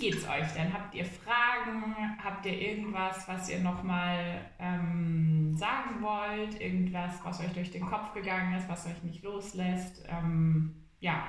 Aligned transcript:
geht's 0.00 0.24
euch 0.24 0.50
denn? 0.56 0.72
Habt 0.72 0.94
ihr 0.94 1.04
Fragen? 1.04 1.94
Habt 2.24 2.46
ihr 2.46 2.58
irgendwas, 2.58 3.28
was 3.28 3.50
ihr 3.50 3.60
nochmal 3.60 4.40
ähm, 4.58 5.54
sagen 5.58 6.00
wollt? 6.00 6.58
Irgendwas, 6.58 7.16
was 7.22 7.38
euch 7.40 7.52
durch 7.52 7.70
den 7.70 7.84
Kopf 7.84 8.14
gegangen 8.14 8.54
ist, 8.54 8.66
was 8.66 8.86
euch 8.86 9.02
nicht 9.02 9.22
loslässt? 9.22 10.02
Ähm, 10.08 10.74
ja. 11.00 11.28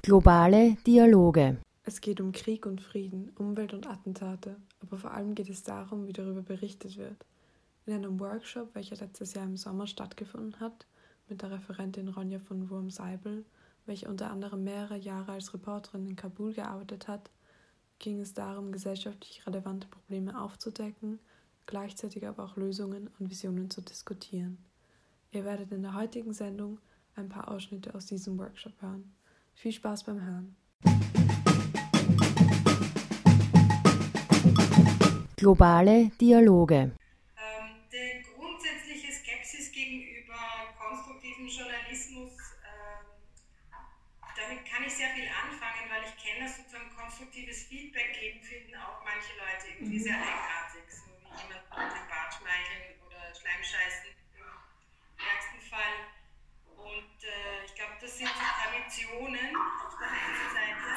Globale 0.00 0.76
Dialoge. 0.86 1.58
Es 1.84 2.00
geht 2.00 2.22
um 2.22 2.32
Krieg 2.32 2.64
und 2.64 2.80
Frieden, 2.80 3.30
Umwelt 3.36 3.74
und 3.74 3.86
Attentate, 3.86 4.56
aber 4.80 4.96
vor 4.96 5.12
allem 5.12 5.34
geht 5.34 5.50
es 5.50 5.64
darum, 5.64 6.06
wie 6.06 6.14
darüber 6.14 6.40
berichtet 6.40 6.96
wird. 6.96 7.26
In 7.84 7.92
einem 7.92 8.18
Workshop, 8.20 8.74
welcher 8.74 8.96
letztes 8.96 9.34
Jahr 9.34 9.44
im 9.44 9.58
Sommer 9.58 9.86
stattgefunden 9.86 10.60
hat, 10.60 10.86
mit 11.28 11.42
der 11.42 11.50
Referentin 11.50 12.08
Ronja 12.08 12.38
von 12.38 12.70
Wurm-Seibel, 12.70 13.44
welche 13.86 14.08
unter 14.08 14.30
anderem 14.30 14.64
mehrere 14.64 14.96
Jahre 14.96 15.32
als 15.32 15.52
Reporterin 15.54 16.06
in 16.06 16.16
Kabul 16.16 16.52
gearbeitet 16.52 17.08
hat, 17.08 17.30
ging 17.98 18.20
es 18.20 18.34
darum, 18.34 18.72
gesellschaftlich 18.72 19.46
relevante 19.46 19.86
Probleme 19.88 20.40
aufzudecken, 20.40 21.18
gleichzeitig 21.66 22.26
aber 22.26 22.44
auch 22.44 22.56
Lösungen 22.56 23.08
und 23.18 23.30
Visionen 23.30 23.70
zu 23.70 23.80
diskutieren. 23.80 24.58
Ihr 25.30 25.44
werdet 25.44 25.72
in 25.72 25.82
der 25.82 25.94
heutigen 25.94 26.32
Sendung 26.32 26.78
ein 27.14 27.28
paar 27.28 27.48
Ausschnitte 27.48 27.94
aus 27.94 28.06
diesem 28.06 28.38
Workshop 28.38 28.74
hören. 28.80 29.14
Viel 29.54 29.72
Spaß 29.72 30.04
beim 30.04 30.20
Hören. 30.20 30.56
Globale 35.36 36.10
Dialoge. 36.20 36.76
Ähm, 36.76 36.92
die 37.90 38.22
grundsätzliche 38.22 39.10
Skepsis 39.10 39.72
gegenüber 39.72 40.38
konstruktivem 40.78 41.48
Journalismus, 41.48 42.32
ähm, 42.62 43.02
damit 44.38 44.64
kann 44.64 44.84
ich 44.86 44.94
sehr 44.94 45.10
viel 45.10 45.26
anfangen, 45.26 45.90
weil 45.90 46.06
ich 46.06 46.14
kenne 46.22 46.46
sozusagen 46.46 46.94
konstruktives 46.94 47.64
Feedback 47.64 48.14
geben, 48.20 48.40
finden 48.40 48.74
auch 48.76 49.02
manche 49.02 49.34
Leute 49.34 49.66
irgendwie 49.74 49.91
sehr 50.02 50.18
eigenartig, 50.18 50.82
so 50.90 51.06
wie 51.14 51.30
jemand 51.30 51.62
mit 51.62 51.94
dem 51.94 52.08
Bart 52.08 52.34
schmeicheln 52.34 52.98
oder 53.06 53.22
Schleimscheißen 53.34 54.10
im 54.10 55.24
ärgsten 55.24 55.62
Fall. 55.70 56.10
Und 56.74 57.22
äh, 57.22 57.64
ich 57.64 57.74
glaube, 57.76 57.94
das 58.00 58.18
sind 58.18 58.26
so 58.26 58.34
Traditionen 58.34 59.54
auf 59.54 59.94
der 59.98 60.10
einen 60.10 60.50
Seite. 60.50 60.90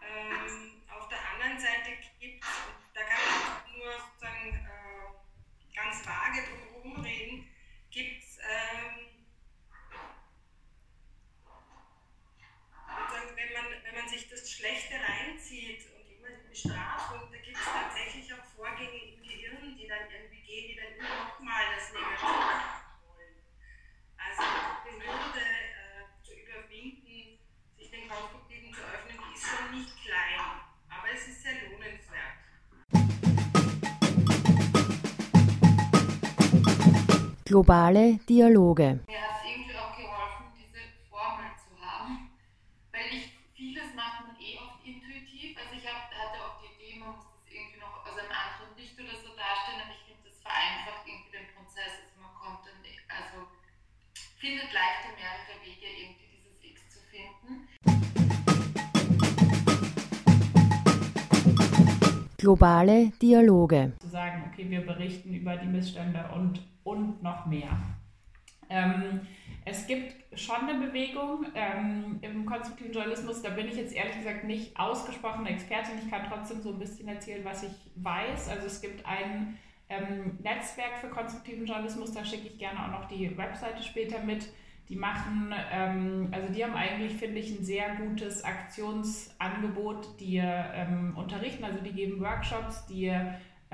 Ähm, 0.00 0.82
auf 0.88 1.08
der 1.08 1.20
anderen 1.20 1.58
Seite 1.60 1.90
gibt 2.18 2.42
es, 2.42 2.50
da 2.94 3.02
kann 3.02 3.20
man 3.28 3.78
nur 3.78 3.92
sozusagen 3.92 4.56
äh, 4.56 5.76
ganz 5.76 6.06
vage 6.06 6.40
drum 6.72 7.00
reden, 7.02 7.54
gibt 7.90 8.24
es 8.24 8.38
ähm, 8.38 9.10
wenn, 13.36 13.52
man, 13.52 13.64
wenn 13.84 13.94
man 13.94 14.08
sich 14.08 14.28
das 14.30 14.50
Schlechte 14.50 14.94
reinzieht 14.94 15.93
Globale 37.54 38.18
Dialoge. 38.26 38.98
Mir 39.06 39.22
hat 39.22 39.38
es 39.38 39.46
irgendwie 39.46 39.78
auch 39.78 39.94
geholfen, 39.94 40.50
diese 40.58 40.90
Formel 41.06 41.54
zu 41.54 41.70
haben, 41.78 42.34
weil 42.90 43.06
ich 43.14 43.30
vieles 43.54 43.94
macht 43.94 44.26
man 44.26 44.34
eh 44.42 44.58
oft 44.58 44.82
intuitiv. 44.82 45.54
Also 45.54 45.78
ich 45.78 45.86
hab, 45.86 46.10
hatte 46.10 46.42
auch 46.42 46.58
die 46.58 46.66
Idee, 46.74 46.98
man 46.98 47.14
muss 47.14 47.30
das 47.30 47.46
irgendwie 47.46 47.78
noch 47.78 48.02
aus 48.02 48.18
einem 48.18 48.34
anderen 48.34 48.74
Licht 48.74 48.98
oder 48.98 49.14
so 49.22 49.38
darstellen, 49.38 49.86
aber 49.86 49.94
ich 49.94 50.02
finde, 50.02 50.26
das 50.26 50.42
vereinfacht 50.42 51.06
irgendwie 51.06 51.30
den 51.30 51.46
Prozess. 51.54 51.94
Also 52.02 52.18
man 52.18 52.34
kommt 52.34 52.66
dann, 52.66 52.82
also 53.06 53.46
findet 54.34 54.74
leichter 54.74 55.14
mehrere 55.14 55.54
Wege, 55.62 55.86
irgendwie 55.94 56.26
dieses 56.34 56.58
X 56.58 56.90
zu 56.90 57.06
finden. 57.06 57.70
Globale 62.34 63.14
Dialoge. 63.22 63.94
Zu 64.02 64.10
sagen, 64.10 64.50
okay, 64.50 64.66
wir 64.66 64.82
berichten 64.82 65.30
über 65.38 65.54
die 65.54 65.70
Missstände 65.70 66.18
und, 66.34 66.73
und 66.84 67.22
noch 67.22 67.46
mehr. 67.46 67.70
Ähm, 68.68 69.26
es 69.66 69.86
gibt 69.86 70.14
schon 70.38 70.68
eine 70.68 70.86
Bewegung 70.86 71.46
ähm, 71.54 72.18
im 72.20 72.44
konstruktiven 72.44 72.92
Journalismus, 72.92 73.42
da 73.42 73.50
bin 73.50 73.66
ich 73.66 73.76
jetzt 73.76 73.94
ehrlich 73.94 74.16
gesagt 74.16 74.44
nicht 74.44 74.78
ausgesprochene 74.78 75.50
Expertin. 75.50 75.98
Ich 76.04 76.10
kann 76.10 76.26
trotzdem 76.28 76.60
so 76.60 76.70
ein 76.70 76.78
bisschen 76.78 77.08
erzählen, 77.08 77.44
was 77.44 77.62
ich 77.62 77.72
weiß. 77.96 78.50
Also 78.50 78.66
es 78.66 78.80
gibt 78.80 79.06
ein 79.06 79.58
ähm, 79.88 80.38
Netzwerk 80.42 80.98
für 81.00 81.08
konstruktiven 81.08 81.66
Journalismus, 81.66 82.12
da 82.12 82.24
schicke 82.24 82.48
ich 82.48 82.58
gerne 82.58 82.84
auch 82.84 83.00
noch 83.00 83.08
die 83.08 83.36
Webseite 83.36 83.82
später 83.82 84.20
mit. 84.22 84.48
Die 84.90 84.96
machen, 84.96 85.54
ähm, 85.72 86.28
also 86.30 86.52
die 86.52 86.62
haben 86.62 86.74
eigentlich, 86.74 87.14
finde 87.14 87.38
ich, 87.38 87.58
ein 87.58 87.64
sehr 87.64 87.94
gutes 87.94 88.44
Aktionsangebot, 88.44 90.20
die 90.20 90.36
ähm, 90.42 91.16
unterrichten, 91.16 91.64
also 91.64 91.78
die 91.78 91.92
geben 91.92 92.20
Workshops, 92.20 92.84
die 92.86 93.10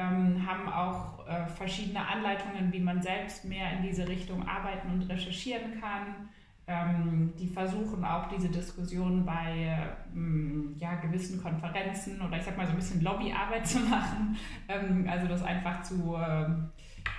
ähm, 0.00 0.46
haben 0.46 0.68
auch 0.68 1.26
äh, 1.26 1.46
verschiedene 1.46 2.06
Anleitungen, 2.06 2.72
wie 2.72 2.80
man 2.80 3.02
selbst 3.02 3.44
mehr 3.44 3.72
in 3.72 3.82
diese 3.82 4.08
Richtung 4.08 4.46
arbeiten 4.48 4.90
und 4.90 5.02
recherchieren 5.02 5.80
kann. 5.80 6.28
Ähm, 6.66 7.32
die 7.38 7.48
versuchen 7.48 8.04
auch 8.04 8.28
diese 8.28 8.48
Diskussion 8.48 9.26
bei 9.26 9.78
ähm, 10.14 10.76
ja, 10.78 10.94
gewissen 10.96 11.42
Konferenzen 11.42 12.20
oder 12.22 12.36
ich 12.36 12.44
sag 12.44 12.56
mal 12.56 12.66
so 12.66 12.72
ein 12.72 12.76
bisschen 12.76 13.02
Lobbyarbeit 13.02 13.66
zu 13.66 13.80
machen, 13.80 14.36
ähm, 14.68 15.06
also 15.10 15.26
das 15.26 15.42
einfach 15.42 15.82
zu 15.82 16.16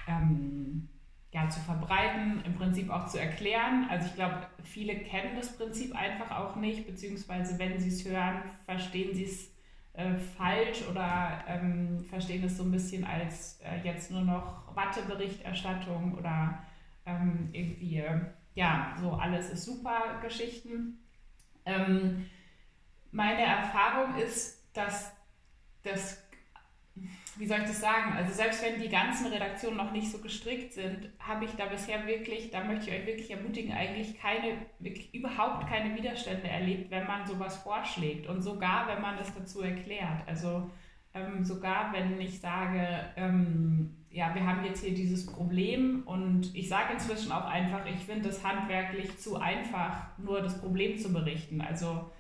ähm, 0.07 0.87
ja, 1.33 1.47
zu 1.47 1.61
verbreiten, 1.61 2.41
im 2.45 2.55
Prinzip 2.55 2.89
auch 2.89 3.07
zu 3.07 3.17
erklären. 3.17 3.87
Also 3.89 4.07
ich 4.07 4.15
glaube, 4.15 4.47
viele 4.63 4.95
kennen 4.97 5.35
das 5.37 5.55
Prinzip 5.57 5.95
einfach 5.95 6.31
auch 6.31 6.57
nicht, 6.57 6.85
beziehungsweise 6.85 7.57
wenn 7.57 7.79
sie 7.79 7.87
es 7.87 8.05
hören, 8.05 8.41
verstehen 8.65 9.15
sie 9.15 9.23
es 9.23 9.49
äh, 9.93 10.15
falsch 10.15 10.83
oder 10.89 11.43
ähm, 11.47 12.03
verstehen 12.09 12.43
es 12.43 12.57
so 12.57 12.63
ein 12.63 12.71
bisschen 12.71 13.03
als 13.03 13.59
äh, 13.61 13.79
jetzt 13.83 14.11
nur 14.11 14.21
noch 14.21 14.75
Watteberichterstattung 14.75 16.17
oder 16.17 16.59
ähm, 17.05 17.49
irgendwie, 17.51 18.03
ja, 18.53 18.95
so 18.99 19.11
alles 19.13 19.49
ist 19.49 19.65
super 19.65 20.19
Geschichten. 20.21 20.99
Ähm, 21.65 22.25
meine 23.11 23.41
Erfahrung 23.41 24.15
ist, 24.17 24.65
dass 24.73 25.11
das 25.83 26.20
wie 27.37 27.47
soll 27.47 27.59
ich 27.59 27.67
das 27.67 27.79
sagen? 27.79 28.13
Also 28.13 28.33
selbst 28.33 28.63
wenn 28.63 28.81
die 28.81 28.89
ganzen 28.89 29.27
Redaktionen 29.27 29.77
noch 29.77 29.91
nicht 29.91 30.11
so 30.11 30.19
gestrickt 30.19 30.73
sind, 30.73 31.09
habe 31.19 31.45
ich 31.45 31.51
da 31.51 31.65
bisher 31.65 32.05
wirklich, 32.05 32.49
da 32.51 32.63
möchte 32.63 32.89
ich 32.89 32.99
euch 32.99 33.05
wirklich 33.05 33.31
ermutigen, 33.31 33.71
eigentlich 33.71 34.19
keine, 34.19 34.57
wirklich 34.79 35.13
überhaupt 35.13 35.67
keine 35.67 35.95
Widerstände 35.95 36.47
erlebt, 36.47 36.91
wenn 36.91 37.07
man 37.07 37.25
sowas 37.25 37.57
vorschlägt 37.57 38.27
und 38.27 38.41
sogar 38.41 38.87
wenn 38.87 39.01
man 39.01 39.17
das 39.17 39.33
dazu 39.33 39.61
erklärt. 39.61 40.27
Also 40.27 40.69
ähm, 41.13 41.43
sogar 41.43 41.93
wenn 41.93 42.19
ich 42.19 42.39
sage, 42.39 42.87
ähm, 43.15 43.95
ja, 44.09 44.35
wir 44.35 44.45
haben 44.45 44.65
jetzt 44.65 44.83
hier 44.83 44.93
dieses 44.93 45.25
Problem 45.25 46.03
und 46.05 46.53
ich 46.53 46.67
sage 46.67 46.93
inzwischen 46.93 47.31
auch 47.31 47.45
einfach, 47.45 47.85
ich 47.85 48.01
finde 48.01 48.29
es 48.29 48.45
handwerklich 48.45 49.17
zu 49.17 49.37
einfach, 49.37 50.17
nur 50.17 50.41
das 50.41 50.59
Problem 50.59 50.97
zu 50.97 51.13
berichten. 51.13 51.61
Also 51.61 52.11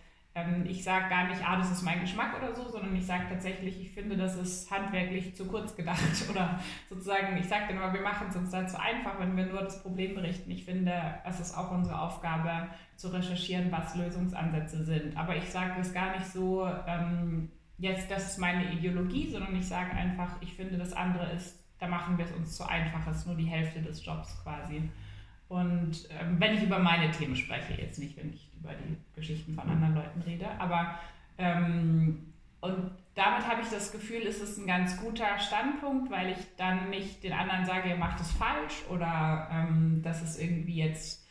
ich 0.65 0.81
sage 0.81 1.09
gar 1.09 1.27
nicht, 1.27 1.41
ah, 1.45 1.57
das 1.57 1.71
ist 1.71 1.81
mein 1.81 1.99
Geschmack 1.99 2.33
oder 2.37 2.55
so, 2.55 2.69
sondern 2.69 2.95
ich 2.95 3.05
sage 3.05 3.25
tatsächlich, 3.27 3.81
ich 3.81 3.91
finde, 3.91 4.15
das 4.15 4.37
ist 4.37 4.71
handwerklich 4.71 5.35
zu 5.35 5.45
kurz 5.45 5.75
gedacht. 5.75 5.99
Oder 6.29 6.57
sozusagen, 6.87 7.35
ich 7.35 7.49
sage 7.49 7.65
dann 7.67 7.77
immer, 7.77 7.93
wir 7.93 8.01
machen 8.01 8.27
es 8.29 8.37
uns 8.37 8.49
da 8.49 8.65
zu 8.65 8.79
einfach, 8.79 9.19
wenn 9.19 9.35
wir 9.35 9.47
nur 9.47 9.61
das 9.61 9.81
Problem 9.81 10.15
berichten. 10.15 10.49
Ich 10.49 10.63
finde, 10.63 10.93
es 11.25 11.41
ist 11.41 11.57
auch 11.57 11.71
unsere 11.71 11.99
Aufgabe, 11.99 12.69
zu 12.95 13.09
recherchieren, 13.09 13.71
was 13.71 13.95
Lösungsansätze 13.95 14.85
sind. 14.85 15.17
Aber 15.17 15.35
ich 15.35 15.49
sage 15.49 15.81
es 15.81 15.91
gar 15.91 16.15
nicht 16.15 16.27
so, 16.27 16.69
ähm, 16.87 17.51
jetzt, 17.79 18.11
das 18.11 18.31
ist 18.31 18.37
meine 18.37 18.71
Ideologie, 18.71 19.27
sondern 19.27 19.55
ich 19.55 19.67
sage 19.67 19.91
einfach, 19.91 20.37
ich 20.39 20.53
finde, 20.53 20.77
das 20.77 20.93
andere 20.93 21.31
ist, 21.31 21.59
da 21.79 21.87
machen 21.87 22.17
wir 22.19 22.25
es 22.25 22.31
uns 22.31 22.55
zu 22.55 22.63
einfach, 22.63 23.05
es 23.07 23.17
ist 23.17 23.27
nur 23.27 23.35
die 23.35 23.45
Hälfte 23.45 23.81
des 23.81 24.05
Jobs 24.05 24.41
quasi. 24.43 24.89
Und 25.49 26.07
ähm, 26.11 26.39
wenn 26.39 26.53
ich 26.53 26.63
über 26.63 26.77
meine 26.77 27.09
Themen 27.09 27.35
spreche, 27.35 27.73
jetzt 27.73 27.97
nicht, 27.97 28.15
wenn 28.17 28.31
ich 28.31 28.50
über 28.61 28.73
die 28.73 28.97
Geschichten 29.15 29.55
von 29.55 29.69
anderen 29.69 29.95
Leuten 29.95 30.21
rede, 30.21 30.47
aber 30.59 30.95
ähm, 31.37 32.33
und 32.61 32.91
damit 33.15 33.47
habe 33.47 33.61
ich 33.61 33.69
das 33.69 33.91
Gefühl, 33.91 34.21
ist 34.21 34.41
es 34.41 34.57
ein 34.57 34.67
ganz 34.67 34.99
guter 35.01 35.37
Standpunkt, 35.39 36.11
weil 36.11 36.29
ich 36.29 36.55
dann 36.55 36.89
nicht 36.89 37.23
den 37.23 37.33
anderen 37.33 37.65
sage, 37.65 37.89
ihr 37.89 37.97
macht 37.97 38.21
es 38.21 38.31
falsch 38.31 38.83
oder 38.89 39.49
ähm, 39.51 40.01
das 40.03 40.21
ist 40.21 40.39
irgendwie 40.39 40.75
jetzt 40.75 41.27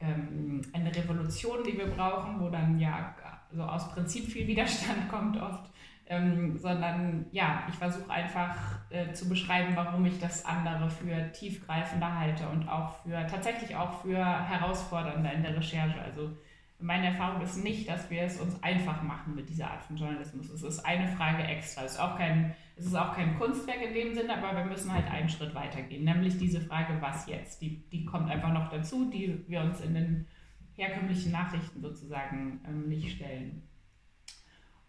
ähm, 0.00 0.62
eine 0.72 0.94
Revolution, 0.94 1.62
die 1.64 1.78
wir 1.78 1.86
brauchen, 1.86 2.40
wo 2.40 2.48
dann 2.48 2.78
ja 2.78 3.14
so 3.52 3.62
aus 3.62 3.90
Prinzip 3.92 4.26
viel 4.26 4.46
Widerstand 4.46 5.08
kommt 5.10 5.40
oft, 5.40 5.70
ähm, 6.06 6.58
sondern 6.58 7.26
ja, 7.30 7.64
ich 7.68 7.74
versuche 7.74 8.10
einfach 8.10 8.56
äh, 8.90 9.12
zu 9.12 9.28
beschreiben, 9.28 9.76
warum 9.76 10.04
ich 10.06 10.18
das 10.18 10.44
andere 10.44 10.90
für 10.90 11.30
tiefgreifender 11.32 12.18
halte 12.18 12.48
und 12.48 12.68
auch 12.68 12.96
für 13.02 13.26
tatsächlich 13.28 13.76
auch 13.76 14.02
für 14.02 14.18
herausfordernder 14.18 15.32
in 15.32 15.42
der 15.42 15.56
Recherche. 15.56 16.00
Also 16.02 16.30
Meine 16.80 17.08
Erfahrung 17.08 17.42
ist 17.42 17.62
nicht, 17.62 17.88
dass 17.88 18.10
wir 18.10 18.22
es 18.22 18.40
uns 18.40 18.62
einfach 18.62 19.02
machen 19.02 19.34
mit 19.34 19.48
dieser 19.48 19.70
Art 19.70 19.82
von 19.82 19.96
Journalismus. 19.96 20.50
Es 20.50 20.62
ist 20.62 20.80
eine 20.80 21.08
Frage 21.08 21.42
extra. 21.42 21.84
Es 21.84 21.92
ist 21.92 22.00
auch 22.00 22.16
kein, 22.16 22.54
es 22.76 22.86
ist 22.86 22.94
auch 22.94 23.14
kein 23.14 23.38
Kunstwerk 23.38 23.82
in 23.82 23.94
dem 23.94 24.14
Sinne, 24.14 24.36
aber 24.36 24.56
wir 24.56 24.64
müssen 24.64 24.92
halt 24.92 25.10
einen 25.10 25.28
Schritt 25.28 25.54
weitergehen. 25.54 26.04
Nämlich 26.04 26.38
diese 26.38 26.60
Frage, 26.60 26.96
was 27.00 27.26
jetzt? 27.26 27.60
Die, 27.62 27.88
die 27.90 28.04
kommt 28.04 28.30
einfach 28.30 28.52
noch 28.52 28.70
dazu, 28.70 29.10
die 29.10 29.44
wir 29.46 29.60
uns 29.60 29.80
in 29.80 29.94
den 29.94 30.26
herkömmlichen 30.74 31.32
Nachrichten 31.32 31.80
sozusagen 31.80 32.60
ähm, 32.66 32.88
nicht 32.88 33.16
stellen. 33.16 33.62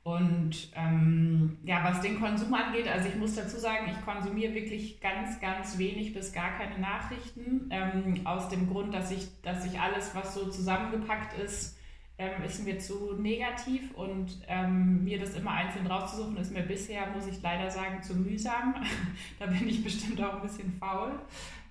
Und 0.03 0.71
ähm, 0.75 1.59
ja, 1.63 1.83
was 1.83 2.01
den 2.01 2.19
Konsum 2.19 2.51
angeht, 2.55 2.87
also 2.87 3.07
ich 3.07 3.15
muss 3.15 3.35
dazu 3.35 3.57
sagen, 3.57 3.91
ich 3.91 4.03
konsumiere 4.03 4.55
wirklich 4.55 4.99
ganz, 4.99 5.39
ganz 5.39 5.77
wenig 5.77 6.13
bis 6.13 6.33
gar 6.33 6.57
keine 6.57 6.79
Nachrichten. 6.79 7.67
Ähm, 7.69 8.25
aus 8.25 8.49
dem 8.49 8.67
Grund, 8.67 8.95
dass 8.95 9.11
ich, 9.11 9.27
dass 9.43 9.63
ich 9.65 9.79
alles, 9.79 10.15
was 10.15 10.33
so 10.33 10.49
zusammengepackt 10.49 11.37
ist, 11.37 11.77
ähm, 12.21 12.43
ist 12.43 12.63
mir 12.63 12.77
zu 12.77 13.13
negativ 13.19 13.91
und 13.95 14.39
ähm, 14.47 15.03
mir 15.03 15.19
das 15.19 15.35
immer 15.35 15.51
einzeln 15.51 15.87
rauszusuchen, 15.87 16.37
ist 16.37 16.53
mir 16.53 16.63
bisher, 16.63 17.07
muss 17.07 17.27
ich 17.27 17.41
leider 17.41 17.69
sagen, 17.69 18.01
zu 18.01 18.15
mühsam. 18.15 18.75
da 19.39 19.47
bin 19.47 19.67
ich 19.67 19.83
bestimmt 19.83 20.21
auch 20.21 20.35
ein 20.35 20.41
bisschen 20.41 20.71
faul. 20.79 21.13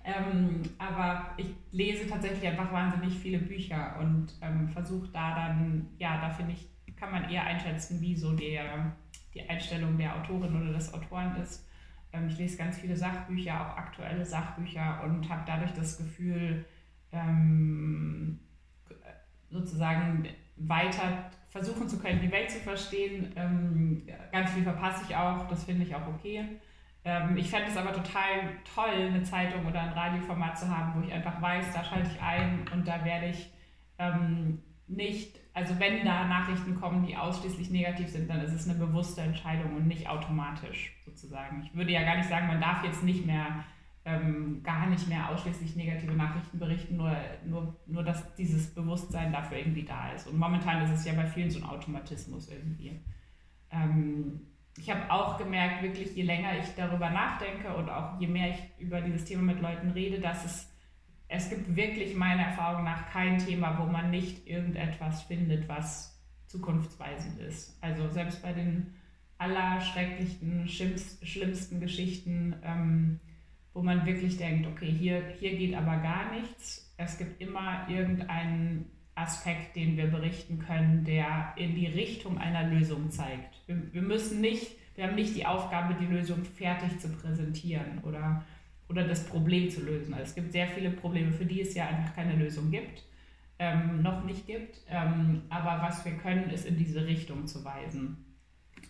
Ähm, 0.03 0.61
aber 0.77 1.31
ich 1.37 1.47
lese 1.71 2.07
tatsächlich 2.07 2.47
einfach 2.47 2.71
wahnsinnig 2.73 3.13
viele 3.17 3.37
Bücher 3.37 3.97
und 3.99 4.33
ähm, 4.41 4.67
versuche 4.69 5.07
da 5.13 5.35
dann, 5.35 5.87
ja, 5.99 6.19
da 6.19 6.31
finde 6.31 6.53
ich 6.53 6.71
kann 7.01 7.11
man 7.11 7.29
eher 7.29 7.43
einschätzen, 7.43 7.99
wie 7.99 8.15
so 8.15 8.33
der, 8.33 8.95
die 9.33 9.49
Einstellung 9.49 9.97
der 9.97 10.15
Autorin 10.15 10.55
oder 10.55 10.71
des 10.71 10.93
Autoren 10.93 11.35
ist. 11.37 11.67
Ähm, 12.13 12.27
ich 12.27 12.37
lese 12.37 12.57
ganz 12.57 12.77
viele 12.77 12.95
Sachbücher, 12.95 13.59
auch 13.59 13.75
aktuelle 13.75 14.23
Sachbücher 14.23 15.01
und 15.03 15.27
habe 15.27 15.41
dadurch 15.47 15.73
das 15.73 15.97
Gefühl, 15.97 16.63
ähm, 17.11 18.39
sozusagen 19.51 20.27
weiter 20.55 21.29
versuchen 21.49 21.87
zu 21.87 21.99
können, 21.99 22.21
die 22.21 22.31
Welt 22.31 22.49
zu 22.49 22.59
verstehen. 22.59 23.31
Ähm, 23.35 24.07
ganz 24.31 24.51
viel 24.51 24.63
verpasse 24.63 25.03
ich 25.07 25.15
auch, 25.15 25.47
das 25.47 25.65
finde 25.65 25.83
ich 25.83 25.93
auch 25.93 26.07
okay. 26.07 26.45
Ähm, 27.03 27.35
ich 27.35 27.49
fände 27.49 27.67
es 27.67 27.77
aber 27.77 27.91
total 27.91 28.57
toll, 28.75 29.07
eine 29.07 29.23
Zeitung 29.23 29.65
oder 29.65 29.81
ein 29.81 29.89
Radioformat 29.93 30.57
zu 30.57 30.69
haben, 30.69 30.99
wo 30.99 31.05
ich 31.05 31.13
einfach 31.13 31.41
weiß, 31.41 31.73
da 31.73 31.83
schalte 31.83 32.11
ich 32.13 32.21
ein 32.21 32.65
und 32.73 32.87
da 32.87 33.03
werde 33.03 33.27
ich 33.27 33.51
ähm, 33.97 34.61
nicht, 34.87 35.39
also 35.53 35.79
wenn 35.79 36.05
da 36.05 36.25
Nachrichten 36.25 36.75
kommen, 36.75 37.05
die 37.05 37.15
ausschließlich 37.15 37.71
negativ 37.71 38.09
sind, 38.09 38.29
dann 38.29 38.41
ist 38.41 38.53
es 38.53 38.69
eine 38.69 38.77
bewusste 38.77 39.21
Entscheidung 39.21 39.75
und 39.75 39.87
nicht 39.87 40.07
automatisch 40.07 40.95
sozusagen. 41.05 41.63
Ich 41.63 41.75
würde 41.75 41.91
ja 41.91 42.03
gar 42.03 42.17
nicht 42.17 42.29
sagen, 42.29 42.47
man 42.47 42.61
darf 42.61 42.83
jetzt 42.83 43.03
nicht 43.03 43.25
mehr, 43.25 43.63
ähm, 44.03 44.61
gar 44.63 44.87
nicht 44.87 45.07
mehr 45.07 45.29
ausschließlich 45.29 45.75
negative 45.75 46.13
Nachrichten 46.13 46.57
berichten, 46.57 46.97
nur, 46.97 47.15
nur, 47.45 47.75
nur 47.85 48.03
dass 48.03 48.33
dieses 48.35 48.73
Bewusstsein 48.73 49.31
dafür 49.31 49.57
irgendwie 49.57 49.83
da 49.83 50.11
ist. 50.11 50.27
Und 50.27 50.37
momentan 50.39 50.83
ist 50.83 50.91
es 50.91 51.05
ja 51.05 51.13
bei 51.13 51.27
vielen 51.27 51.51
so 51.51 51.59
ein 51.59 51.65
Automatismus 51.65 52.49
irgendwie. 52.49 52.99
Ähm, 53.69 54.41
ich 54.77 54.89
habe 54.89 55.11
auch 55.11 55.37
gemerkt, 55.37 55.83
wirklich 55.83 56.15
je 56.15 56.23
länger 56.23 56.57
ich 56.57 56.73
darüber 56.75 57.09
nachdenke 57.09 57.75
und 57.75 57.89
auch 57.89 58.19
je 58.19 58.27
mehr 58.27 58.49
ich 58.49 58.59
über 58.79 59.01
dieses 59.01 59.25
Thema 59.25 59.43
mit 59.43 59.61
Leuten 59.61 59.91
rede, 59.91 60.19
dass 60.19 60.45
es 60.45 60.71
es 61.33 61.49
gibt 61.49 61.75
wirklich 61.77 62.13
meiner 62.13 62.43
Erfahrung 62.43 62.83
nach 62.83 63.09
kein 63.09 63.37
Thema, 63.37 63.79
wo 63.79 63.89
man 63.89 64.11
nicht 64.11 64.45
irgendetwas 64.45 65.23
findet, 65.23 65.69
was 65.69 66.21
zukunftsweisend 66.47 67.39
ist. 67.39 67.77
Also 67.81 68.09
selbst 68.09 68.41
bei 68.41 68.51
den 68.51 68.93
allerschrecklichsten, 69.37 70.67
schlimmsten 70.67 71.79
Geschichten, 71.79 72.55
ähm, 72.63 73.21
wo 73.73 73.81
man 73.81 74.05
wirklich 74.05 74.37
denkt, 74.37 74.67
okay, 74.67 74.91
hier, 74.91 75.23
hier 75.39 75.57
geht 75.57 75.75
aber 75.75 75.97
gar 75.97 76.31
nichts. 76.33 76.93
Es 76.97 77.17
gibt 77.17 77.41
immer 77.41 77.87
irgendeinen 77.89 78.85
Aspekt, 79.15 79.75
den 79.75 79.97
wir 79.97 80.07
berichten 80.07 80.59
können, 80.59 81.03
der 81.03 81.53
in 81.55 81.75
die 81.75 81.87
Richtung 81.87 82.37
einer 82.37 82.67
Lösung 82.67 83.09
zeigt. 83.09 83.61
Wir, 83.67 83.81
wir 83.93 84.01
müssen 84.01 84.41
nicht, 84.41 84.71
wir 84.95 85.07
haben 85.07 85.15
nicht 85.15 85.35
die 85.35 85.45
Aufgabe, 85.45 85.95
die 85.99 86.05
Lösung 86.05 86.43
fertig 86.43 86.99
zu 86.99 87.09
präsentieren 87.09 87.99
oder 88.03 88.43
oder 88.91 89.07
das 89.07 89.25
Problem 89.25 89.69
zu 89.69 89.81
lösen. 89.81 90.13
Also 90.13 90.25
es 90.25 90.35
gibt 90.35 90.51
sehr 90.51 90.67
viele 90.67 90.91
Probleme, 90.91 91.31
für 91.31 91.45
die 91.45 91.61
es 91.61 91.73
ja 91.73 91.87
einfach 91.87 92.13
keine 92.13 92.35
Lösung 92.35 92.69
gibt, 92.69 93.03
ähm, 93.57 94.01
noch 94.01 94.23
nicht 94.25 94.45
gibt. 94.45 94.81
Ähm, 94.89 95.43
aber 95.49 95.81
was 95.81 96.03
wir 96.05 96.13
können, 96.13 96.49
ist 96.49 96.65
in 96.65 96.77
diese 96.77 97.05
Richtung 97.05 97.47
zu 97.47 97.63
weisen. 97.63 98.25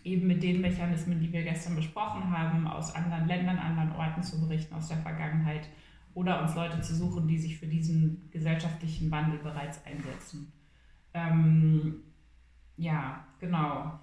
Eben 0.04 0.26
mit 0.26 0.42
den 0.42 0.60
Mechanismen, 0.60 1.20
die 1.20 1.32
wir 1.32 1.44
gestern 1.44 1.76
besprochen 1.76 2.36
haben, 2.36 2.66
aus 2.66 2.94
anderen 2.94 3.26
Ländern, 3.26 3.58
anderen 3.58 3.92
Orten 3.92 4.22
zu 4.22 4.40
berichten, 4.40 4.74
aus 4.74 4.88
der 4.88 4.98
Vergangenheit 4.98 5.68
oder 6.14 6.42
uns 6.42 6.54
Leute 6.54 6.80
zu 6.80 6.94
suchen, 6.94 7.26
die 7.28 7.38
sich 7.38 7.58
für 7.58 7.66
diesen 7.66 8.28
gesellschaftlichen 8.30 9.10
Wandel 9.10 9.38
bereits 9.38 9.84
einsetzen. 9.86 10.52
Ähm, 11.14 12.02
ja, 12.76 13.24
genau. 13.38 13.98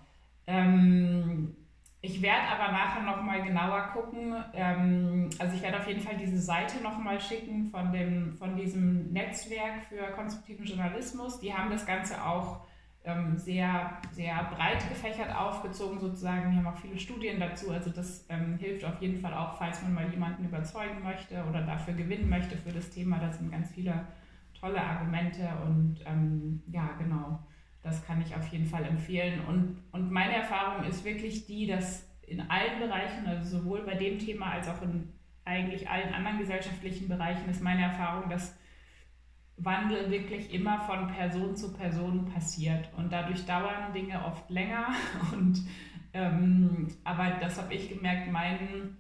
Ähm, 0.48 1.56
ich 2.01 2.22
werde 2.22 2.48
aber 2.48 2.72
nachher 2.72 3.04
nochmal 3.04 3.44
genauer 3.44 3.81
gucken. 3.94 4.34
Ähm, 4.54 5.30
also 5.38 5.56
ich 5.56 5.62
werde 5.62 5.80
auf 5.80 5.88
jeden 5.88 6.00
Fall 6.00 6.18
diese 6.18 6.40
Seite 6.40 6.81
nochmal 6.81 7.19
schicken 7.19 7.69
von, 7.69 7.92
dem, 7.92 8.34
von 8.38 8.56
diesem 8.56 9.12
Netzwerk 9.12 9.84
für 9.90 10.12
konstruktiven 10.16 10.66
Journalismus. 10.66 11.40
Die 11.40 11.54
haben 11.54 11.69
das 11.69 11.86
Ganze 11.86 12.24
auch 12.24 12.66
ähm, 13.04 13.38
sehr, 13.38 13.98
sehr 14.12 14.44
breit 14.56 14.88
gefächert 14.90 15.34
aufgezogen 15.36 16.00
sozusagen. 16.00 16.51
Die 16.51 16.57
haben 16.57 16.68
auch 16.68 16.78
viele 16.78 17.00
Studien 17.00 17.40
dazu. 17.40 17.72
Also 17.72 17.90
das 17.90 18.25
ähm, 18.30 18.57
hilft 18.57 18.84
auf 18.86 19.01
jeden 19.01 19.19
Fall 19.19 19.34
auch, 19.34 19.57
falls 19.57 19.81
man 19.81 19.94
mal 19.94 20.10
jemanden 20.10 20.46
überzeugen 20.46 21.04
möchte 21.04 21.44
oder 21.50 21.62
dafür 21.62 21.94
gewinnen 21.94 22.30
möchte 22.30 22.57
für 22.57 22.72
das 22.72 22.90
Thema. 22.90 23.19
Da 23.19 23.31
sind 23.31 23.51
ganz 23.51 23.72
viele 23.72 24.06
tolle 24.60 24.81
Argumente 24.81 25.48
und 25.66 26.00
ähm, 26.06 26.62
ja, 26.68 26.90
genau 27.00 27.40
das 27.81 28.06
kann 28.06 28.22
ich 28.22 28.36
auf 28.36 28.48
jeden 28.48 28.66
Fall 28.66 28.84
empfehlen. 28.84 29.42
Und, 29.48 29.78
und 29.92 30.12
meine 30.12 30.36
Erfahrung 30.36 30.84
ist 30.86 31.06
wirklich 31.06 31.46
die, 31.46 31.68
dass 31.68 32.06
in 32.28 32.42
allen 32.50 32.80
Bereichen, 32.80 33.25
also 33.28 33.60
sowohl 33.60 33.81
bei 33.86 33.96
dem 33.96 34.19
Thema 34.19 34.51
als 34.51 34.68
auch 34.68 34.81
in 34.81 35.13
eigentlich 35.46 35.90
allen 35.90 36.13
anderen 36.13 36.40
gesellschaftlichen 36.40 37.07
Bereichen, 37.07 37.50
ist 37.50 37.63
meine 37.63 37.84
Erfahrung, 37.84 38.30
dass 38.30 38.56
Wandel 39.59 40.09
wirklich 40.09 40.53
immer 40.53 40.81
von 40.81 41.07
Person 41.07 41.56
zu 41.56 41.73
Person 41.73 42.25
passiert. 42.25 42.89
Und 42.97 43.11
dadurch 43.11 43.45
dauern 43.45 43.94
Dinge 43.94 44.23
oft 44.25 44.50
länger. 44.50 44.88
Und, 45.33 45.61
ähm, 46.13 46.88
aber 47.03 47.38
das 47.41 47.61
habe 47.61 47.73
ich 47.73 47.89
gemerkt, 47.89 48.31
mein, 48.31 48.97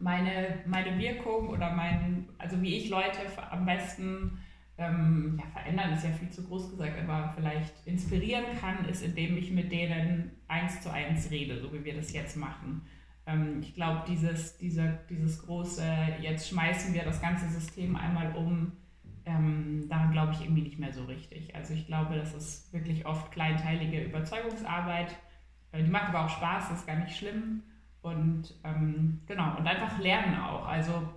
meine, 0.00 0.60
meine 0.66 0.98
Wirkung 0.98 1.48
oder 1.48 1.72
mein, 1.72 2.28
also 2.38 2.60
wie 2.60 2.76
ich 2.76 2.90
Leute 2.90 3.18
am 3.50 3.64
besten 3.64 4.38
ähm, 4.76 5.40
ja, 5.40 5.46
verändern 5.50 5.92
ist 5.92 6.04
ja 6.04 6.10
viel 6.10 6.30
zu 6.30 6.42
groß 6.44 6.70
gesagt, 6.70 6.98
aber 6.98 7.32
vielleicht 7.36 7.86
inspirieren 7.86 8.44
kann, 8.60 8.84
ist, 8.86 9.02
indem 9.02 9.36
ich 9.36 9.50
mit 9.52 9.70
denen 9.70 10.32
eins 10.48 10.80
zu 10.80 10.92
eins 10.92 11.30
rede, 11.30 11.60
so 11.60 11.72
wie 11.72 11.84
wir 11.84 11.94
das 11.94 12.12
jetzt 12.12 12.36
machen. 12.36 12.82
Ähm, 13.26 13.60
ich 13.60 13.74
glaube, 13.74 14.04
dieses, 14.08 14.56
diese, 14.58 14.98
dieses 15.08 15.44
große, 15.46 15.84
jetzt 16.20 16.48
schmeißen 16.48 16.92
wir 16.92 17.04
das 17.04 17.22
ganze 17.22 17.48
System 17.48 17.94
einmal 17.96 18.34
um, 18.34 18.72
ähm, 19.26 19.86
daran 19.88 20.12
glaube 20.12 20.32
ich 20.32 20.42
irgendwie 20.42 20.62
nicht 20.62 20.78
mehr 20.78 20.92
so 20.92 21.04
richtig. 21.04 21.54
Also 21.54 21.74
ich 21.74 21.86
glaube, 21.86 22.16
das 22.16 22.34
ist 22.34 22.72
wirklich 22.72 23.06
oft 23.06 23.30
kleinteilige 23.32 24.02
Überzeugungsarbeit. 24.02 25.14
Äh, 25.72 25.82
die 25.82 25.90
macht 25.90 26.08
aber 26.08 26.26
auch 26.26 26.30
Spaß, 26.30 26.68
das 26.68 26.80
ist 26.80 26.86
gar 26.86 26.96
nicht 26.96 27.16
schlimm. 27.16 27.62
Und 28.02 28.54
ähm, 28.64 29.22
genau, 29.26 29.56
und 29.56 29.66
einfach 29.66 29.98
lernen 29.98 30.38
auch. 30.38 30.66
Also 30.66 31.08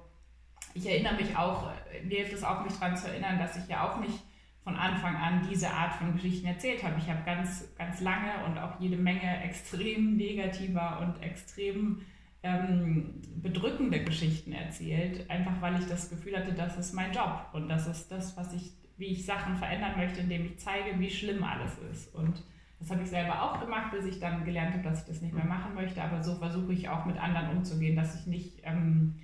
ich 0.74 0.88
erinnere 0.88 1.16
mich 1.16 1.36
auch, 1.36 1.70
mir 2.04 2.18
hilft 2.18 2.34
es 2.34 2.44
auch, 2.44 2.64
mich 2.64 2.74
daran 2.74 2.96
zu 2.96 3.10
erinnern, 3.10 3.40
dass 3.40 3.58
ich 3.58 3.68
ja 3.68 3.90
auch 3.90 4.00
nicht 4.00 4.20
von 4.64 4.76
Anfang 4.76 5.16
an 5.16 5.48
diese 5.50 5.70
Art 5.70 5.94
von 5.94 6.14
Geschichten 6.14 6.48
erzählt 6.48 6.84
habe. 6.84 6.96
Ich 6.98 7.10
habe 7.10 7.24
ganz, 7.26 7.74
ganz 7.78 8.02
lange 8.02 8.32
und 8.46 8.58
auch 8.58 8.80
jede 8.80 8.98
Menge 8.98 9.44
extrem 9.44 10.18
negativer 10.18 11.00
und 11.02 11.24
extrem 11.24 12.02
ähm, 12.48 13.22
bedrückende 13.42 14.04
Geschichten 14.04 14.52
erzählt, 14.52 15.30
einfach 15.30 15.62
weil 15.62 15.80
ich 15.80 15.88
das 15.88 16.10
Gefühl 16.10 16.38
hatte, 16.38 16.54
das 16.54 16.78
ist 16.78 16.94
mein 16.94 17.12
Job 17.12 17.48
und 17.54 17.68
das 17.68 17.88
ist 17.88 18.12
das, 18.12 18.38
was 18.38 18.54
ich, 18.54 18.72
wie 18.98 19.08
ich 19.08 19.26
Sachen 19.26 19.58
verändern 19.58 19.98
möchte, 19.98 20.22
indem 20.22 20.46
ich 20.46 20.60
zeige, 20.60 21.00
wie 21.00 21.10
schlimm 21.10 21.44
alles 21.44 21.78
ist. 21.92 22.14
Und 22.16 22.44
das 22.80 22.92
habe 22.92 23.04
ich 23.04 23.10
selber 23.10 23.42
auch 23.42 23.60
gemacht, 23.60 23.92
bis 23.92 24.06
ich 24.06 24.20
dann 24.20 24.46
gelernt 24.46 24.74
habe, 24.74 24.84
dass 24.84 25.02
ich 25.02 25.08
das 25.08 25.22
nicht 25.22 25.34
mehr 25.34 25.46
machen 25.46 25.74
möchte. 25.76 26.02
Aber 26.02 26.24
so 26.24 26.36
versuche 26.36 26.74
ich 26.74 26.90
auch 26.90 27.06
mit 27.06 27.18
anderen 27.18 27.58
umzugehen, 27.58 27.96
dass 27.96 28.20
ich 28.20 28.28
nicht 28.28 28.62
ähm, 28.64 29.16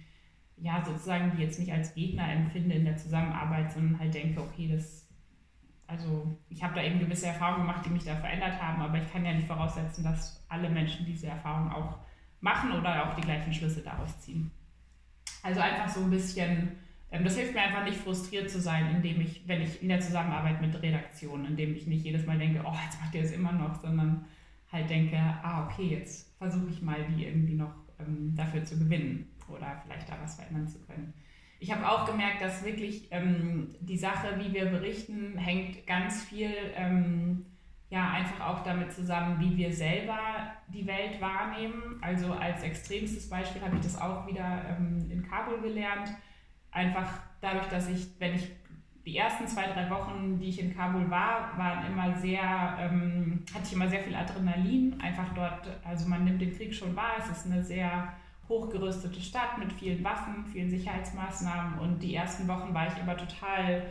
ja, 0.57 0.83
sozusagen 0.83 1.35
die 1.35 1.43
jetzt 1.43 1.59
nicht 1.59 1.71
als 1.71 1.93
Gegner 1.93 2.31
empfinde 2.31 2.75
in 2.75 2.85
der 2.85 2.97
Zusammenarbeit, 2.97 3.71
sondern 3.71 3.99
halt 3.99 4.13
denke, 4.13 4.41
okay, 4.41 4.69
das, 4.71 5.09
also 5.87 6.37
ich 6.49 6.63
habe 6.63 6.75
da 6.75 6.83
eben 6.83 6.99
gewisse 6.99 7.27
Erfahrungen 7.27 7.67
gemacht, 7.67 7.85
die 7.85 7.89
mich 7.89 8.05
da 8.05 8.15
verändert 8.15 8.61
haben, 8.61 8.81
aber 8.81 8.97
ich 8.97 9.11
kann 9.11 9.25
ja 9.25 9.33
nicht 9.33 9.47
voraussetzen, 9.47 10.03
dass 10.03 10.45
alle 10.49 10.69
Menschen 10.69 11.05
diese 11.05 11.27
Erfahrungen 11.27 11.71
auch 11.71 11.99
machen 12.43 12.73
oder 12.73 13.09
auch 13.09 13.15
die 13.15 13.21
gleichen 13.21 13.53
Schlüsse 13.53 13.81
daraus 13.81 14.19
ziehen. 14.19 14.51
Also 15.41 15.61
einfach 15.61 15.87
so 15.87 16.01
ein 16.01 16.11
bisschen, 16.11 16.73
ähm, 17.09 17.23
das 17.23 17.37
hilft 17.37 17.53
mir 17.53 17.61
einfach 17.61 17.85
nicht 17.85 17.97
frustriert 17.97 18.49
zu 18.49 18.59
sein, 18.59 18.95
indem 18.95 19.21
ich, 19.21 19.47
wenn 19.47 19.61
ich 19.61 19.81
in 19.81 19.89
der 19.89 20.01
Zusammenarbeit 20.01 20.61
mit 20.61 20.79
Redaktionen, 20.81 21.45
indem 21.45 21.73
ich 21.73 21.87
nicht 21.87 22.03
jedes 22.03 22.25
Mal 22.25 22.37
denke, 22.37 22.61
oh, 22.65 22.75
jetzt 22.85 22.99
macht 23.01 23.15
ihr 23.15 23.23
es 23.23 23.31
immer 23.31 23.53
noch, 23.53 23.81
sondern 23.81 24.25
halt 24.71 24.89
denke, 24.89 25.17
ah, 25.17 25.65
okay, 25.65 25.87
jetzt 25.87 26.37
versuche 26.37 26.69
ich 26.69 26.81
mal, 26.81 27.05
die 27.15 27.25
irgendwie 27.25 27.55
noch 27.55 27.73
ähm, 27.99 28.33
dafür 28.35 28.63
zu 28.65 28.77
gewinnen 28.77 29.29
oder 29.47 29.81
vielleicht 29.85 30.09
da 30.09 30.17
was 30.21 30.35
verändern 30.35 30.67
zu 30.67 30.79
können. 30.79 31.13
ich 31.59 31.71
habe 31.71 31.87
auch 31.87 32.05
gemerkt, 32.05 32.41
dass 32.41 32.65
wirklich 32.65 33.07
ähm, 33.11 33.75
die 33.79 33.97
Sache, 33.97 34.37
wie 34.37 34.53
wir 34.53 34.65
berichten, 34.65 35.37
hängt 35.37 35.87
ganz 35.87 36.23
viel 36.23 36.51
ähm, 36.75 37.45
ja 37.93 38.09
einfach 38.09 38.47
auch 38.47 38.63
damit 38.63 38.91
zusammen, 38.91 39.39
wie 39.39 39.55
wir 39.55 39.71
selber 39.71 40.17
die 40.67 40.85
Welt 40.87 41.21
wahrnehmen. 41.21 41.99
Also 42.01 42.33
als 42.33 42.63
extremstes 42.63 43.29
Beispiel 43.29 43.61
habe 43.61 43.75
ich 43.75 43.83
das 43.83 44.01
auch 44.01 44.27
wieder 44.27 44.65
ähm, 44.67 45.07
in 45.11 45.21
Kabul 45.29 45.61
gelernt. 45.61 46.09
Einfach 46.71 47.07
dadurch, 47.39 47.67
dass 47.67 47.87
ich, 47.87 48.07
wenn 48.17 48.33
ich 48.33 48.49
die 49.05 49.15
ersten 49.15 49.47
zwei, 49.47 49.67
drei 49.67 49.91
Wochen, 49.91 50.39
die 50.39 50.49
ich 50.49 50.59
in 50.59 50.75
Kabul 50.75 51.07
war, 51.11 51.55
waren 51.55 51.85
immer 51.85 52.17
sehr, 52.17 52.77
ähm, 52.79 53.45
hatte 53.53 53.65
ich 53.65 53.73
immer 53.73 53.87
sehr 53.87 54.01
viel 54.01 54.15
Adrenalin. 54.15 54.99
Einfach 54.99 55.31
dort, 55.35 55.69
also 55.83 56.09
man 56.09 56.23
nimmt 56.23 56.41
den 56.41 56.55
Krieg 56.57 56.73
schon 56.73 56.95
wahr. 56.95 57.13
Es 57.19 57.29
ist 57.29 57.45
eine 57.45 57.63
sehr 57.63 58.11
hochgerüstete 58.49 59.21
Stadt 59.21 59.59
mit 59.59 59.71
vielen 59.71 60.03
Waffen, 60.03 60.45
vielen 60.51 60.71
Sicherheitsmaßnahmen. 60.71 61.77
Und 61.77 61.99
die 61.99 62.15
ersten 62.15 62.47
Wochen 62.47 62.73
war 62.73 62.87
ich 62.87 62.97
immer 62.97 63.15
total 63.15 63.83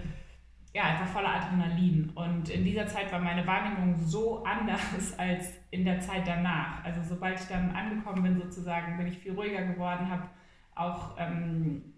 ja, 0.74 0.84
einfach 0.84 1.08
voller 1.08 1.34
Adrenalin. 1.34 2.10
Und 2.14 2.48
in 2.48 2.64
dieser 2.64 2.86
Zeit 2.86 3.12
war 3.12 3.20
meine 3.20 3.46
Wahrnehmung 3.46 3.96
so 3.98 4.42
anders 4.44 4.80
als 5.18 5.52
in 5.70 5.84
der 5.84 6.00
Zeit 6.00 6.26
danach. 6.26 6.82
Also 6.84 7.02
sobald 7.02 7.38
ich 7.40 7.46
dann 7.46 7.70
angekommen 7.72 8.22
bin, 8.22 8.40
sozusagen, 8.40 8.96
bin 8.96 9.06
ich 9.06 9.18
viel 9.18 9.32
ruhiger 9.32 9.62
geworden, 9.62 10.10
habe 10.10 10.28
auch 10.74 11.16
ähm, 11.18 11.92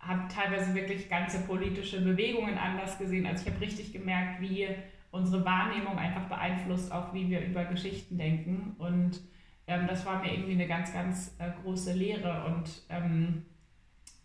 habe 0.00 0.28
teilweise 0.28 0.74
wirklich 0.74 1.08
ganze 1.08 1.40
politische 1.40 2.00
Bewegungen 2.00 2.56
anders 2.56 2.98
gesehen. 2.98 3.26
Also 3.26 3.46
ich 3.46 3.52
habe 3.52 3.60
richtig 3.60 3.92
gemerkt, 3.92 4.40
wie 4.40 4.68
unsere 5.10 5.44
Wahrnehmung 5.44 5.98
einfach 5.98 6.24
beeinflusst, 6.24 6.90
auch 6.90 7.12
wie 7.12 7.28
wir 7.28 7.44
über 7.44 7.64
Geschichten 7.64 8.16
denken. 8.16 8.76
Und 8.78 9.20
ähm, 9.66 9.86
das 9.86 10.06
war 10.06 10.22
mir 10.22 10.32
irgendwie 10.32 10.52
eine 10.52 10.66
ganz, 10.66 10.92
ganz 10.92 11.36
äh, 11.38 11.50
große 11.62 11.92
Lehre. 11.92 12.44
Und 12.46 12.82
ähm, 12.88 13.44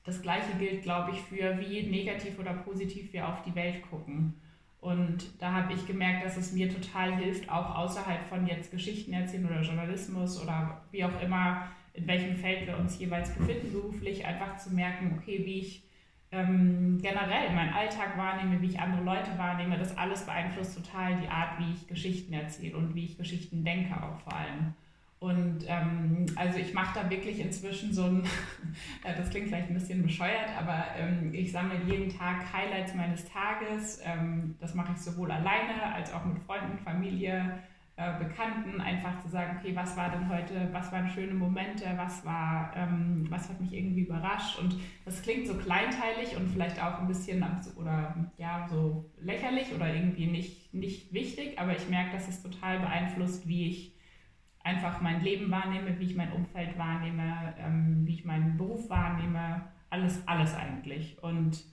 das 0.06 0.22
Gleiche 0.22 0.54
gilt, 0.60 0.84
glaube 0.84 1.12
ich, 1.12 1.22
für 1.22 1.60
wie 1.60 1.84
negativ 1.84 2.40
oder 2.40 2.54
positiv 2.54 3.12
wir 3.12 3.28
auf 3.28 3.42
die 3.42 3.56
Welt 3.56 3.82
gucken. 3.90 4.36
Und 4.80 5.42
da 5.42 5.52
habe 5.52 5.74
ich 5.74 5.88
gemerkt, 5.88 6.24
dass 6.24 6.38
es 6.38 6.52
mir 6.52 6.70
total 6.70 7.16
hilft, 7.16 7.50
auch 7.50 7.76
außerhalb 7.76 8.24
von 8.28 8.46
jetzt 8.46 8.70
Geschichten 8.70 9.14
erzählen 9.14 9.48
oder 9.48 9.62
Journalismus 9.62 10.42
oder 10.42 10.82
wie 10.92 11.04
auch 11.04 11.22
immer, 11.22 11.70
in 11.94 12.06
welchem 12.06 12.36
Feld 12.36 12.68
wir 12.68 12.78
uns 12.78 13.00
jeweils 13.00 13.34
befinden 13.34 13.72
beruflich, 13.72 14.26
einfach 14.26 14.58
zu 14.58 14.74
merken, 14.76 15.18
okay, 15.18 15.44
wie 15.44 15.60
ich 15.60 15.84
ähm, 16.32 17.00
generell 17.02 17.52
meinen 17.54 17.74
Alltag 17.74 18.16
wahrnehme, 18.16 18.62
wie 18.62 18.68
ich 18.68 18.80
andere 18.80 19.04
Leute 19.04 19.36
wahrnehme, 19.38 19.80
das 19.80 19.98
alles 19.98 20.26
beeinflusst 20.26 20.76
total 20.76 21.20
die 21.20 21.30
Art, 21.30 21.60
wie 21.60 21.72
ich 21.72 21.88
Geschichten 21.88 22.34
erzähle 22.34 22.78
und 22.78 22.94
wie 22.94 23.06
ich 23.06 23.18
Geschichten 23.18 23.64
denke 23.64 23.96
auch 23.96 24.20
vor 24.20 24.34
allem. 24.34 24.76
Und 25.26 25.66
ähm, 25.68 26.28
also 26.36 26.60
ich 26.60 26.76
mache 26.76 27.00
da 27.00 27.10
wirklich 27.10 27.40
inzwischen 27.40 27.92
so 27.92 28.04
ein, 28.04 28.24
das 29.04 29.32
klingt 29.32 29.48
vielleicht 29.48 29.70
ein 29.70 29.74
bisschen 29.74 30.04
bescheuert, 30.04 30.52
aber 30.56 30.86
ähm, 31.00 31.34
ich 31.34 31.52
sammle 31.52 31.80
jeden 31.88 32.16
Tag 32.16 32.54
Highlights 32.54 32.94
meines 32.94 33.26
Tages. 33.26 34.00
Ähm, 34.06 34.54
das 34.60 34.76
mache 34.76 34.92
ich 34.94 35.00
sowohl 35.00 35.32
alleine 35.32 35.82
als 35.96 36.14
auch 36.14 36.24
mit 36.26 36.38
Freunden, 36.44 36.78
Familie, 36.78 37.58
äh, 37.96 38.20
Bekannten, 38.20 38.80
einfach 38.80 39.20
zu 39.24 39.30
sagen, 39.30 39.58
okay, 39.58 39.76
was 39.76 39.98
war 39.98 40.12
denn 40.12 40.30
heute, 40.30 40.70
was 40.72 40.92
waren 40.92 41.10
schöne 41.10 41.34
Momente, 41.34 41.86
was 41.96 42.24
war, 42.24 42.72
ähm, 42.76 43.26
was 43.32 43.50
hat 43.50 43.60
mich 43.60 43.74
irgendwie 43.74 44.02
überrascht. 44.02 44.60
Und 44.60 44.76
das 45.06 45.24
klingt 45.24 45.48
so 45.48 45.56
kleinteilig 45.56 46.38
und 46.38 46.52
vielleicht 46.52 46.80
auch 46.84 47.00
ein 47.00 47.08
bisschen 47.08 47.44
oder 47.78 48.16
ja, 48.38 48.68
so 48.70 49.10
lächerlich 49.20 49.74
oder 49.74 49.92
irgendwie 49.92 50.28
nicht, 50.28 50.72
nicht 50.72 51.12
wichtig, 51.14 51.58
aber 51.58 51.76
ich 51.76 51.90
merke, 51.90 52.12
dass 52.12 52.28
es 52.28 52.44
total 52.44 52.78
beeinflusst, 52.80 53.48
wie 53.48 53.70
ich 53.70 53.95
einfach 54.66 55.00
mein 55.00 55.22
Leben 55.22 55.52
wahrnehme, 55.52 55.98
wie 56.00 56.06
ich 56.06 56.16
mein 56.16 56.32
Umfeld 56.32 56.78
wahrnehme, 56.78 57.54
ähm, 57.60 58.02
wie 58.06 58.16
ich 58.16 58.26
meinen 58.26 58.58
Beruf 58.58 58.90
wahrnehme, 58.90 59.62
alles, 59.92 60.28
alles 60.28 60.56
eigentlich. 60.56 61.22
Und 61.22 61.64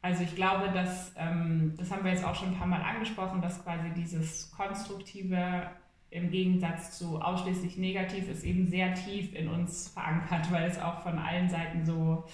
also 0.00 0.22
ich 0.22 0.34
glaube, 0.34 0.70
dass, 0.72 1.12
ähm, 1.16 1.74
das 1.76 1.90
haben 1.90 2.04
wir 2.04 2.10
jetzt 2.10 2.24
auch 2.24 2.34
schon 2.34 2.48
ein 2.48 2.58
paar 2.58 2.66
Mal 2.66 2.80
angesprochen, 2.80 3.42
dass 3.42 3.62
quasi 3.62 3.90
dieses 3.90 4.50
Konstruktive 4.50 5.70
im 6.10 6.30
Gegensatz 6.30 6.96
zu 6.96 7.20
ausschließlich 7.20 7.76
negativ 7.76 8.30
ist 8.30 8.42
eben 8.44 8.66
sehr 8.66 8.94
tief 8.94 9.34
in 9.34 9.48
uns 9.48 9.88
verankert, 9.88 10.50
weil 10.50 10.70
es 10.70 10.80
auch 10.80 11.02
von 11.02 11.18
allen 11.18 11.50
Seiten 11.50 11.84
so 11.84 12.24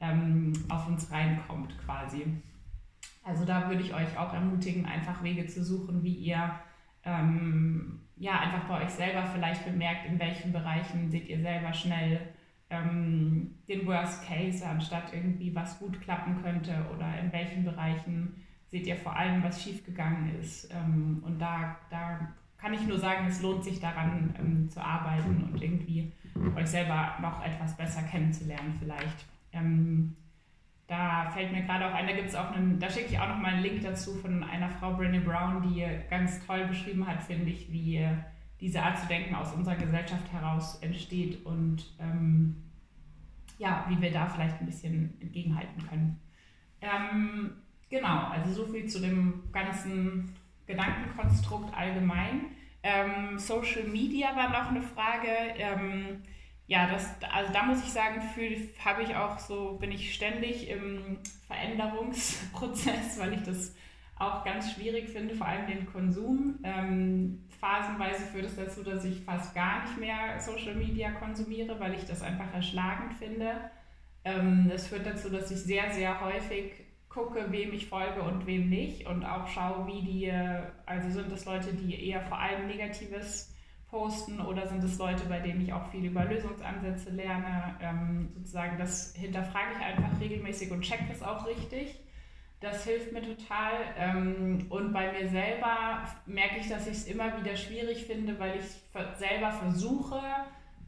ähm, 0.00 0.54
auf 0.70 0.88
uns 0.88 1.10
reinkommt 1.10 1.76
quasi. 1.84 2.24
Also 3.22 3.44
da 3.44 3.68
würde 3.68 3.82
ich 3.82 3.92
euch 3.92 4.16
auch 4.16 4.32
ermutigen, 4.32 4.86
einfach 4.86 5.22
Wege 5.22 5.46
zu 5.46 5.62
suchen, 5.62 6.02
wie 6.02 6.14
ihr 6.14 6.58
ähm, 7.04 8.00
ja, 8.18 8.38
einfach 8.40 8.68
bei 8.68 8.84
euch 8.84 8.90
selber 8.90 9.26
vielleicht 9.26 9.64
bemerkt, 9.64 10.06
in 10.06 10.18
welchen 10.18 10.52
Bereichen 10.52 11.10
seht 11.10 11.28
ihr 11.28 11.40
selber 11.40 11.72
schnell 11.72 12.20
ähm, 12.70 13.54
den 13.68 13.86
Worst 13.86 14.26
Case, 14.26 14.66
anstatt 14.66 15.12
irgendwie 15.12 15.54
was 15.54 15.78
gut 15.78 16.00
klappen 16.00 16.42
könnte 16.42 16.84
oder 16.94 17.18
in 17.18 17.32
welchen 17.32 17.64
Bereichen 17.64 18.44
seht 18.66 18.86
ihr 18.86 18.96
vor 18.96 19.16
allem, 19.16 19.42
was 19.42 19.62
schiefgegangen 19.62 20.38
ist. 20.40 20.70
Ähm, 20.72 21.22
und 21.24 21.38
da, 21.38 21.76
da 21.90 22.28
kann 22.58 22.74
ich 22.74 22.86
nur 22.86 22.98
sagen, 22.98 23.26
es 23.26 23.40
lohnt 23.40 23.64
sich 23.64 23.80
daran 23.80 24.34
ähm, 24.38 24.68
zu 24.68 24.80
arbeiten 24.80 25.48
und 25.50 25.62
irgendwie 25.62 26.12
euch 26.56 26.66
selber 26.66 27.16
noch 27.22 27.44
etwas 27.44 27.76
besser 27.76 28.02
kennenzulernen 28.02 28.74
vielleicht. 28.78 29.26
Da 30.88 31.30
fällt 31.30 31.52
mir 31.52 31.62
gerade 31.62 31.86
auch 31.86 31.94
ein, 31.94 32.06
da 32.06 32.14
gibt 32.14 32.28
es 32.28 32.34
auch 32.34 32.50
einen, 32.50 32.80
da 32.80 32.88
schicke 32.88 33.12
ich 33.12 33.20
auch 33.20 33.28
noch 33.28 33.38
mal 33.38 33.52
einen 33.52 33.62
Link 33.62 33.82
dazu 33.82 34.14
von 34.14 34.42
einer 34.42 34.70
Frau, 34.70 34.94
Brené 34.94 35.20
Brown, 35.20 35.62
die 35.62 35.86
ganz 36.08 36.44
toll 36.46 36.66
beschrieben 36.66 37.06
hat, 37.06 37.22
finde 37.22 37.50
ich, 37.50 37.70
wie 37.70 38.04
diese 38.60 38.82
Art 38.82 38.98
zu 38.98 39.06
denken 39.06 39.34
aus 39.34 39.52
unserer 39.52 39.76
Gesellschaft 39.76 40.32
heraus 40.32 40.78
entsteht 40.80 41.44
und 41.44 41.84
ähm, 42.00 42.56
ja, 43.58 43.84
wie 43.88 44.00
wir 44.00 44.10
da 44.10 44.26
vielleicht 44.26 44.60
ein 44.60 44.66
bisschen 44.66 45.14
entgegenhalten 45.20 45.86
können. 45.88 46.20
Ähm, 46.80 47.50
genau, 47.90 48.28
also 48.28 48.52
so 48.52 48.72
viel 48.72 48.86
zu 48.86 49.00
dem 49.00 49.42
ganzen 49.52 50.34
Gedankenkonstrukt 50.66 51.76
allgemein. 51.76 52.46
Ähm, 52.82 53.38
Social 53.38 53.84
Media 53.84 54.34
war 54.36 54.50
noch 54.50 54.70
eine 54.70 54.82
Frage. 54.82 55.28
Ähm, 55.56 56.22
ja, 56.68 56.86
das, 56.86 57.08
also 57.32 57.50
da 57.52 57.62
muss 57.62 57.82
ich 57.82 57.90
sagen, 57.90 58.22
habe 58.84 59.02
ich 59.02 59.16
auch 59.16 59.38
so, 59.38 59.78
bin 59.80 59.90
ich 59.90 60.14
ständig 60.14 60.68
im 60.68 61.18
Veränderungsprozess, 61.46 63.18
weil 63.18 63.32
ich 63.32 63.42
das 63.42 63.74
auch 64.18 64.44
ganz 64.44 64.74
schwierig 64.74 65.08
finde, 65.08 65.34
vor 65.34 65.46
allem 65.46 65.66
den 65.66 65.86
Konsum. 65.86 66.58
Ähm, 66.62 67.44
phasenweise 67.58 68.22
führt 68.26 68.44
es 68.44 68.56
dazu, 68.56 68.82
dass 68.82 69.04
ich 69.06 69.20
fast 69.22 69.54
gar 69.54 69.82
nicht 69.84 69.98
mehr 69.98 70.38
Social 70.40 70.74
Media 70.74 71.12
konsumiere, 71.12 71.80
weil 71.80 71.94
ich 71.94 72.04
das 72.04 72.20
einfach 72.20 72.52
erschlagend 72.52 73.14
finde. 73.14 73.70
Ähm, 74.24 74.70
führt 74.76 75.06
dazu, 75.06 75.30
dass 75.30 75.50
ich 75.50 75.58
sehr, 75.58 75.90
sehr 75.92 76.20
häufig 76.20 76.72
gucke, 77.08 77.50
wem 77.50 77.72
ich 77.72 77.86
folge 77.86 78.20
und 78.20 78.46
wem 78.46 78.68
nicht 78.68 79.06
und 79.06 79.24
auch 79.24 79.46
schaue, 79.46 79.86
wie 79.86 80.02
die, 80.02 80.32
also 80.84 81.08
sind 81.08 81.32
das 81.32 81.46
Leute, 81.46 81.72
die 81.72 82.08
eher 82.08 82.20
vor 82.20 82.38
allem 82.38 82.66
Negatives 82.66 83.54
posten 83.90 84.40
oder 84.40 84.66
sind 84.66 84.84
es 84.84 84.98
Leute, 84.98 85.24
bei 85.28 85.40
denen 85.40 85.60
ich 85.62 85.72
auch 85.72 85.90
viel 85.90 86.04
über 86.04 86.24
Lösungsansätze 86.24 87.10
lerne? 87.10 87.76
Ähm, 87.80 88.30
sozusagen, 88.36 88.78
das 88.78 89.14
hinterfrage 89.14 89.72
ich 89.76 89.84
einfach 89.84 90.20
regelmäßig 90.20 90.70
und 90.70 90.82
check 90.82 91.00
das 91.08 91.22
auch 91.22 91.46
richtig. 91.46 91.98
Das 92.60 92.84
hilft 92.84 93.12
mir 93.12 93.22
total. 93.22 93.72
Ähm, 93.96 94.66
und 94.68 94.92
bei 94.92 95.12
mir 95.12 95.28
selber 95.28 96.04
merke 96.26 96.58
ich, 96.60 96.68
dass 96.68 96.86
ich 96.86 96.94
es 96.94 97.06
immer 97.06 97.40
wieder 97.40 97.56
schwierig 97.56 98.04
finde, 98.04 98.38
weil 98.38 98.58
ich 98.58 98.66
selber 99.18 99.52
versuche, 99.52 100.20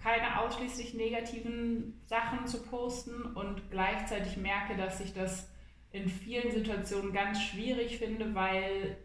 keine 0.03 0.41
ausschließlich 0.41 0.95
negativen 0.95 2.01
Sachen 2.07 2.47
zu 2.47 2.63
posten 2.63 3.23
und 3.35 3.71
gleichzeitig 3.71 4.37
merke, 4.37 4.77
dass 4.77 5.01
ich 5.01 5.13
das 5.13 5.49
in 5.93 6.09
vielen 6.09 6.51
Situationen 6.51 7.13
ganz 7.13 7.43
schwierig 7.43 7.99
finde, 7.99 8.35
weil 8.35 8.97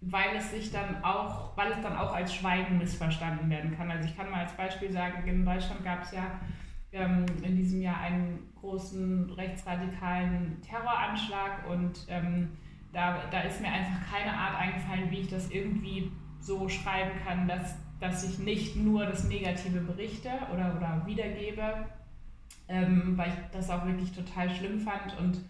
weil 0.00 0.36
es 0.36 0.50
sich 0.50 0.72
dann 0.72 1.04
auch, 1.04 1.56
weil 1.56 1.72
es 1.72 1.80
dann 1.82 1.96
auch 1.96 2.14
als 2.14 2.34
Schweigen 2.34 2.78
missverstanden 2.78 3.50
werden 3.50 3.76
kann. 3.76 3.90
Also 3.90 4.08
ich 4.08 4.16
kann 4.16 4.30
mal 4.30 4.40
als 4.40 4.52
Beispiel 4.52 4.90
sagen, 4.90 5.26
in 5.28 5.44
Deutschland 5.44 5.84
gab 5.84 6.02
es 6.02 6.12
ja 6.12 6.40
ähm, 6.92 7.26
in 7.42 7.56
diesem 7.56 7.82
Jahr 7.82 8.00
einen 8.00 8.50
großen 8.60 9.30
rechtsradikalen 9.30 10.60
Terroranschlag 10.62 11.68
und 11.68 12.06
ähm, 12.08 12.56
da, 12.92 13.18
da 13.30 13.40
ist 13.42 13.60
mir 13.60 13.68
einfach 13.68 14.10
keine 14.10 14.32
Art 14.32 14.58
eingefallen, 14.58 15.10
wie 15.10 15.20
ich 15.20 15.28
das 15.28 15.50
irgendwie 15.50 16.10
so 16.40 16.68
schreiben 16.68 17.12
kann, 17.24 17.46
dass, 17.46 17.76
dass 18.00 18.24
ich 18.24 18.38
nicht 18.38 18.76
nur 18.76 19.04
das 19.04 19.24
Negative 19.24 19.80
berichte 19.80 20.30
oder, 20.52 20.74
oder 20.76 21.02
wiedergebe, 21.04 21.86
ähm, 22.68 23.16
weil 23.16 23.28
ich 23.28 23.34
das 23.52 23.70
auch 23.70 23.84
wirklich 23.84 24.12
total 24.12 24.50
schlimm 24.50 24.80
fand 24.80 25.16
und 25.18 25.44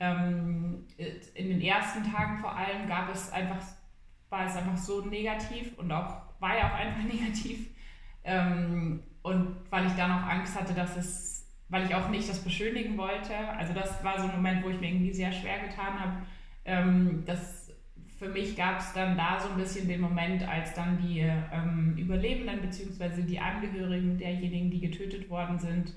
ähm, 0.00 0.84
in 1.34 1.48
den 1.48 1.60
ersten 1.60 2.04
Tagen 2.04 2.38
vor 2.38 2.56
allem 2.56 2.86
gab 2.86 3.12
es 3.12 3.32
einfach 3.32 3.60
war 4.30 4.46
es 4.46 4.56
einfach 4.56 4.76
so 4.76 5.04
negativ 5.04 5.76
und 5.78 5.90
auch 5.92 6.22
war 6.40 6.56
ja 6.56 6.70
auch 6.70 6.74
einfach 6.74 7.02
negativ. 7.12 7.68
Ähm, 8.24 9.02
und 9.22 9.56
weil 9.70 9.86
ich 9.86 9.92
dann 9.94 10.10
auch 10.10 10.26
Angst 10.28 10.58
hatte, 10.58 10.74
dass 10.74 10.96
es, 10.96 11.46
weil 11.68 11.86
ich 11.86 11.94
auch 11.94 12.08
nicht 12.08 12.28
das 12.28 12.42
beschönigen 12.42 12.96
wollte, 12.96 13.36
also 13.36 13.72
das 13.74 14.02
war 14.04 14.18
so 14.18 14.26
ein 14.26 14.36
Moment, 14.36 14.64
wo 14.64 14.70
ich 14.70 14.80
mir 14.80 14.88
irgendwie 14.88 15.12
sehr 15.12 15.32
schwer 15.32 15.58
getan 15.60 16.00
habe. 16.00 16.12
Ähm, 16.64 17.24
das, 17.26 17.72
für 18.18 18.28
mich 18.28 18.56
gab 18.56 18.80
es 18.80 18.92
dann 18.92 19.16
da 19.16 19.38
so 19.40 19.50
ein 19.50 19.56
bisschen 19.56 19.88
den 19.88 20.00
Moment, 20.00 20.46
als 20.46 20.74
dann 20.74 20.98
die 20.98 21.20
ähm, 21.20 21.96
Überlebenden 21.96 22.60
bzw. 22.60 23.22
die 23.22 23.38
Angehörigen 23.38 24.18
derjenigen, 24.18 24.70
die 24.70 24.80
getötet 24.80 25.28
worden 25.30 25.58
sind, 25.58 25.94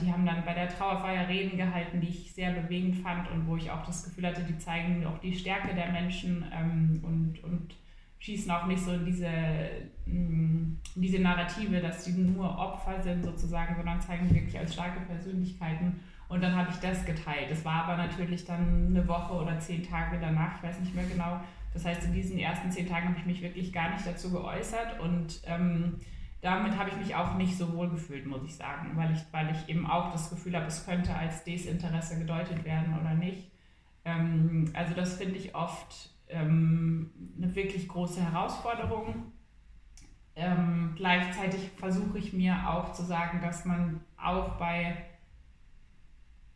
die 0.00 0.12
haben 0.12 0.24
dann 0.24 0.44
bei 0.44 0.54
der 0.54 0.68
Trauerfeier 0.68 1.28
Reden 1.28 1.56
gehalten, 1.56 2.00
die 2.00 2.08
ich 2.08 2.32
sehr 2.32 2.52
bewegend 2.52 2.96
fand 2.96 3.28
und 3.30 3.48
wo 3.48 3.56
ich 3.56 3.70
auch 3.70 3.84
das 3.84 4.04
Gefühl 4.04 4.26
hatte, 4.26 4.42
die 4.42 4.56
zeigen 4.58 5.04
auch 5.06 5.18
die 5.18 5.36
Stärke 5.36 5.74
der 5.74 5.90
Menschen 5.90 6.44
ähm, 6.52 7.00
und, 7.02 7.42
und 7.42 7.74
schießen 8.20 8.50
auch 8.52 8.66
nicht 8.66 8.80
so 8.80 8.92
in 8.92 9.04
diese, 9.04 9.28
in 10.06 10.78
diese 10.94 11.18
Narrative, 11.18 11.80
dass 11.80 12.04
sie 12.04 12.12
nur 12.12 12.56
Opfer 12.56 13.02
sind 13.02 13.24
sozusagen, 13.24 13.74
sondern 13.74 14.00
zeigen 14.00 14.32
wirklich 14.32 14.56
als 14.56 14.74
starke 14.74 15.00
Persönlichkeiten. 15.00 15.98
Und 16.28 16.42
dann 16.42 16.54
habe 16.54 16.70
ich 16.70 16.76
das 16.76 17.04
geteilt. 17.04 17.50
Das 17.50 17.64
war 17.64 17.84
aber 17.84 17.96
natürlich 17.96 18.44
dann 18.44 18.86
eine 18.86 19.06
Woche 19.08 19.34
oder 19.34 19.58
zehn 19.58 19.82
Tage 19.82 20.18
danach, 20.20 20.56
ich 20.56 20.62
weiß 20.62 20.78
nicht 20.80 20.94
mehr 20.94 21.04
genau. 21.04 21.40
Das 21.74 21.84
heißt, 21.84 22.04
in 22.04 22.12
diesen 22.12 22.38
ersten 22.38 22.70
zehn 22.70 22.88
Tagen 22.88 23.08
habe 23.08 23.18
ich 23.18 23.26
mich 23.26 23.42
wirklich 23.42 23.72
gar 23.72 23.90
nicht 23.90 24.06
dazu 24.06 24.30
geäußert 24.30 25.00
und 25.00 25.40
ähm, 25.46 25.94
damit 26.42 26.76
habe 26.76 26.90
ich 26.90 26.96
mich 26.96 27.14
auch 27.14 27.36
nicht 27.36 27.56
so 27.56 27.72
wohl 27.72 27.88
gefühlt, 27.88 28.26
muss 28.26 28.42
ich 28.44 28.56
sagen, 28.56 28.96
weil 28.96 29.12
ich, 29.12 29.20
weil 29.30 29.52
ich 29.52 29.68
eben 29.68 29.86
auch 29.86 30.10
das 30.10 30.28
Gefühl 30.28 30.56
habe, 30.56 30.66
es 30.66 30.84
könnte 30.84 31.14
als 31.14 31.44
Desinteresse 31.44 32.18
gedeutet 32.18 32.64
werden 32.64 32.98
oder 33.00 33.14
nicht. 33.14 33.50
Ähm, 34.04 34.68
also 34.74 34.92
das 34.94 35.16
finde 35.16 35.36
ich 35.36 35.54
oft 35.54 36.10
ähm, 36.28 37.12
eine 37.36 37.54
wirklich 37.54 37.86
große 37.86 38.20
Herausforderung. 38.20 39.30
Ähm, 40.34 40.94
gleichzeitig 40.96 41.70
versuche 41.76 42.18
ich 42.18 42.32
mir 42.32 42.68
auch 42.68 42.92
zu 42.92 43.04
sagen, 43.04 43.40
dass 43.40 43.64
man 43.64 44.00
auch 44.16 44.56
bei, 44.56 44.96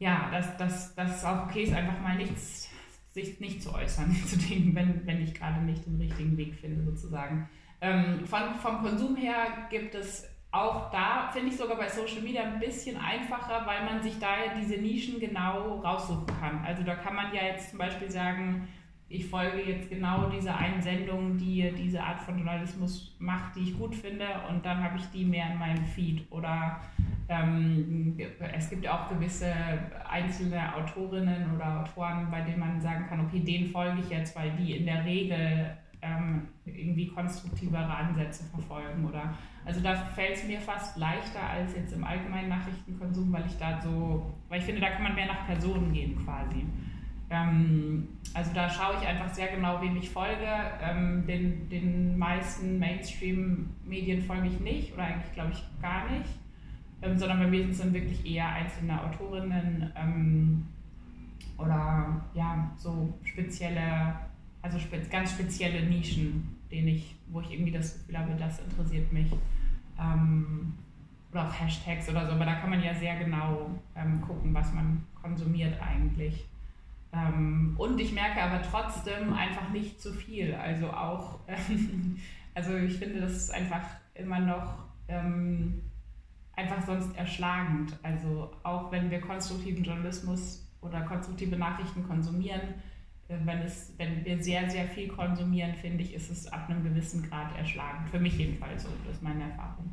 ja, 0.01 0.29
dass, 0.33 0.57
dass, 0.57 0.97
dass 0.97 1.19
es 1.19 1.25
auch 1.25 1.47
okay 1.47 1.63
ist, 1.63 1.75
einfach 1.75 2.01
mal 2.01 2.17
nichts, 2.17 2.69
sich 3.13 3.39
nicht 3.39 3.63
zu 3.63 3.73
äußern 3.73 4.13
zu 4.27 4.37
Dingen, 4.37 4.75
wenn, 4.75 5.07
wenn 5.07 5.23
ich 5.23 5.33
gerade 5.33 5.61
nicht 5.61 5.87
den 5.87 6.01
richtigen 6.01 6.37
Weg 6.37 6.57
finde, 6.57 6.83
sozusagen. 6.83 7.49
Ähm, 7.81 8.27
von, 8.27 8.55
vom 8.55 8.83
Konsum 8.83 9.17
her 9.17 9.69
gibt 9.71 9.95
es 9.95 10.29
auch 10.51 10.91
da, 10.91 11.29
finde 11.33 11.49
ich 11.49 11.57
sogar 11.57 11.77
bei 11.77 11.89
Social 11.89 12.23
Media 12.23 12.43
ein 12.43 12.59
bisschen 12.59 12.97
einfacher, 12.97 13.67
weil 13.67 13.85
man 13.85 14.03
sich 14.03 14.19
da 14.19 14.29
ja 14.29 14.55
diese 14.59 14.81
Nischen 14.81 15.21
genau 15.21 15.81
raussuchen 15.81 16.27
kann. 16.41 16.65
Also 16.65 16.83
da 16.83 16.95
kann 16.95 17.15
man 17.15 17.35
ja 17.35 17.43
jetzt 17.43 17.71
zum 17.71 17.79
Beispiel 17.79 18.11
sagen, 18.11 18.69
ich 19.09 19.27
folge 19.27 19.63
jetzt 19.63 19.89
genau 19.89 20.29
dieser 20.29 20.57
einen 20.57 20.83
Sendung, 20.83 21.37
die 21.37 21.73
diese 21.77 22.03
Art 22.03 22.21
von 22.21 22.37
Journalismus 22.37 23.15
macht, 23.21 23.55
die 23.55 23.71
ich 23.71 23.79
gut 23.79 23.95
finde, 23.95 24.27
und 24.49 24.67
dann 24.67 24.83
habe 24.83 24.99
ich 24.99 25.05
die 25.11 25.25
mehr 25.25 25.53
in 25.53 25.59
meinem 25.59 25.85
Feed. 25.85 26.27
Oder 26.33 26.81
ähm, 27.29 28.19
es 28.57 28.69
gibt 28.69 28.89
auch 28.89 29.09
gewisse 29.09 29.53
einzelne 30.09 30.75
Autorinnen 30.75 31.55
oder 31.55 31.81
Autoren, 31.81 32.29
bei 32.31 32.41
denen 32.41 32.59
man 32.59 32.81
sagen 32.81 33.07
kann, 33.09 33.21
okay, 33.21 33.41
denen 33.41 33.71
folge 33.71 34.01
ich 34.01 34.11
jetzt, 34.11 34.35
weil 34.35 34.51
die 34.53 34.77
in 34.77 34.87
der 34.87 35.05
Regel 35.05 35.77
ähm, 36.07 36.49
irgendwie 36.65 37.09
konstruktivere 37.09 37.85
Ansätze 37.85 38.45
verfolgen. 38.45 39.05
Oder 39.05 39.35
also 39.65 39.81
da 39.81 39.95
fällt 39.95 40.37
es 40.37 40.45
mir 40.45 40.61
fast 40.61 40.97
leichter 40.97 41.43
als 41.43 41.75
jetzt 41.75 41.93
im 41.93 42.05
allgemeinen 42.05 42.49
Nachrichtenkonsum, 42.49 43.33
weil 43.33 43.47
ich 43.47 43.57
da 43.59 43.81
so, 43.81 44.33
weil 44.49 44.61
ich 44.61 44.67
finde, 44.67 44.81
da 44.81 44.91
kann 44.91 45.03
man 45.03 45.15
mehr 45.15 45.27
nach 45.27 45.47
Personen 45.47 45.93
gehen 45.93 46.25
quasi. 46.25 46.65
Ähm, 47.29 48.09
also 48.35 48.53
da 48.55 48.69
schaue 48.71 48.97
ich 49.01 49.07
einfach 49.07 49.29
sehr 49.29 49.49
genau, 49.49 49.81
wem 49.81 49.97
ich 49.97 50.11
folge. 50.11 50.47
Ähm, 50.81 51.27
den, 51.27 51.69
den 51.69 52.17
meisten 52.17 52.79
Mainstream-Medien 52.79 54.23
folge 54.23 54.49
ich 54.49 54.61
nicht 54.61 54.95
oder 54.95 55.05
eigentlich 55.05 55.33
glaube 55.33 55.53
ich 55.53 55.83
gar 55.83 56.09
nicht, 56.11 56.31
ähm, 57.03 57.19
sondern 57.19 57.41
bei 57.41 57.47
mir 57.49 57.63
sind 57.63 57.71
es 57.71 57.79
dann 57.79 57.93
wirklich 57.95 58.25
eher 58.25 58.49
einzelne 58.49 59.03
Autorinnen 59.03 59.93
ähm, 59.97 60.67
oder 61.59 62.23
ja, 62.35 62.71
so 62.77 63.15
spezielle, 63.25 64.15
also 64.67 64.79
ganz 65.11 65.33
spezielle 65.33 65.83
Nischen, 65.87 66.57
denen 66.71 66.89
ich, 66.89 67.15
wo 67.29 67.41
ich 67.41 67.53
irgendwie 67.53 67.73
das 67.73 67.95
Gefühl 67.95 68.19
habe, 68.19 68.35
das 68.39 68.59
interessiert 68.59 69.13
mich. 69.13 69.33
Ähm, 69.99 70.75
oder 71.33 71.49
auch 71.49 71.61
Hashtags 71.61 72.09
oder 72.09 72.27
so, 72.27 72.33
aber 72.33 72.45
da 72.45 72.55
kann 72.55 72.71
man 72.71 72.83
ja 72.83 72.95
sehr 72.95 73.17
genau 73.17 73.71
ähm, 73.95 74.21
gucken, 74.21 74.53
was 74.55 74.73
man 74.73 75.05
konsumiert 75.21 75.81
eigentlich. 75.81 76.47
Ähm, 77.13 77.75
und 77.79 78.01
ich 78.01 78.13
merke 78.13 78.43
aber 78.43 78.63
trotzdem 78.63 79.33
einfach 79.33 79.71
nicht 79.71 80.01
zu 80.01 80.13
viel. 80.13 80.55
Also 80.55 80.89
auch, 80.89 81.41
also 82.55 82.77
ich 82.77 82.95
finde, 82.95 83.21
das 83.21 83.33
ist 83.33 83.51
einfach 83.51 83.85
immer 84.15 84.41
noch 84.41 84.79
ähm, 85.09 85.83
einfach 86.55 86.85
sonst 86.85 87.17
erschlagend. 87.17 87.97
Also 88.03 88.51
auch 88.63 88.91
wenn 88.91 89.11
wir 89.11 89.21
konstruktiven 89.21 89.85
Journalismus 89.85 90.67
oder 90.81 91.03
konstruktive 91.03 91.57
Nachrichten 91.57 92.07
konsumieren, 92.07 92.75
wenn, 93.29 93.59
es, 93.63 93.93
wenn 93.97 94.25
wir 94.25 94.43
sehr, 94.43 94.71
sehr 94.71 94.87
viel 94.87 95.09
konsumieren, 95.09 95.75
finde 95.75 96.03
ich, 96.03 96.15
ist 96.15 96.31
es 96.31 96.47
ab 96.53 96.69
einem 96.69 96.85
gewissen 96.85 97.29
Grad 97.29 97.57
erschlagend. 97.57 98.09
Für 98.09 98.21
mich 98.21 98.37
jedenfalls 98.39 98.85
so, 98.85 98.89
das 99.05 99.17
ist 99.17 99.23
meine 99.23 99.43
Erfahrung. 99.45 99.93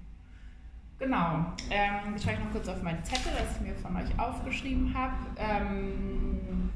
Genau. 1.00 1.54
Ähm, 1.69 2.15
ich 2.15 2.24
schaue 2.24 2.36
noch 2.36 2.52
kurz 2.52 2.67
auf 2.67 2.82
meinen 2.82 3.04
Zettel, 3.04 3.32
das 3.38 3.58
ich 3.58 3.67
mir 3.67 3.76
von 3.76 3.96
euch 3.96 4.19
aufgeschrieben 4.19 4.93
habe. 4.93 5.15
Ähm, 5.38 6.69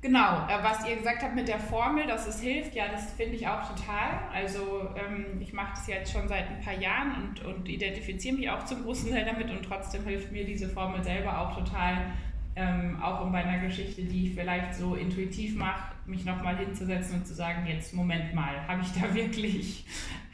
Genau, 0.00 0.46
äh, 0.46 0.62
was 0.62 0.88
ihr 0.88 0.94
gesagt 0.94 1.24
habt 1.24 1.34
mit 1.34 1.48
der 1.48 1.58
Formel, 1.58 2.06
dass 2.06 2.28
es 2.28 2.40
hilft, 2.40 2.72
ja, 2.72 2.86
das 2.86 3.12
finde 3.14 3.34
ich 3.34 3.48
auch 3.48 3.68
total. 3.68 4.20
Also 4.32 4.88
ähm, 4.94 5.40
ich 5.40 5.52
mache 5.52 5.72
das 5.74 5.88
jetzt 5.88 6.12
schon 6.12 6.28
seit 6.28 6.48
ein 6.48 6.60
paar 6.60 6.74
Jahren 6.78 7.14
und, 7.16 7.44
und 7.44 7.68
identifiziere 7.68 8.36
mich 8.36 8.48
auch 8.48 8.64
zum 8.64 8.84
großen 8.84 9.10
Teil 9.10 9.24
damit 9.30 9.50
und 9.50 9.64
trotzdem 9.64 10.04
hilft 10.04 10.30
mir 10.30 10.44
diese 10.44 10.68
Formel 10.68 11.02
selber 11.02 11.40
auch 11.40 11.56
total, 11.56 12.12
ähm, 12.58 13.00
auch 13.00 13.24
um 13.24 13.32
bei 13.32 13.44
einer 13.44 13.64
Geschichte, 13.64 14.02
die 14.02 14.26
ich 14.26 14.34
vielleicht 14.34 14.74
so 14.74 14.96
intuitiv 14.96 15.56
mache, 15.56 15.94
mich 16.06 16.24
nochmal 16.24 16.56
hinzusetzen 16.56 17.20
und 17.20 17.26
zu 17.26 17.34
sagen, 17.34 17.66
jetzt 17.66 17.94
Moment 17.94 18.34
mal, 18.34 18.66
habe 18.66 18.82
ich 18.82 18.92
da 18.92 19.14
wirklich 19.14 19.86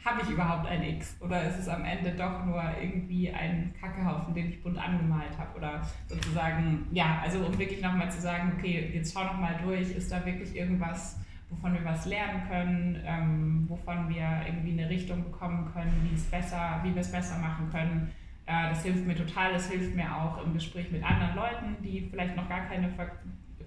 habe 0.05 0.21
ich 0.21 0.29
überhaupt 0.29 0.67
ein 0.67 0.83
X? 0.83 1.17
Oder 1.19 1.43
ist 1.49 1.57
es 1.57 1.67
am 1.67 1.83
Ende 1.83 2.11
doch 2.11 2.45
nur 2.45 2.63
irgendwie 2.79 3.31
ein 3.31 3.73
Kackehaufen, 3.79 4.35
den 4.35 4.49
ich 4.49 4.61
bunt 4.61 4.77
angemalt 4.77 5.35
habe? 5.37 5.57
Oder 5.57 5.81
sozusagen, 6.07 6.85
ja, 6.91 7.21
also 7.23 7.39
um 7.39 7.57
wirklich 7.57 7.81
nochmal 7.81 8.11
zu 8.11 8.21
sagen, 8.21 8.53
okay, 8.55 8.91
jetzt 8.93 9.13
schau 9.13 9.23
nochmal 9.23 9.55
durch, 9.63 9.89
ist 9.89 10.11
da 10.11 10.23
wirklich 10.23 10.55
irgendwas, 10.55 11.19
wovon 11.49 11.73
wir 11.73 11.83
was 11.83 12.05
lernen 12.05 12.43
können, 12.47 13.01
ähm, 13.03 13.65
wovon 13.67 14.07
wir 14.07 14.41
irgendwie 14.45 14.79
eine 14.79 14.89
Richtung 14.89 15.23
bekommen 15.23 15.71
können, 15.73 16.07
wie 16.07 16.15
es 16.15 16.23
besser, 16.25 16.79
wie 16.83 16.93
wir 16.93 17.01
es 17.01 17.11
besser 17.11 17.39
machen 17.39 17.69
können. 17.71 18.11
Äh, 18.45 18.69
das 18.69 18.83
hilft 18.83 19.05
mir 19.05 19.15
total, 19.15 19.53
das 19.53 19.69
hilft 19.69 19.95
mir 19.95 20.15
auch 20.15 20.43
im 20.43 20.53
Gespräch 20.53 20.91
mit 20.91 21.03
anderen 21.03 21.35
Leuten, 21.35 21.77
die 21.83 22.07
vielleicht 22.09 22.35
noch 22.35 22.47
gar 22.47 22.65
keine 22.65 22.89
Ver 22.89 23.11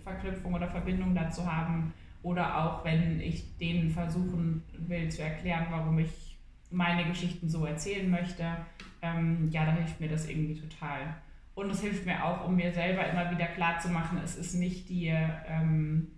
Verknüpfung 0.05 0.55
oder 0.55 0.69
Verbindung 0.69 1.15
dazu 1.15 1.45
haben. 1.51 1.93
Oder 2.23 2.65
auch 2.65 2.85
wenn 2.85 3.21
ich 3.21 3.57
denen 3.59 3.91
versuchen 3.91 4.63
will 4.79 5.11
zu 5.11 5.23
erklären, 5.23 5.67
warum 5.71 5.99
ich 5.99 6.39
meine 6.71 7.05
Geschichten 7.05 7.49
so 7.49 7.67
erzählen 7.67 8.11
möchte, 8.11 8.57
ähm, 9.03 9.49
ja, 9.51 9.67
da 9.67 9.73
hilft 9.73 10.01
mir 10.01 10.09
das 10.09 10.29
irgendwie 10.29 10.59
total. 10.59 11.15
Und 11.55 11.71
es 11.71 11.81
hilft 11.81 12.07
mir 12.07 12.25
auch, 12.25 12.47
um 12.47 12.57
mir 12.57 12.73
selber 12.73 13.05
immer 13.09 13.31
wieder 13.31 13.47
klarzumachen, 13.47 14.19
es 14.25 14.37
ist 14.37 14.55
nicht 14.55 14.89
die, 14.89 15.09
ähm, 15.09 16.09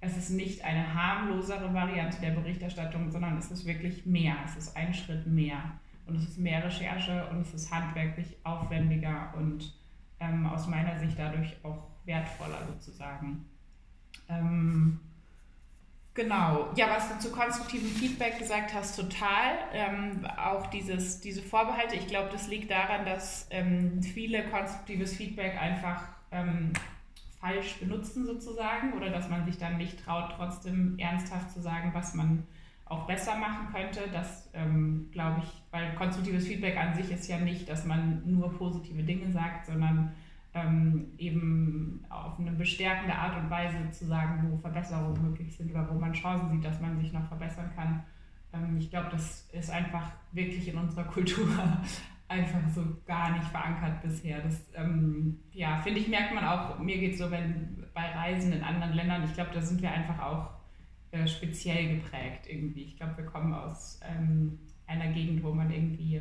es 0.00 0.16
ist 0.16 0.30
nicht 0.30 0.64
eine 0.64 0.94
harmlosere 0.94 1.72
Variante 1.74 2.20
der 2.20 2.30
Berichterstattung, 2.30 3.10
sondern 3.10 3.36
es 3.36 3.50
ist 3.50 3.66
wirklich 3.66 4.06
mehr. 4.06 4.36
Es 4.44 4.56
ist 4.56 4.76
ein 4.76 4.94
Schritt 4.94 5.26
mehr. 5.26 5.62
Und 6.10 6.16
es 6.16 6.30
ist 6.30 6.38
mehr 6.38 6.64
Recherche 6.64 7.26
und 7.30 7.40
es 7.40 7.54
ist 7.54 7.72
handwerklich 7.72 8.36
aufwendiger 8.44 9.32
und 9.36 9.72
ähm, 10.18 10.44
aus 10.46 10.66
meiner 10.66 10.98
Sicht 10.98 11.18
dadurch 11.18 11.56
auch 11.62 11.86
wertvoller 12.04 12.58
sozusagen. 12.66 13.46
Ähm, 14.28 15.00
Genau, 16.12 16.68
ja, 16.74 16.90
was 16.90 17.08
du 17.08 17.18
zu 17.20 17.30
konstruktivem 17.30 17.88
Feedback 17.88 18.38
gesagt 18.38 18.74
hast, 18.74 18.96
total. 18.96 19.58
Ähm, 19.72 20.26
auch 20.26 20.66
dieses, 20.66 21.20
diese 21.20 21.40
Vorbehalte, 21.40 21.94
ich 21.94 22.08
glaube, 22.08 22.30
das 22.32 22.48
liegt 22.48 22.70
daran, 22.70 23.06
dass 23.06 23.46
ähm, 23.50 24.02
viele 24.02 24.44
konstruktives 24.48 25.16
Feedback 25.16 25.56
einfach 25.60 26.02
ähm, 26.32 26.72
falsch 27.40 27.78
benutzen 27.78 28.26
sozusagen 28.26 28.92
oder 28.94 29.10
dass 29.10 29.28
man 29.28 29.46
sich 29.46 29.56
dann 29.56 29.78
nicht 29.78 30.04
traut, 30.04 30.32
trotzdem 30.36 30.98
ernsthaft 30.98 31.52
zu 31.52 31.60
sagen, 31.60 31.92
was 31.94 32.12
man 32.14 32.44
auch 32.90 33.06
besser 33.06 33.36
machen 33.36 33.68
könnte. 33.72 34.00
Das 34.12 34.50
ähm, 34.52 35.08
glaube 35.12 35.42
ich, 35.42 35.62
weil 35.70 35.94
konstruktives 35.94 36.46
Feedback 36.46 36.76
an 36.76 36.94
sich 36.94 37.10
ist 37.10 37.28
ja 37.28 37.38
nicht, 37.38 37.68
dass 37.68 37.86
man 37.86 38.22
nur 38.26 38.52
positive 38.52 39.02
Dinge 39.02 39.32
sagt, 39.32 39.66
sondern 39.66 40.12
ähm, 40.52 41.12
eben 41.16 42.04
auf 42.08 42.38
eine 42.38 42.50
bestärkende 42.50 43.14
Art 43.14 43.40
und 43.40 43.48
Weise 43.48 43.90
zu 43.92 44.06
sagen, 44.06 44.50
wo 44.50 44.56
Verbesserungen 44.58 45.22
möglich 45.22 45.56
sind 45.56 45.70
oder 45.70 45.88
wo 45.88 45.98
man 45.98 46.12
Chancen 46.12 46.50
sieht, 46.50 46.64
dass 46.64 46.80
man 46.80 46.98
sich 46.98 47.12
noch 47.12 47.26
verbessern 47.28 47.70
kann. 47.76 48.02
Ähm, 48.52 48.76
ich 48.78 48.90
glaube, 48.90 49.08
das 49.12 49.48
ist 49.52 49.70
einfach 49.70 50.10
wirklich 50.32 50.66
in 50.66 50.76
unserer 50.76 51.04
Kultur 51.04 51.46
einfach 52.28 52.68
so 52.74 52.82
gar 53.06 53.30
nicht 53.36 53.46
verankert 53.46 54.02
bisher. 54.02 54.40
Das, 54.40 54.66
ähm, 54.74 55.38
ja, 55.52 55.76
finde 55.78 56.00
ich, 56.00 56.08
merkt 56.08 56.34
man 56.34 56.44
auch, 56.44 56.80
mir 56.80 56.98
geht 56.98 57.12
es 57.12 57.18
so, 57.18 57.30
wenn 57.30 57.84
bei 57.94 58.10
Reisen 58.10 58.52
in 58.52 58.64
anderen 58.64 58.94
Ländern, 58.94 59.22
ich 59.22 59.34
glaube, 59.34 59.50
da 59.54 59.60
sind 59.60 59.80
wir 59.80 59.92
einfach 59.92 60.18
auch 60.20 60.59
äh, 61.12 61.26
speziell 61.26 61.96
geprägt 61.96 62.46
irgendwie. 62.48 62.82
Ich 62.84 62.96
glaube, 62.96 63.16
wir 63.18 63.26
kommen 63.26 63.52
aus 63.52 64.00
ähm, 64.02 64.58
einer 64.86 65.08
Gegend, 65.08 65.42
wo 65.42 65.52
man 65.52 65.70
irgendwie 65.70 66.20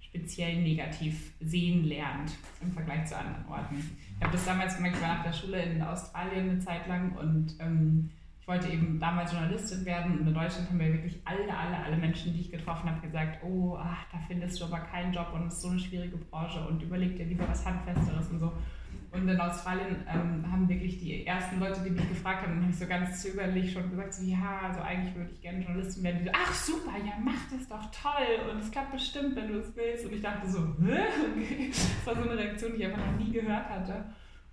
speziell 0.00 0.62
negativ 0.62 1.34
sehen 1.40 1.84
lernt 1.84 2.32
im 2.62 2.72
Vergleich 2.72 3.06
zu 3.06 3.16
anderen 3.16 3.46
Orten. 3.48 3.76
Ich 4.16 4.24
habe 4.24 4.32
das 4.32 4.44
damals 4.44 4.76
gemerkt, 4.76 4.96
ich 4.96 5.02
war 5.02 5.16
nach 5.16 5.24
der 5.24 5.32
Schule 5.32 5.62
in 5.62 5.82
Australien 5.82 6.50
eine 6.50 6.58
Zeit 6.60 6.86
lang 6.86 7.12
und 7.16 7.56
ähm, 7.60 8.10
ich 8.40 8.48
wollte 8.48 8.68
eben 8.68 8.98
damals 8.98 9.32
Journalistin 9.32 9.84
werden 9.84 10.18
und 10.20 10.26
in 10.26 10.34
Deutschland 10.34 10.68
haben 10.68 10.78
mir 10.78 10.92
wirklich 10.92 11.20
alle, 11.24 11.54
alle, 11.54 11.84
alle 11.84 11.96
Menschen, 11.98 12.32
die 12.32 12.40
ich 12.40 12.50
getroffen 12.50 12.88
habe, 12.88 13.00
gesagt, 13.06 13.44
oh, 13.44 13.76
ach, 13.78 14.06
da 14.10 14.18
findest 14.26 14.60
du 14.60 14.64
aber 14.64 14.78
keinen 14.78 15.12
Job 15.12 15.32
und 15.34 15.48
es 15.48 15.54
ist 15.54 15.60
so 15.60 15.68
eine 15.68 15.78
schwierige 15.78 16.16
Branche 16.16 16.66
und 16.66 16.82
überleg 16.82 17.16
dir 17.16 17.26
lieber 17.26 17.46
was 17.46 17.66
Handfesteres 17.66 18.28
und 18.28 18.38
so. 18.38 18.52
Und 19.10 19.26
in 19.26 19.40
Australien 19.40 20.04
ähm, 20.06 20.44
haben 20.50 20.68
wirklich 20.68 20.98
die 20.98 21.26
ersten 21.26 21.58
Leute, 21.58 21.80
die 21.82 21.90
mich 21.90 22.08
gefragt 22.08 22.42
haben, 22.42 22.60
habe 22.60 22.70
ich 22.70 22.78
so 22.78 22.86
ganz 22.86 23.22
zögerlich 23.22 23.72
schon 23.72 23.88
gesagt, 23.88 24.12
so, 24.12 24.22
ja, 24.22 24.60
also 24.64 24.80
eigentlich 24.82 25.14
würde 25.14 25.30
ich 25.32 25.40
gerne 25.40 25.64
Journalistin 25.64 26.02
werden. 26.02 26.18
Die 26.18 26.24
so, 26.26 26.30
ach 26.34 26.54
super, 26.54 26.92
ja, 26.98 27.12
mach 27.24 27.50
das 27.50 27.68
doch 27.68 27.90
toll 27.90 28.50
und 28.50 28.60
es 28.60 28.70
klappt 28.70 28.92
bestimmt, 28.92 29.34
wenn 29.34 29.48
du 29.48 29.60
es 29.60 29.74
willst. 29.74 30.04
Und 30.04 30.12
ich 30.12 30.20
dachte 30.20 30.48
so? 30.50 30.58
Das 30.58 32.06
war 32.06 32.22
so 32.22 32.28
eine 32.28 32.38
Reaktion, 32.38 32.72
die 32.72 32.78
ich 32.78 32.86
einfach 32.86 33.06
noch 33.06 33.18
nie 33.18 33.32
gehört 33.32 33.68
hatte. 33.68 34.04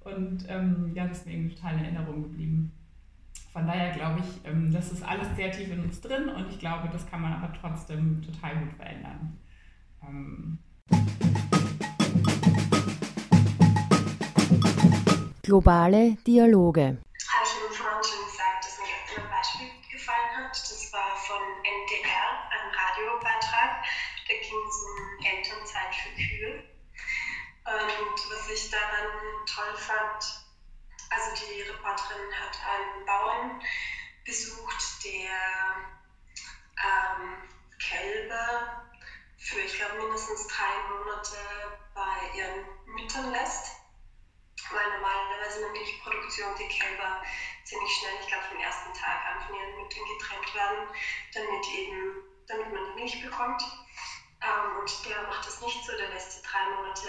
Und 0.01 0.45
ähm, 0.47 0.91
ja, 0.93 1.07
das 1.07 1.19
ist 1.19 1.25
mir 1.25 1.33
irgendwie 1.33 1.55
total 1.55 1.73
in 1.73 1.85
Erinnerung 1.85 2.23
geblieben. 2.23 2.71
Von 3.51 3.67
daher 3.67 3.93
glaube 3.93 4.19
ich, 4.19 4.49
ähm, 4.49 4.71
das 4.71 4.91
ist 4.91 5.03
alles 5.03 5.27
sehr 5.35 5.51
tief 5.51 5.71
in 5.71 5.81
uns 5.81 5.99
drin 6.01 6.29
und 6.29 6.49
ich 6.49 6.59
glaube, 6.59 6.89
das 6.91 7.09
kann 7.09 7.21
man 7.21 7.33
aber 7.33 7.53
trotzdem 7.53 8.21
total 8.21 8.57
gut 8.57 8.73
verändern. 8.73 9.37
Globale 15.45 16.17
Dialoge. 16.25 16.97
Habe 17.29 17.45
ich 17.45 17.53
einem 17.61 17.71
Freund 17.71 18.03
schon 18.03 18.25
gesagt, 18.25 18.65
dass 18.65 18.79
mir 18.79 19.21
ein 19.21 19.29
Beispiel 19.29 19.69
gefallen 19.91 20.31
hat. 20.37 20.57
Das 20.57 20.91
war 20.91 21.15
von 21.17 21.37
NDR, 21.61 22.49
ein 22.49 22.73
Radiobeitrag. 22.73 23.85
Da 24.25 24.33
ging 24.33 24.57
es 24.67 24.77
um 24.81 25.23
Elternzeit 25.23 25.93
für 25.93 26.09
Kühe. 26.17 26.63
Und 27.61 28.17
was 28.31 28.49
ich 28.49 28.71
daran 28.71 29.45
toll 29.45 29.75
fand, 29.75 30.25
also 31.13 31.45
die 31.45 31.61
Reporterin 31.61 32.33
hat 32.41 32.57
einen 32.65 33.05
Bauern 33.05 33.61
besucht, 34.25 35.05
der 35.05 35.37
ähm, 36.81 37.47
Kälber 37.77 38.81
für, 39.37 39.59
ich 39.59 39.77
glaube, 39.77 40.01
mindestens 40.01 40.47
drei 40.47 40.73
Monate 40.89 41.37
bei 41.93 42.35
ihren 42.35 42.65
Müttern 42.95 43.29
lässt. 43.29 43.74
Weil 44.71 44.89
normalerweise 44.91 45.57
in 45.57 45.61
der 45.61 45.71
Milchproduktion 45.71 46.55
die 46.55 46.67
Kälber 46.67 47.21
ziemlich 47.63 47.91
schnell, 47.95 48.17
ich 48.19 48.27
glaube, 48.27 48.45
vom 48.45 48.59
ersten 48.59 48.93
Tag 48.93 49.25
an 49.25 49.41
von 49.45 49.55
ihren 49.55 49.75
Müttern 49.77 50.05
getrennt 50.05 50.53
werden, 50.53 50.89
damit 51.33 51.67
eben, 51.69 52.23
damit 52.47 52.71
man 52.71 52.85
die 52.85 53.01
Milch 53.01 53.21
bekommt. 53.21 53.61
Ähm, 54.41 54.77
und 54.79 55.05
der 55.05 55.21
macht 55.23 55.45
das 55.45 55.61
nicht 55.61 55.83
so, 55.83 55.95
der 55.95 56.09
lässt 56.09 56.31
sie 56.31 56.41
drei 56.41 56.65
Monate 56.69 57.07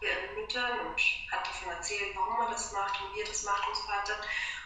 bei 0.00 0.06
ihren 0.08 0.34
Müttern 0.34 0.86
und 0.86 1.00
hat 1.30 1.46
davon 1.46 1.68
erzählt, 1.70 2.14
warum 2.14 2.40
er 2.40 2.50
das 2.50 2.72
macht 2.72 3.00
und 3.00 3.14
wie 3.14 3.20
er 3.20 3.26
das 3.26 3.42
macht 3.42 3.66
und 3.66 3.76
so 3.76 3.86
weiter. 3.86 4.20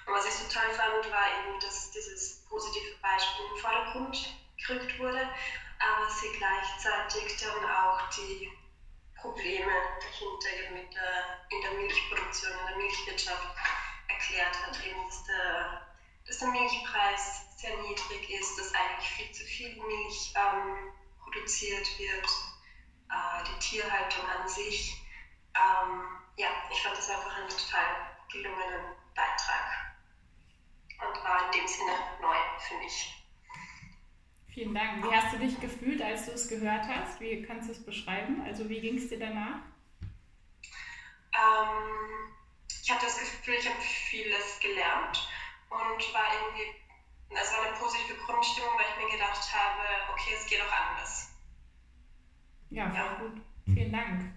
Und 0.06 0.14
was 0.14 0.26
ich 0.26 0.46
total 0.46 0.70
fand, 0.74 1.10
war 1.10 1.26
eben, 1.38 1.58
dass 1.60 1.90
dieses 1.90 2.44
positive 2.48 2.94
Beispiel 3.00 3.44
im 3.50 3.56
Vordergrund 3.56 4.34
gerückt 4.66 4.98
wurde, 4.98 5.28
aber 5.78 6.08
sie 6.10 6.30
gleichzeitig 6.32 7.36
dann 7.38 7.64
auch 7.64 8.00
die 8.10 8.50
Probleme 9.24 9.72
dahinter 10.00 10.70
mit 10.72 10.94
der, 10.94 11.46
in 11.48 11.60
der 11.62 11.70
Milchproduktion, 11.72 12.52
in 12.52 12.66
der 12.66 12.76
Milchwirtschaft 12.76 13.56
erklärt 14.08 14.66
hat, 14.66 14.84
eben, 14.84 15.02
dass 15.06 15.24
der, 15.24 15.86
dass 16.26 16.38
der 16.40 16.48
Milchpreis 16.48 17.40
sehr 17.56 17.74
niedrig 17.78 18.28
ist, 18.28 18.58
dass 18.58 18.74
eigentlich 18.74 19.08
viel 19.08 19.32
zu 19.32 19.44
viel 19.44 19.82
Milch 19.82 20.34
ähm, 20.36 20.92
produziert 21.22 21.88
wird, 21.98 22.26
äh, 23.08 23.44
die 23.48 23.58
Tierhaltung 23.60 24.28
an 24.28 24.46
sich. 24.46 24.94
Ähm, 25.54 26.20
ja, 26.36 26.48
ich 26.70 26.82
fand 26.82 26.94
das 26.94 27.08
einfach 27.08 27.34
einen 27.34 27.48
total 27.48 28.16
gelungenen 28.30 28.94
Beitrag 29.14 29.96
und 31.00 31.24
war 31.24 31.46
in 31.46 31.60
dem 31.60 31.66
Sinne 31.66 31.94
neu 32.20 32.36
für 32.58 32.74
mich. 32.74 33.23
Vielen 34.54 34.72
Dank. 34.72 35.04
Wie 35.04 35.14
hast 35.14 35.34
du 35.34 35.38
dich 35.38 35.58
gefühlt, 35.60 36.00
als 36.00 36.26
du 36.26 36.32
es 36.32 36.48
gehört 36.48 36.86
hast? 36.86 37.20
Wie 37.20 37.42
kannst 37.42 37.68
du 37.68 37.72
es 37.72 37.84
beschreiben? 37.84 38.40
Also 38.46 38.68
wie 38.68 38.80
ging 38.80 38.96
es 38.96 39.08
dir 39.08 39.18
danach? 39.18 39.58
Ähm, 41.34 42.32
ich 42.82 42.88
hatte 42.88 43.06
das 43.06 43.18
Gefühl, 43.18 43.54
ich 43.58 43.68
habe 43.68 43.80
vieles 43.80 44.60
gelernt 44.60 45.28
und 45.70 46.14
war 46.14 46.26
irgendwie 46.40 46.84
es 47.30 47.52
war 47.52 47.66
eine 47.66 47.76
positive 47.76 48.18
Grundstimmung, 48.26 48.70
weil 48.76 48.86
ich 48.90 49.04
mir 49.04 49.18
gedacht 49.18 49.52
habe, 49.52 49.82
okay, 50.12 50.34
es 50.38 50.46
geht 50.46 50.60
auch 50.60 50.88
anders. 50.88 51.34
Ja, 52.70 52.90
voll 52.90 52.96
ja. 52.96 53.14
gut. 53.14 53.42
Vielen 53.74 53.92
Dank. 53.92 54.32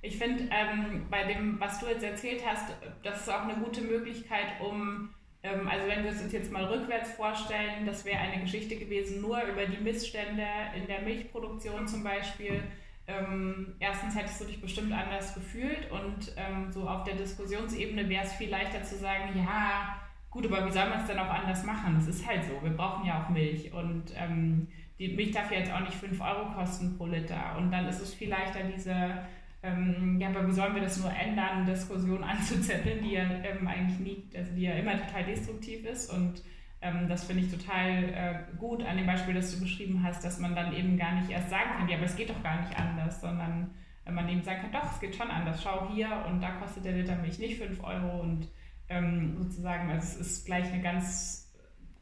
Ich 0.00 0.16
finde, 0.16 0.48
ähm, 0.50 1.06
bei 1.10 1.24
dem, 1.24 1.60
was 1.60 1.80
du 1.80 1.86
jetzt 1.86 2.02
erzählt 2.02 2.42
hast, 2.46 2.72
das 3.02 3.20
ist 3.20 3.28
auch 3.28 3.42
eine 3.42 3.56
gute 3.56 3.82
Möglichkeit, 3.82 4.58
um, 4.60 5.14
also 5.42 5.86
wenn 5.86 6.04
wir 6.04 6.10
es 6.10 6.22
uns 6.22 6.32
jetzt 6.32 6.52
mal 6.52 6.64
rückwärts 6.64 7.12
vorstellen, 7.12 7.86
das 7.86 8.04
wäre 8.04 8.18
eine 8.18 8.42
Geschichte 8.42 8.76
gewesen, 8.76 9.20
nur 9.20 9.42
über 9.42 9.66
die 9.66 9.82
Missstände 9.82 10.46
in 10.76 10.86
der 10.86 11.00
Milchproduktion 11.02 11.88
zum 11.88 12.04
Beispiel. 12.04 12.62
Ähm, 13.06 13.74
erstens 13.80 14.14
hättest 14.14 14.40
du 14.40 14.44
dich 14.44 14.60
bestimmt 14.60 14.92
anders 14.92 15.34
gefühlt 15.34 15.90
und 15.90 16.32
ähm, 16.36 16.70
so 16.70 16.88
auf 16.88 17.04
der 17.04 17.14
Diskussionsebene 17.14 18.08
wäre 18.08 18.24
es 18.24 18.34
viel 18.34 18.50
leichter 18.50 18.82
zu 18.82 18.96
sagen, 18.96 19.30
ja, 19.36 19.96
Gut, 20.30 20.46
aber 20.46 20.64
wie 20.64 20.70
soll 20.70 20.88
man 20.88 21.00
es 21.00 21.06
denn 21.08 21.18
auch 21.18 21.28
anders 21.28 21.64
machen? 21.64 21.96
Das 21.96 22.06
ist 22.06 22.24
halt 22.24 22.44
so. 22.44 22.62
Wir 22.62 22.70
brauchen 22.70 23.04
ja 23.04 23.20
auch 23.20 23.28
Milch 23.30 23.72
und 23.72 24.04
ähm, 24.14 24.68
die 25.00 25.08
Milch 25.08 25.32
darf 25.32 25.50
ja 25.50 25.58
jetzt 25.58 25.72
auch 25.72 25.80
nicht 25.80 25.94
5 25.94 26.20
Euro 26.20 26.52
kosten 26.52 26.96
pro 26.96 27.06
Liter. 27.06 27.56
Und 27.58 27.72
dann 27.72 27.88
ist 27.88 28.00
es 28.00 28.14
viel 28.14 28.30
leichter, 28.30 28.60
diese, 28.62 29.26
ähm, 29.62 30.18
ja, 30.20 30.28
aber 30.28 30.46
wie 30.46 30.52
sollen 30.52 30.74
wir 30.74 30.82
das 30.82 30.98
nur 30.98 31.12
ändern, 31.12 31.66
Diskussion 31.66 32.24
anzuzetteln, 32.24 33.02
die 33.02 33.12
ja 33.12 33.24
ähm, 33.24 33.66
eigentlich 33.66 33.98
nie, 33.98 34.24
also 34.36 34.52
die 34.54 34.62
ja 34.62 34.74
immer 34.74 34.98
total 34.98 35.24
destruktiv 35.24 35.84
ist. 35.84 36.12
Und 36.12 36.42
ähm, 36.80 37.08
das 37.08 37.24
finde 37.24 37.44
ich 37.44 37.50
total 37.50 38.04
äh, 38.04 38.56
gut 38.56 38.82
an 38.82 38.96
dem 38.96 39.06
Beispiel, 39.06 39.34
das 39.34 39.52
du 39.52 39.60
beschrieben 39.60 40.02
hast, 40.02 40.24
dass 40.24 40.38
man 40.38 40.54
dann 40.54 40.72
eben 40.72 40.96
gar 40.96 41.14
nicht 41.14 41.30
erst 41.30 41.50
sagen 41.50 41.70
kann, 41.76 41.88
ja, 41.88 41.96
aber 41.96 42.06
es 42.06 42.16
geht 42.16 42.30
doch 42.30 42.42
gar 42.42 42.62
nicht 42.62 42.78
anders, 42.78 43.20
sondern 43.20 43.70
wenn 44.04 44.14
man 44.14 44.28
eben 44.28 44.42
sagen 44.42 44.62
kann, 44.62 44.72
doch, 44.72 44.92
es 44.92 45.00
geht 45.00 45.14
schon 45.14 45.30
anders. 45.30 45.62
Schau 45.62 45.88
hier 45.92 46.24
und 46.26 46.40
da 46.40 46.52
kostet 46.52 46.86
der 46.86 46.92
Liter 46.92 47.16
Milch 47.16 47.38
nicht 47.38 47.58
5 47.58 47.84
Euro 47.84 48.20
und 48.20 48.48
ähm, 48.88 49.36
sozusagen, 49.36 49.90
also 49.90 50.06
es 50.06 50.16
ist 50.16 50.46
gleich 50.46 50.72
eine 50.72 50.82
ganz 50.82 51.52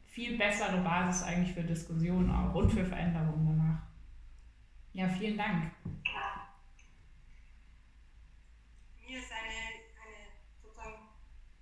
viel 0.06 0.38
bessere 0.38 0.78
Basis 0.78 1.24
eigentlich 1.24 1.54
für 1.54 1.62
Diskussionen 1.62 2.30
auch 2.30 2.54
und 2.54 2.70
für 2.70 2.84
Veränderungen 2.84 3.58
danach. 3.58 3.82
Ja, 4.92 5.08
vielen 5.08 5.36
Dank. 5.36 5.72
Mir 9.08 9.20
ist 9.20 9.32
eine, 9.32 9.88
eine, 10.04 10.28
sozusagen 10.62 11.08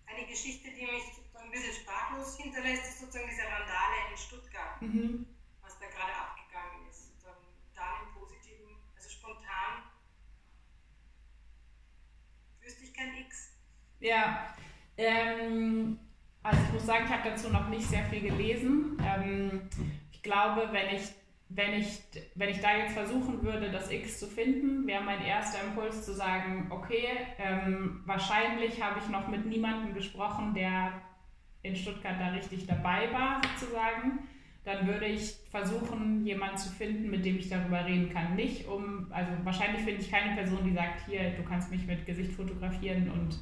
eine 0.07 0.27
Geschichte, 0.27 0.69
die 0.71 0.83
mich 0.83 1.15
sozusagen 1.15 1.47
ein 1.47 1.51
bisschen 1.53 1.75
sprachlos 1.75 2.37
hinterlässt, 2.37 2.87
ist 2.87 3.01
sozusagen 3.01 3.29
diese 3.31 3.45
Randale 3.45 4.11
in 4.11 4.17
Stuttgart, 4.17 4.83
mhm. 4.83 5.27
was 5.63 5.79
da 5.79 5.87
gerade 5.87 6.13
abgegangen 6.13 6.91
ist. 6.91 7.07
Sozusagen 7.07 7.47
da 7.77 8.03
im 8.03 8.21
Positiven, 8.21 8.75
also 8.97 9.09
spontan 9.09 9.85
wüsste 12.61 12.85
ich 12.85 12.93
kein 12.93 13.17
X. 13.17 13.53
Ja, 14.01 14.57
ähm, 14.97 16.01
also 16.43 16.61
ich 16.65 16.73
muss 16.73 16.87
sagen, 16.87 17.05
ich 17.05 17.13
habe 17.13 17.31
dazu 17.31 17.49
noch 17.51 17.69
nicht 17.69 17.87
sehr 17.89 18.05
viel 18.07 18.23
gelesen. 18.23 19.01
Ähm, 19.05 19.71
ich 20.11 20.21
glaube, 20.21 20.69
wenn 20.73 20.97
ich, 20.97 21.15
wenn, 21.49 21.75
ich, 21.75 22.01
wenn 22.35 22.49
ich 22.49 22.61
da 22.61 22.77
jetzt 22.77 22.95
versuchen 22.95 23.43
würde, 23.43 23.71
das 23.71 23.91
X 23.91 24.19
zu 24.19 24.27
finden, 24.27 24.87
wäre 24.87 25.03
mein 25.03 25.23
erster 25.23 25.63
Impuls 25.63 26.05
zu 26.05 26.13
sagen, 26.13 26.67
okay, 26.71 27.07
ähm, 27.39 28.03
wahrscheinlich 28.05 28.83
habe 28.83 28.99
ich 28.99 29.09
noch 29.09 29.29
mit 29.29 29.47
niemandem 29.47 29.95
gesprochen, 29.95 30.55
der 30.55 30.93
in 31.63 31.77
Stuttgart 31.77 32.17
da 32.19 32.29
richtig 32.29 32.67
dabei 32.67 33.13
war, 33.13 33.41
sozusagen. 33.59 34.21
Dann 34.65 34.87
würde 34.89 35.07
ich 35.07 35.37
versuchen, 35.51 36.27
jemanden 36.27 36.57
zu 36.57 36.71
finden, 36.71 37.09
mit 37.09 37.25
dem 37.25 37.39
ich 37.39 37.49
darüber 37.49 37.85
reden 37.85 38.13
kann. 38.13 38.35
Nicht 38.35 38.67
um, 38.67 39.07
also 39.11 39.31
wahrscheinlich 39.45 39.83
finde 39.83 40.01
ich 40.01 40.11
keine 40.11 40.35
Person, 40.35 40.65
die 40.65 40.75
sagt, 40.75 41.07
hier, 41.07 41.31
du 41.31 41.45
kannst 41.45 41.71
mich 41.71 41.87
mit 41.87 42.05
Gesicht 42.05 42.33
fotografieren 42.33 43.09
und 43.11 43.39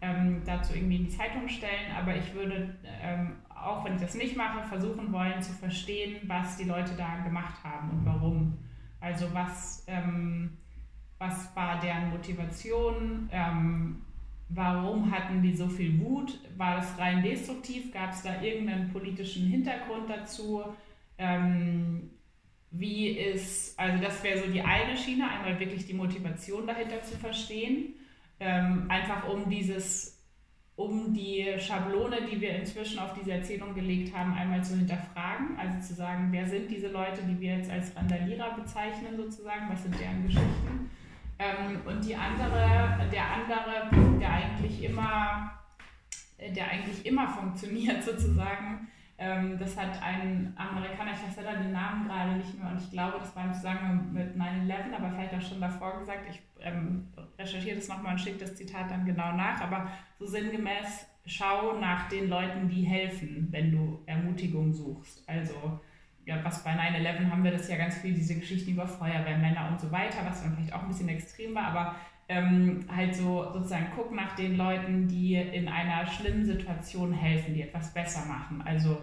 ähm, 0.00 0.42
dazu 0.46 0.74
irgendwie 0.74 0.96
in 0.96 1.04
die 1.06 1.16
Zeitung 1.16 1.48
stellen, 1.48 1.90
aber 1.96 2.16
ich 2.16 2.32
würde, 2.32 2.76
ähm, 3.02 3.36
auch 3.64 3.84
wenn 3.84 3.94
ich 3.94 4.00
das 4.00 4.14
nicht 4.14 4.36
mache, 4.36 4.66
versuchen 4.68 5.12
wollen 5.12 5.42
zu 5.42 5.52
verstehen, 5.52 6.16
was 6.26 6.56
die 6.56 6.64
Leute 6.64 6.94
da 6.96 7.16
gemacht 7.24 7.62
haben 7.64 7.90
und 7.90 8.06
warum. 8.06 8.58
Also 9.00 9.32
was, 9.32 9.84
ähm, 9.86 10.56
was 11.18 11.54
war 11.54 11.80
deren 11.80 12.10
Motivation, 12.10 13.28
ähm, 13.32 14.02
warum 14.48 15.10
hatten 15.10 15.42
die 15.42 15.54
so 15.54 15.68
viel 15.68 16.00
Wut, 16.00 16.40
war 16.56 16.76
das 16.76 16.98
rein 16.98 17.22
destruktiv, 17.22 17.92
gab 17.92 18.12
es 18.12 18.22
da 18.22 18.40
irgendeinen 18.40 18.90
politischen 18.90 19.46
Hintergrund 19.46 20.08
dazu, 20.08 20.64
ähm, 21.18 22.10
wie 22.70 23.08
ist, 23.08 23.78
also 23.78 24.02
das 24.02 24.22
wäre 24.22 24.44
so 24.44 24.52
die 24.52 24.62
eine 24.62 24.96
Schiene, 24.96 25.30
einmal 25.30 25.58
wirklich 25.58 25.86
die 25.86 25.94
Motivation 25.94 26.66
dahinter 26.66 27.02
zu 27.02 27.16
verstehen. 27.16 27.94
Ähm, 28.40 28.84
einfach 28.88 29.26
um 29.28 29.48
dieses, 29.48 30.17
um 30.78 31.12
die 31.12 31.44
Schablone, 31.58 32.18
die 32.30 32.40
wir 32.40 32.54
inzwischen 32.54 33.00
auf 33.00 33.12
diese 33.12 33.32
Erzählung 33.32 33.74
gelegt 33.74 34.16
haben, 34.16 34.32
einmal 34.32 34.62
zu 34.62 34.76
hinterfragen. 34.76 35.58
Also 35.58 35.88
zu 35.88 35.94
sagen, 35.94 36.28
wer 36.30 36.46
sind 36.46 36.70
diese 36.70 36.86
Leute, 36.86 37.20
die 37.22 37.38
wir 37.40 37.56
jetzt 37.56 37.68
als 37.68 37.94
Randalierer 37.96 38.54
bezeichnen 38.54 39.16
sozusagen, 39.16 39.68
was 39.68 39.82
sind 39.82 39.98
deren 39.98 40.22
Geschichten. 40.22 40.88
Ähm, 41.40 41.80
und 41.84 42.04
die 42.04 42.14
andere, 42.14 43.08
der 43.10 43.24
andere 43.26 44.18
der 44.20 44.32
eigentlich 44.32 44.84
immer, 44.84 45.50
der 46.38 46.68
eigentlich 46.68 47.04
immer 47.04 47.28
funktioniert 47.28 48.00
sozusagen, 48.04 48.86
Ähm, 49.20 49.58
das 49.58 49.76
hat 49.76 50.00
ein 50.00 50.54
Amerikaner, 50.56 51.10
ich 51.12 51.26
weiß 51.26 51.44
leider 51.44 51.58
den 51.58 51.72
Namen 51.72 52.06
gerade 52.06 52.36
nicht 52.36 52.56
mehr 52.56 52.70
und 52.70 52.80
ich 52.80 52.90
glaube, 52.90 53.18
das 53.18 53.34
war 53.34 53.46
im 53.46 53.52
Zusammenhang 53.52 54.12
mit 54.12 54.36
9-11, 54.36 54.94
aber 54.96 55.10
vielleicht 55.10 55.34
auch 55.34 55.48
schon 55.48 55.60
davor 55.60 55.98
gesagt. 55.98 56.24
Ich 56.30 56.40
ähm, 56.60 57.08
recherchiere 57.36 57.76
das 57.76 57.88
nochmal 57.88 58.12
und 58.12 58.20
schicke 58.20 58.38
das 58.38 58.54
Zitat 58.54 58.90
dann 58.90 59.04
genau 59.04 59.32
nach, 59.32 59.60
aber 59.60 59.90
so 60.20 60.26
sinngemäß, 60.26 61.08
schau 61.26 61.80
nach 61.80 62.08
den 62.08 62.28
Leuten, 62.28 62.68
die 62.68 62.84
helfen, 62.84 63.48
wenn 63.50 63.72
du 63.72 64.02
Ermutigung 64.06 64.72
suchst. 64.72 65.28
Also 65.28 65.80
ja, 66.24 66.44
was 66.44 66.62
bei 66.62 66.72
9-11 66.72 67.28
haben 67.28 67.42
wir 67.42 67.50
das 67.52 67.68
ja 67.68 67.76
ganz 67.76 67.96
viel, 67.96 68.14
diese 68.14 68.38
Geschichten 68.38 68.70
über 68.70 68.86
Feuerwehrmänner 68.86 69.68
und 69.70 69.80
so 69.80 69.90
weiter, 69.90 70.18
was 70.24 70.42
dann 70.42 70.54
vielleicht 70.54 70.72
auch 70.72 70.82
ein 70.82 70.88
bisschen 70.88 71.08
extrem 71.08 71.56
war, 71.56 71.64
aber 71.64 71.96
ähm, 72.28 72.84
halt 72.94 73.14
so 73.14 73.50
sozusagen 73.52 73.88
guck 73.96 74.12
nach 74.12 74.36
den 74.36 74.56
Leuten, 74.56 75.08
die 75.08 75.34
in 75.34 75.68
einer 75.68 76.06
schlimmen 76.06 76.44
Situation 76.44 77.12
helfen, 77.12 77.54
die 77.54 77.62
etwas 77.62 77.92
besser 77.94 78.26
machen. 78.26 78.62
Also 78.64 78.98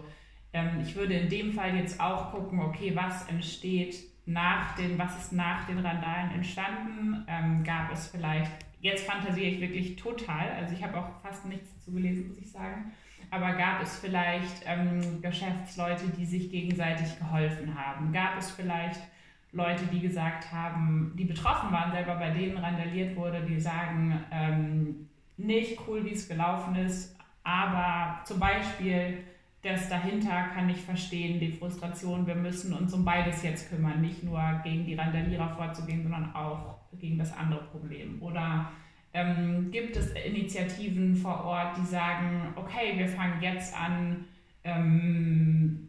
ähm, 0.52 0.80
ich 0.80 0.94
würde 0.94 1.14
in 1.14 1.28
dem 1.28 1.52
Fall 1.52 1.76
jetzt 1.76 2.00
auch 2.00 2.30
gucken, 2.30 2.60
okay, 2.60 2.94
was 2.94 3.28
entsteht 3.28 3.96
nach 4.26 4.74
den, 4.76 4.98
was 4.98 5.16
ist 5.18 5.32
nach 5.32 5.66
den 5.66 5.78
Randalen 5.78 6.32
entstanden? 6.32 7.24
Ähm, 7.28 7.64
gab 7.64 7.92
es 7.92 8.08
vielleicht, 8.08 8.52
jetzt 8.80 9.06
fantasiere 9.06 9.48
ich 9.48 9.60
wirklich 9.60 9.96
total, 9.96 10.50
also 10.52 10.74
ich 10.74 10.82
habe 10.82 10.98
auch 10.98 11.20
fast 11.22 11.44
nichts 11.46 11.68
dazu 11.74 11.92
gelesen, 11.92 12.28
muss 12.28 12.38
ich 12.38 12.50
sagen, 12.50 12.92
aber 13.30 13.54
gab 13.54 13.82
es 13.82 13.98
vielleicht 13.98 14.62
ähm, 14.66 15.20
Geschäftsleute, 15.20 16.04
die 16.16 16.24
sich 16.24 16.50
gegenseitig 16.50 17.18
geholfen 17.18 17.74
haben? 17.76 18.12
Gab 18.12 18.38
es 18.38 18.50
vielleicht 18.52 19.00
Leute, 19.56 19.86
die 19.86 20.00
gesagt 20.00 20.52
haben, 20.52 21.12
die 21.16 21.24
betroffen 21.24 21.72
waren, 21.72 21.90
selber 21.90 22.16
bei 22.16 22.30
denen 22.30 22.58
randaliert 22.58 23.16
wurde, 23.16 23.40
die 23.42 23.58
sagen, 23.58 24.20
ähm, 24.30 25.08
nicht 25.36 25.78
cool, 25.86 26.04
wie 26.04 26.12
es 26.12 26.28
gelaufen 26.28 26.76
ist, 26.76 27.16
aber 27.42 28.20
zum 28.24 28.38
Beispiel 28.38 29.18
das 29.66 29.88
dahinter 29.88 30.48
kann 30.54 30.68
ich 30.68 30.76
verstehen, 30.76 31.40
die 31.40 31.52
Frustration, 31.52 32.26
wir 32.26 32.36
müssen 32.36 32.72
uns 32.72 32.92
um 32.92 33.04
beides 33.04 33.42
jetzt 33.42 33.68
kümmern, 33.68 34.00
nicht 34.00 34.22
nur 34.22 34.40
gegen 34.62 34.86
die 34.86 34.94
Randalierer 34.94 35.48
vorzugehen, 35.56 36.02
sondern 36.02 36.32
auch 36.34 36.76
gegen 36.92 37.18
das 37.18 37.36
andere 37.36 37.64
Problem. 37.64 38.22
Oder 38.22 38.70
ähm, 39.12 39.70
gibt 39.72 39.96
es 39.96 40.12
Initiativen 40.12 41.16
vor 41.16 41.44
Ort, 41.44 41.78
die 41.78 41.84
sagen, 41.84 42.52
okay, 42.54 42.96
wir 42.96 43.08
fangen 43.08 43.42
jetzt 43.42 43.76
an, 43.76 44.26
ähm, 44.62 45.88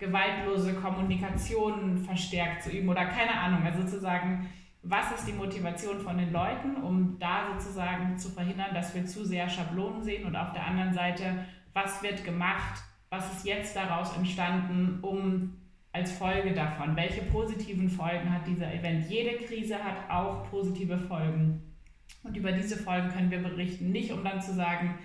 gewaltlose 0.00 0.74
Kommunikation 0.74 1.98
verstärkt 1.98 2.64
zu 2.64 2.70
üben 2.70 2.88
oder 2.88 3.04
keine 3.04 3.38
Ahnung, 3.38 3.62
also 3.62 3.82
sozusagen, 3.82 4.48
was 4.82 5.12
ist 5.12 5.28
die 5.28 5.34
Motivation 5.34 6.00
von 6.00 6.16
den 6.16 6.32
Leuten, 6.32 6.76
um 6.76 7.18
da 7.18 7.52
sozusagen 7.52 8.18
zu 8.18 8.30
verhindern, 8.30 8.74
dass 8.74 8.94
wir 8.94 9.04
zu 9.06 9.24
sehr 9.24 9.48
Schablonen 9.48 10.02
sehen 10.02 10.24
und 10.24 10.34
auf 10.34 10.52
der 10.52 10.66
anderen 10.66 10.94
Seite, 10.94 11.44
was 11.74 12.02
wird 12.02 12.24
gemacht, 12.24 12.82
was 13.10 13.30
ist 13.36 13.46
jetzt 13.46 13.76
daraus 13.76 14.16
entstanden, 14.16 14.98
um 15.02 15.56
als 15.92 16.12
Folge 16.12 16.54
davon, 16.54 16.96
welche 16.96 17.22
positiven 17.22 17.90
Folgen 17.90 18.32
hat 18.32 18.46
dieser 18.46 18.72
Event. 18.72 19.10
Jede 19.10 19.44
Krise 19.44 19.76
hat 19.82 20.08
auch 20.08 20.48
positive 20.48 20.98
Folgen 20.98 21.74
und 22.22 22.36
über 22.36 22.52
diese 22.52 22.76
Folgen 22.76 23.10
können 23.10 23.30
wir 23.30 23.42
berichten, 23.42 23.90
nicht 23.90 24.12
um 24.12 24.24
dann 24.24 24.40
zu 24.40 24.54
sagen, 24.54 24.98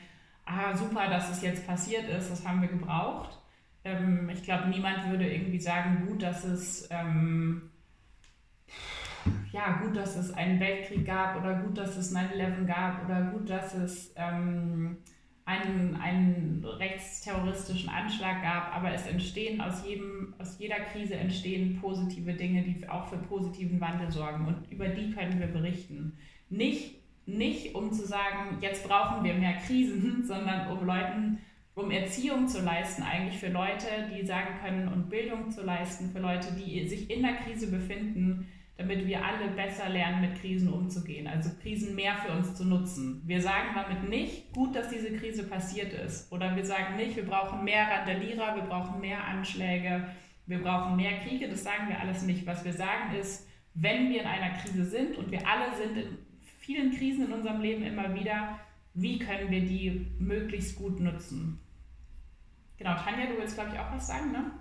ah 0.45 0.75
super, 0.75 1.07
dass 1.09 1.31
es 1.31 1.41
jetzt 1.41 1.67
passiert 1.67 2.07
ist, 2.07 2.29
das 2.29 2.47
haben 2.47 2.61
wir 2.61 2.69
gebraucht, 2.69 3.39
ähm, 3.85 4.29
ich 4.33 4.43
glaube, 4.43 4.67
niemand 4.67 5.09
würde 5.09 5.31
irgendwie 5.31 5.59
sagen, 5.59 6.05
gut, 6.07 6.21
dass 6.21 6.43
es 6.43 6.87
ähm, 6.91 7.69
ja, 9.51 9.79
gut, 9.81 9.95
dass 9.95 10.17
es 10.17 10.33
einen 10.33 10.59
Weltkrieg 10.59 11.05
gab 11.05 11.37
oder 11.39 11.55
gut, 11.61 11.77
dass 11.77 11.95
es 11.95 12.13
9-11 12.13 12.65
gab 12.65 13.05
oder 13.05 13.21
gut, 13.31 13.49
dass 13.49 13.73
es 13.73 14.13
ähm, 14.17 14.97
einen, 15.45 15.95
einen 15.95 16.65
rechtsterroristischen 16.65 17.89
Anschlag 17.89 18.41
gab, 18.41 18.75
aber 18.75 18.93
es 18.93 19.05
entstehen 19.07 19.61
aus, 19.61 19.85
jedem, 19.87 20.33
aus 20.39 20.57
jeder 20.59 20.79
Krise 20.91 21.15
entstehen 21.15 21.79
positive 21.79 22.33
Dinge, 22.33 22.63
die 22.63 22.89
auch 22.89 23.07
für 23.07 23.17
positiven 23.17 23.79
Wandel 23.79 24.11
sorgen 24.11 24.47
und 24.47 24.71
über 24.71 24.89
die 24.89 25.11
können 25.11 25.39
wir 25.39 25.47
berichten. 25.47 26.17
Nicht, 26.49 26.95
nicht 27.25 27.75
um 27.75 27.93
zu 27.93 28.05
sagen, 28.05 28.57
jetzt 28.61 28.87
brauchen 28.87 29.23
wir 29.23 29.35
mehr 29.35 29.57
Krisen, 29.57 30.23
sondern 30.27 30.67
um 30.69 30.85
Leuten 30.85 31.39
um 31.75 31.91
Erziehung 31.91 32.47
zu 32.47 32.61
leisten, 32.61 33.03
eigentlich 33.03 33.37
für 33.37 33.49
Leute, 33.49 33.87
die 34.11 34.25
sagen 34.25 34.55
können, 34.63 34.87
und 34.87 35.09
Bildung 35.09 35.51
zu 35.51 35.61
leisten, 35.61 36.09
für 36.11 36.19
Leute, 36.19 36.47
die 36.53 36.87
sich 36.87 37.09
in 37.11 37.21
der 37.21 37.35
Krise 37.35 37.69
befinden, 37.69 38.47
damit 38.77 39.05
wir 39.05 39.23
alle 39.23 39.49
besser 39.49 39.89
lernen, 39.89 40.21
mit 40.21 40.39
Krisen 40.41 40.71
umzugehen, 40.71 41.27
also 41.27 41.49
Krisen 41.61 41.95
mehr 41.95 42.15
für 42.17 42.31
uns 42.31 42.55
zu 42.55 42.65
nutzen. 42.65 43.21
Wir 43.25 43.41
sagen 43.41 43.69
damit 43.73 44.09
nicht, 44.09 44.53
gut, 44.53 44.75
dass 44.75 44.89
diese 44.89 45.15
Krise 45.17 45.43
passiert 45.43 45.93
ist, 45.93 46.31
oder 46.31 46.55
wir 46.55 46.65
sagen 46.65 46.95
nicht, 46.95 47.15
wir 47.15 47.25
brauchen 47.25 47.63
mehr 47.63 47.87
Randalierer, 47.89 48.55
wir 48.55 48.63
brauchen 48.63 48.99
mehr 49.01 49.23
Anschläge, 49.25 50.07
wir 50.45 50.61
brauchen 50.61 50.95
mehr 50.95 51.19
Kriege, 51.19 51.49
das 51.49 51.63
sagen 51.63 51.89
wir 51.89 51.99
alles 51.99 52.23
nicht. 52.23 52.45
Was 52.45 52.63
wir 52.63 52.73
sagen 52.73 53.15
ist, 53.15 53.47
wenn 53.73 54.09
wir 54.09 54.21
in 54.21 54.27
einer 54.27 54.57
Krise 54.57 54.85
sind, 54.85 55.17
und 55.17 55.31
wir 55.31 55.45
alle 55.47 55.75
sind 55.75 55.97
in 55.97 56.17
vielen 56.59 56.91
Krisen 56.91 57.25
in 57.25 57.33
unserem 57.33 57.61
Leben 57.61 57.83
immer 57.83 58.13
wieder, 58.13 58.59
wie 58.93 59.19
können 59.19 59.51
wir 59.51 59.61
die 59.61 60.07
möglichst 60.19 60.77
gut 60.77 60.99
nutzen? 60.99 61.59
Genau, 62.77 62.95
Tanja, 62.95 63.27
du 63.27 63.37
willst, 63.37 63.55
glaube 63.55 63.71
ich, 63.71 63.79
auch 63.79 63.91
was 63.93 64.07
sagen, 64.07 64.31
ne? 64.31 64.51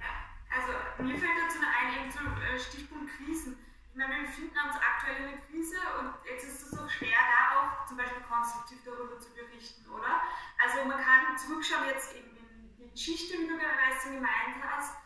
Ja, 0.00 0.12
also 0.48 1.02
mir 1.02 1.16
fällt 1.18 1.36
dazu 1.44 1.60
ein, 1.60 2.00
eben 2.00 2.10
zum 2.10 2.24
äh, 2.40 2.58
Stichpunkt 2.58 3.12
Krisen. 3.12 3.58
Ich 3.92 3.96
meine, 3.96 4.16
wir 4.16 4.22
befinden 4.26 4.56
uns 4.64 4.76
aktuell 4.80 5.16
in 5.16 5.28
einer 5.28 5.40
Krise 5.44 5.76
und 6.00 6.14
jetzt 6.24 6.44
ist 6.44 6.62
es 6.62 6.70
so 6.70 6.88
schwer, 6.88 7.20
da 7.20 7.60
auch 7.60 7.86
zum 7.86 7.96
Beispiel 7.96 8.22
konstruktiv 8.26 8.80
darüber 8.84 9.20
zu 9.20 9.28
berichten, 9.34 9.84
oder? 9.92 10.22
Also 10.58 10.88
man 10.88 10.98
kann 10.98 11.36
zurückschauen 11.36 11.86
jetzt 11.86 12.16
eben 12.16 12.32
in 12.34 12.74
die 12.80 12.90
Geschichte, 12.90 13.38
wie 13.38 13.46
du 13.46 13.58
gerade 13.58 13.92
gemeint 14.08 14.56
hast, 14.64 14.96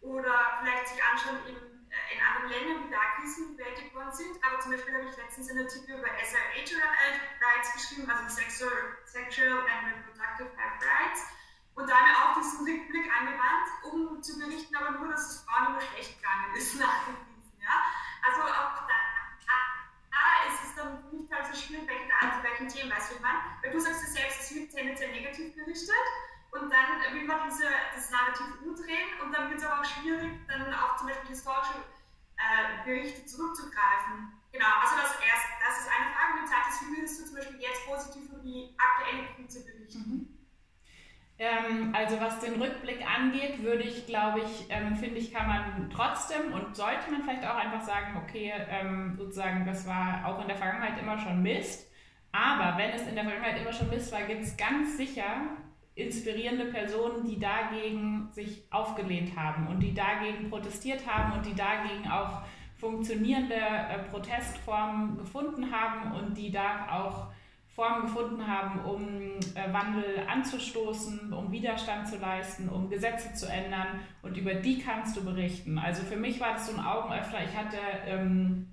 oder 0.00 0.60
vielleicht 0.60 0.88
sich 0.88 1.02
anschauen 1.02 1.40
in, 1.48 1.56
äh, 1.56 2.14
in 2.14 2.20
anderen 2.20 2.52
Ländern, 2.52 2.84
wie 2.86 2.92
da 2.92 3.00
Krisen 3.16 3.56
bewältigt 3.56 3.94
worden 3.94 4.12
sind. 4.12 4.36
Aber 4.44 4.60
zum 4.60 4.72
Beispiel 4.72 4.92
habe 4.92 5.08
ich 5.08 5.16
letztens 5.16 5.50
einen 5.50 5.64
Artikel 5.64 5.98
über 5.98 6.08
SRH 6.20 6.84
Rights 7.40 7.72
geschrieben, 7.72 8.10
also 8.10 8.28
Sexual, 8.28 8.76
Sexual 9.06 9.64
and 9.64 9.88
Reproductive 9.88 10.52
Rights 10.52 11.37
und 11.78 11.88
da 11.88 11.94
haben 11.94 12.10
wir 12.10 12.18
auch 12.18 12.34
diesen 12.34 12.66
Rückblick 12.66 13.06
angewandt, 13.06 13.70
um 13.86 14.20
zu 14.20 14.36
berichten, 14.36 14.74
aber 14.74 14.98
nur, 14.98 15.08
dass 15.14 15.30
es 15.30 15.42
Frauen 15.46 15.70
immer 15.70 15.80
schlecht 15.80 16.18
gegangen 16.18 16.50
ist 16.56 16.74
nach 16.80 17.06
den 17.06 17.14
Krisen. 17.14 17.54
Ja? 17.62 17.86
Also 18.26 18.42
auch 18.42 18.82
da, 18.82 18.98
da 20.10 20.28
ist 20.50 20.58
es 20.66 20.74
dann 20.74 21.06
nicht 21.12 21.30
halt 21.30 21.46
so 21.46 21.54
schwierig, 21.54 21.86
welchen 21.86 22.10
Art, 22.10 22.34
zu 22.34 22.42
welchen 22.42 22.66
Themen, 22.66 22.90
weißt 22.90 23.14
du, 23.14 23.22
man? 23.22 23.36
Weil 23.62 23.70
du 23.70 23.78
sagst 23.78 24.02
ja 24.02 24.08
selbst, 24.08 24.40
es 24.42 24.54
wird 24.54 24.74
tendenziell 24.74 25.12
negativ 25.12 25.54
berichtet 25.54 26.06
und 26.50 26.66
dann 26.66 27.14
will 27.14 27.24
man 27.24 27.46
diese, 27.48 27.70
das 27.94 28.10
Narrativ 28.10 28.58
umdrehen 28.60 29.14
und 29.22 29.30
dann 29.30 29.48
wird 29.48 29.60
es 29.60 29.64
aber 29.64 29.80
auch 29.80 29.84
schwierig, 29.84 30.34
dann 30.48 30.74
auf 30.74 30.96
zum 30.96 31.06
Beispiel 31.06 31.30
historische 31.30 31.78
äh, 32.42 32.82
Berichte 32.84 33.24
zurückzugreifen. 33.24 34.34
Genau, 34.50 34.72
also 34.82 34.96
das, 34.96 35.14
erst, 35.22 35.46
das 35.62 35.78
ist 35.78 35.88
eine 35.94 36.10
Frage. 36.10 36.42
Die 36.42 36.46
zweite 36.50 36.68
ist, 36.70 36.82
wie 36.82 36.96
würdest 36.96 37.20
du 37.20 37.24
zum 37.26 37.36
Beispiel 37.36 37.60
jetzt 37.60 37.86
positiv 37.86 38.24
über 38.30 38.42
die 38.42 38.74
aktuelle 38.74 39.30
Krise 39.36 39.62
berichten? 39.62 40.02
Mhm. 40.02 40.37
Ähm, 41.40 41.94
also 41.96 42.20
was 42.20 42.40
den 42.40 42.60
Rückblick 42.60 42.98
angeht, 43.06 43.62
würde 43.62 43.84
ich, 43.84 44.06
glaube 44.06 44.40
ich, 44.40 44.66
ähm, 44.70 44.96
finde 44.96 45.18
ich, 45.18 45.32
kann 45.32 45.46
man 45.46 45.88
trotzdem 45.88 46.52
und 46.52 46.74
sollte 46.74 47.10
man 47.10 47.22
vielleicht 47.22 47.46
auch 47.46 47.56
einfach 47.56 47.82
sagen, 47.82 48.20
okay, 48.22 48.52
ähm, 48.68 49.14
sozusagen, 49.16 49.64
das 49.64 49.86
war 49.86 50.26
auch 50.26 50.40
in 50.40 50.48
der 50.48 50.56
Vergangenheit 50.56 51.00
immer 51.00 51.16
schon 51.18 51.42
Mist. 51.42 51.88
Aber 52.32 52.76
wenn 52.76 52.90
es 52.90 53.06
in 53.06 53.14
der 53.14 53.24
Vergangenheit 53.24 53.60
immer 53.60 53.72
schon 53.72 53.88
Mist 53.88 54.12
war, 54.12 54.22
gibt 54.22 54.42
es 54.42 54.56
ganz 54.56 54.96
sicher 54.96 55.24
inspirierende 55.94 56.66
Personen, 56.66 57.24
die 57.24 57.38
dagegen 57.38 58.28
sich 58.32 58.64
aufgelehnt 58.70 59.36
haben 59.36 59.68
und 59.68 59.80
die 59.80 59.94
dagegen 59.94 60.50
protestiert 60.50 61.06
haben 61.06 61.32
und 61.32 61.46
die 61.46 61.54
dagegen 61.54 62.08
auch 62.10 62.42
funktionierende 62.76 63.54
äh, 63.54 63.98
Protestformen 64.10 65.18
gefunden 65.18 65.72
haben 65.72 66.12
und 66.14 66.34
die 66.34 66.50
da 66.50 66.88
auch 66.90 67.28
Formen 67.78 68.06
gefunden 68.06 68.44
haben, 68.44 68.80
um 68.80 69.06
äh, 69.54 69.72
Wandel 69.72 70.26
anzustoßen, 70.26 71.32
um 71.32 71.52
Widerstand 71.52 72.08
zu 72.08 72.16
leisten, 72.16 72.68
um 72.68 72.90
Gesetze 72.90 73.32
zu 73.34 73.46
ändern 73.46 74.00
und 74.20 74.36
über 74.36 74.54
die 74.54 74.80
kannst 74.80 75.16
du 75.16 75.24
berichten. 75.24 75.78
Also 75.78 76.02
für 76.02 76.16
mich 76.16 76.40
war 76.40 76.54
das 76.54 76.66
so 76.66 76.76
ein 76.76 76.84
Augenöffner. 76.84 77.38
Ich 77.44 77.56
hatte, 77.56 77.76
ähm, 78.04 78.66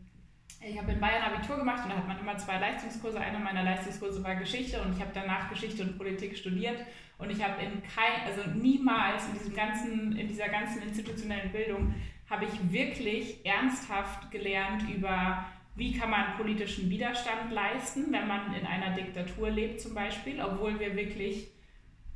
ich 0.59 0.75
habe 0.75 0.91
in 0.93 0.99
Bayern 0.99 1.21
Abitur 1.21 1.57
gemacht 1.57 1.83
und 1.83 1.91
da 1.91 1.97
hat 1.97 2.07
man 2.07 2.17
immer 2.19 2.35
zwei 2.39 2.57
Leistungskurse. 2.57 3.19
Einer 3.19 3.37
meiner 3.37 3.61
Leistungskurse 3.61 4.23
war 4.23 4.37
Geschichte 4.37 4.81
und 4.81 4.95
ich 4.95 4.99
habe 4.99 5.11
danach 5.13 5.51
Geschichte 5.51 5.83
und 5.83 5.99
Politik 5.99 6.35
studiert 6.35 6.79
und 7.19 7.29
ich 7.29 7.43
habe 7.43 7.61
in 7.61 7.83
kein, 7.83 8.25
also 8.25 8.49
niemals 8.57 9.27
in 9.27 9.33
diesem 9.33 9.55
ganzen, 9.55 10.17
in 10.17 10.27
dieser 10.27 10.49
ganzen 10.49 10.81
institutionellen 10.81 11.51
Bildung 11.51 11.93
habe 12.27 12.45
ich 12.45 12.71
wirklich 12.71 13.45
ernsthaft 13.45 14.31
gelernt 14.31 14.81
über 14.89 15.45
wie 15.75 15.97
kann 15.97 16.09
man 16.09 16.37
politischen 16.37 16.89
Widerstand 16.89 17.51
leisten, 17.51 18.11
wenn 18.11 18.27
man 18.27 18.53
in 18.53 18.65
einer 18.65 18.95
Diktatur 18.95 19.49
lebt 19.49 19.81
zum 19.81 19.93
Beispiel, 19.93 20.41
obwohl 20.41 20.79
wir 20.79 20.95
wirklich 20.95 21.49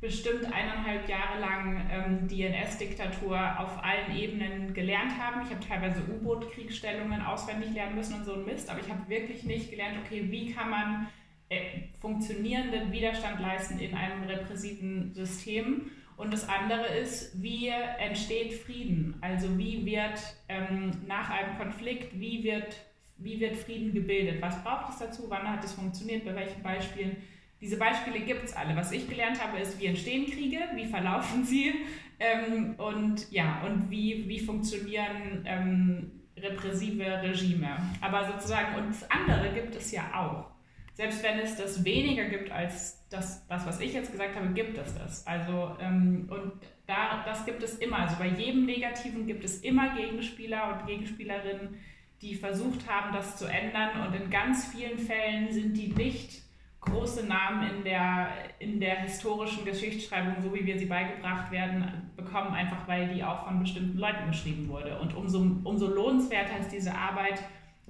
bestimmt 0.00 0.46
eineinhalb 0.46 1.06
Jahre 1.08 1.38
lang 1.40 1.88
ähm, 1.90 2.26
die 2.26 2.42
NS-Diktatur 2.42 3.60
auf 3.60 3.84
allen 3.84 4.16
Ebenen 4.16 4.72
gelernt 4.72 5.12
haben. 5.18 5.42
Ich 5.42 5.50
habe 5.50 5.66
teilweise 5.66 6.00
U-Boot-Kriegsstellungen 6.10 7.20
auswendig 7.20 7.74
lernen 7.74 7.96
müssen 7.96 8.14
und 8.14 8.24
so 8.24 8.32
ein 8.32 8.46
Mist, 8.46 8.70
aber 8.70 8.80
ich 8.80 8.88
habe 8.88 9.08
wirklich 9.08 9.44
nicht 9.44 9.70
gelernt, 9.70 9.98
okay, 10.04 10.26
wie 10.30 10.52
kann 10.52 10.70
man 10.70 11.08
äh, 11.50 11.82
funktionierenden 12.00 12.92
Widerstand 12.92 13.40
leisten 13.40 13.78
in 13.78 13.94
einem 13.94 14.22
repressiven 14.22 15.12
System. 15.12 15.90
Und 16.16 16.32
das 16.32 16.48
andere 16.48 16.86
ist, 16.86 17.42
wie 17.42 17.68
entsteht 17.68 18.54
Frieden? 18.54 19.16
Also 19.20 19.58
wie 19.58 19.84
wird 19.84 20.18
ähm, 20.48 20.92
nach 21.06 21.28
einem 21.30 21.58
Konflikt, 21.58 22.18
wie 22.18 22.44
wird, 22.44 22.76
wie 23.20 23.38
wird 23.40 23.56
Frieden 23.56 23.92
gebildet? 23.92 24.40
Was 24.40 24.62
braucht 24.62 24.90
es 24.90 24.98
dazu? 24.98 25.24
Wann 25.28 25.48
hat 25.48 25.64
es 25.64 25.72
funktioniert? 25.72 26.24
Bei 26.24 26.34
welchen 26.34 26.62
Beispielen? 26.62 27.16
Diese 27.60 27.76
Beispiele 27.76 28.20
gibt 28.20 28.44
es 28.44 28.54
alle. 28.54 28.74
Was 28.74 28.90
ich 28.92 29.08
gelernt 29.08 29.42
habe, 29.42 29.58
ist, 29.58 29.78
wie 29.78 29.86
entstehen 29.86 30.26
Kriege, 30.26 30.58
wie 30.74 30.86
verlaufen 30.86 31.44
sie 31.44 31.74
ähm, 32.18 32.74
und, 32.78 33.30
ja, 33.30 33.62
und 33.66 33.90
wie, 33.90 34.26
wie 34.26 34.40
funktionieren 34.40 35.44
ähm, 35.44 36.10
repressive 36.38 37.22
Regime. 37.22 37.76
Aber 38.00 38.24
sozusagen, 38.24 38.76
und 38.76 38.88
das 38.88 39.10
andere 39.10 39.52
gibt 39.52 39.74
es 39.74 39.92
ja 39.92 40.04
auch. 40.14 40.50
Selbst 40.94 41.22
wenn 41.22 41.38
es 41.38 41.56
das 41.56 41.84
weniger 41.84 42.24
gibt 42.24 42.50
als 42.50 43.06
das, 43.08 43.46
das 43.46 43.66
was 43.66 43.80
ich 43.80 43.92
jetzt 43.92 44.12
gesagt 44.12 44.36
habe, 44.36 44.48
gibt 44.52 44.76
es 44.76 44.94
das. 44.94 45.26
Also, 45.26 45.76
ähm, 45.80 46.28
und 46.30 46.52
da, 46.86 47.22
das 47.24 47.44
gibt 47.46 47.62
es 47.62 47.78
immer. 47.78 48.00
Also 48.00 48.16
bei 48.16 48.28
jedem 48.28 48.66
Negativen 48.66 49.26
gibt 49.26 49.44
es 49.44 49.62
immer 49.62 49.94
Gegenspieler 49.94 50.78
und 50.78 50.86
Gegenspielerinnen, 50.86 51.76
die 52.22 52.34
versucht 52.34 52.88
haben, 52.88 53.12
das 53.12 53.36
zu 53.36 53.46
ändern. 53.46 54.06
Und 54.06 54.14
in 54.14 54.30
ganz 54.30 54.66
vielen 54.66 54.98
Fällen 54.98 55.52
sind 55.52 55.76
die 55.76 55.88
nicht 55.88 56.42
große 56.80 57.26
Namen 57.26 57.76
in 57.76 57.84
der, 57.84 58.28
in 58.58 58.80
der 58.80 59.00
historischen 59.00 59.64
Geschichtsschreibung, 59.64 60.42
so 60.42 60.54
wie 60.54 60.64
wir 60.64 60.78
sie 60.78 60.86
beigebracht 60.86 61.50
werden, 61.50 62.10
bekommen, 62.16 62.54
einfach 62.54 62.88
weil 62.88 63.14
die 63.14 63.22
auch 63.22 63.46
von 63.46 63.60
bestimmten 63.60 63.98
Leuten 63.98 64.26
geschrieben 64.28 64.68
wurde. 64.68 64.98
Und 64.98 65.14
umso, 65.14 65.40
umso 65.64 65.88
lohnenswerter 65.88 66.58
ist 66.58 66.72
diese 66.72 66.94
Arbeit, 66.94 67.42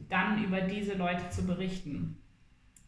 dann 0.09 0.43
über 0.43 0.61
diese 0.63 0.95
Leute 0.95 1.29
zu 1.31 1.47
berichten. 1.47 2.17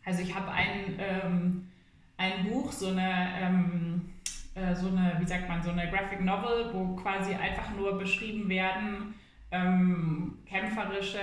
Also 0.04 0.22
ich 0.22 0.34
habe 0.34 0.50
ein, 0.50 0.98
ähm, 0.98 1.68
ein 2.16 2.48
Buch, 2.48 2.72
so 2.72 2.88
eine, 2.88 3.28
ähm, 3.40 4.12
äh, 4.54 4.74
so 4.74 4.88
eine, 4.88 5.16
wie 5.20 5.26
sagt 5.26 5.48
man, 5.48 5.62
so 5.62 5.70
eine 5.70 5.88
Graphic 5.88 6.20
Novel, 6.20 6.70
wo 6.72 6.96
quasi 6.96 7.34
einfach 7.34 7.76
nur 7.76 7.96
beschrieben 7.98 8.48
werden, 8.48 9.14
ähm, 9.52 10.38
kämpferische 10.46 11.20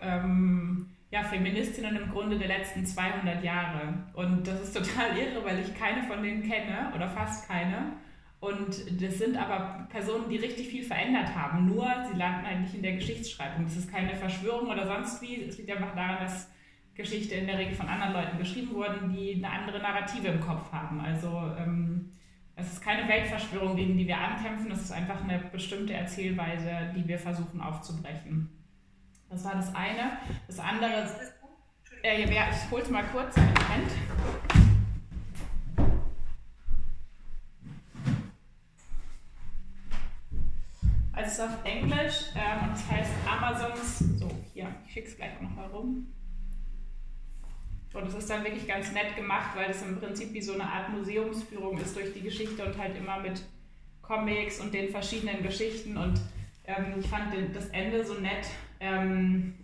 ähm, 0.00 0.86
ja, 1.10 1.22
Feministinnen 1.22 1.96
im 1.96 2.10
Grunde 2.10 2.38
der 2.38 2.48
letzten 2.48 2.86
200 2.86 3.44
Jahre. 3.44 3.92
Und 4.14 4.46
das 4.46 4.62
ist 4.62 4.74
total 4.74 5.16
irre, 5.18 5.44
weil 5.44 5.58
ich 5.58 5.74
keine 5.74 6.02
von 6.04 6.22
denen 6.22 6.42
kenne 6.42 6.90
oder 6.94 7.08
fast 7.08 7.46
keine. 7.48 7.92
Und 8.40 9.00
das 9.00 9.18
sind 9.18 9.36
aber 9.36 9.86
Personen, 9.90 10.28
die 10.28 10.36
richtig 10.36 10.68
viel 10.68 10.82
verändert 10.82 11.34
haben. 11.36 11.66
Nur 11.66 11.86
sie 12.10 12.18
landen 12.18 12.46
halt 12.46 12.60
nicht 12.62 12.74
in 12.74 12.82
der 12.82 12.94
Geschichtsschreibung. 12.94 13.64
Das 13.64 13.76
ist 13.76 13.92
keine 13.92 14.16
Verschwörung 14.16 14.68
oder 14.68 14.86
sonst 14.86 15.22
wie. 15.22 15.42
Es 15.42 15.58
liegt 15.58 15.70
einfach 15.70 15.94
daran, 15.94 16.24
dass 16.24 16.50
Geschichte 16.94 17.34
in 17.34 17.46
der 17.46 17.58
Regel 17.58 17.74
von 17.74 17.88
anderen 17.88 18.14
Leuten 18.14 18.38
geschrieben 18.38 18.74
wurden, 18.74 19.12
die 19.12 19.34
eine 19.34 19.50
andere 19.50 19.80
Narrative 19.80 20.28
im 20.28 20.40
Kopf 20.40 20.72
haben. 20.72 21.00
Also 21.00 21.52
ähm, 21.58 22.12
es 22.56 22.72
ist 22.74 22.82
keine 22.82 23.08
Weltverschwörung, 23.08 23.76
gegen 23.76 23.96
die 23.96 24.06
wir 24.06 24.18
ankämpfen. 24.18 24.70
Es 24.70 24.82
ist 24.82 24.92
einfach 24.92 25.22
eine 25.22 25.38
bestimmte 25.38 25.94
Erzählweise, 25.94 26.92
die 26.94 27.06
wir 27.06 27.18
versuchen 27.18 27.60
aufzubrechen. 27.60 28.50
Das 29.30 29.44
war 29.44 29.54
das 29.54 29.74
eine. 29.74 30.18
Das 30.46 30.58
andere. 30.58 31.08
Äh, 32.02 32.32
ja, 32.32 32.48
ich 32.50 32.70
hol's 32.70 32.90
mal 32.90 33.04
kurz. 33.04 33.36
Moment. 33.36 33.92
Also 41.14 41.26
es 41.26 41.32
ist 41.34 41.40
auf 41.40 41.64
Englisch 41.64 42.24
ähm, 42.34 42.68
und 42.68 42.74
es 42.74 42.90
heißt 42.90 43.10
Amazons. 43.26 43.98
So, 44.18 44.30
hier, 44.52 44.74
ich 44.86 44.92
schicke 44.92 45.08
es 45.08 45.16
gleich 45.16 45.40
noch 45.40 45.50
mal 45.54 45.66
rum. 45.66 46.06
Und 47.94 48.06
es 48.08 48.14
ist 48.14 48.30
dann 48.30 48.42
wirklich 48.44 48.66
ganz 48.66 48.92
nett 48.92 49.14
gemacht, 49.16 49.50
weil 49.54 49.70
es 49.70 49.82
im 49.82 49.98
Prinzip 49.98 50.32
wie 50.32 50.40
so 50.40 50.54
eine 50.54 50.64
Art 50.64 50.88
Museumsführung 50.90 51.78
ist 51.78 51.94
durch 51.94 52.12
die 52.14 52.22
Geschichte 52.22 52.64
und 52.64 52.76
halt 52.78 52.96
immer 52.96 53.18
mit 53.20 53.42
Comics 54.00 54.60
und 54.60 54.72
den 54.72 54.90
verschiedenen 54.90 55.42
Geschichten. 55.42 55.96
Und 55.96 56.20
ähm, 56.64 56.94
ich 56.98 57.06
fand 57.06 57.34
das 57.54 57.68
Ende 57.68 58.04
so 58.04 58.14
nett, 58.14 58.46
ähm, 58.80 59.54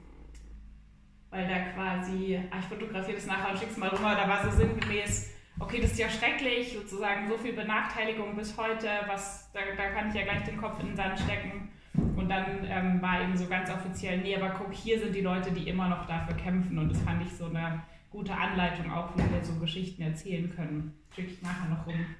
weil 1.30 1.46
da 1.46 1.58
quasi, 1.74 2.38
ah, 2.50 2.58
ich 2.58 2.66
fotografiere 2.66 3.16
das 3.16 3.26
nachher 3.26 3.52
und 3.52 3.58
schicke 3.58 3.72
es 3.72 3.76
mal 3.76 3.88
rüber, 3.88 4.14
da 4.14 4.28
war 4.28 4.50
so 4.50 4.56
sinngemäß, 4.56 5.34
okay, 5.58 5.80
das 5.80 5.92
ist 5.92 5.98
ja 5.98 6.08
schrecklich, 6.08 6.72
sozusagen 6.72 7.28
so 7.28 7.36
viel 7.36 7.52
Benachteiligung 7.52 8.36
bis 8.36 8.56
heute, 8.56 8.88
was, 9.06 9.50
da, 9.52 9.60
da 9.76 9.90
kann 9.90 10.08
ich 10.08 10.14
ja 10.14 10.22
gleich 10.22 10.44
den 10.44 10.58
Kopf 10.58 10.80
in 10.80 10.88
den 10.88 10.96
Sand 10.96 11.18
stecken. 11.18 11.70
Und 12.16 12.28
dann 12.28 12.66
ähm, 12.68 13.02
war 13.02 13.22
eben 13.22 13.36
so 13.36 13.46
ganz 13.46 13.70
offiziell, 13.70 14.18
nee, 14.18 14.36
aber 14.36 14.50
guck, 14.50 14.72
hier 14.72 14.98
sind 14.98 15.14
die 15.14 15.20
Leute, 15.20 15.50
die 15.50 15.68
immer 15.68 15.88
noch 15.88 16.06
dafür 16.06 16.36
kämpfen. 16.36 16.78
Und 16.78 16.90
das 16.90 17.00
fand 17.02 17.22
ich 17.22 17.32
so 17.32 17.46
eine 17.46 17.82
gute 18.10 18.34
Anleitung 18.34 18.92
auch, 18.92 19.14
wie 19.16 19.30
wir 19.30 19.44
so 19.44 19.54
Geschichten 19.58 20.02
erzählen 20.02 20.54
können. 20.54 20.98
Schicke 21.14 21.32
ich 21.32 21.42
nachher 21.42 21.68
noch 21.68 21.86
rum. 21.86 22.14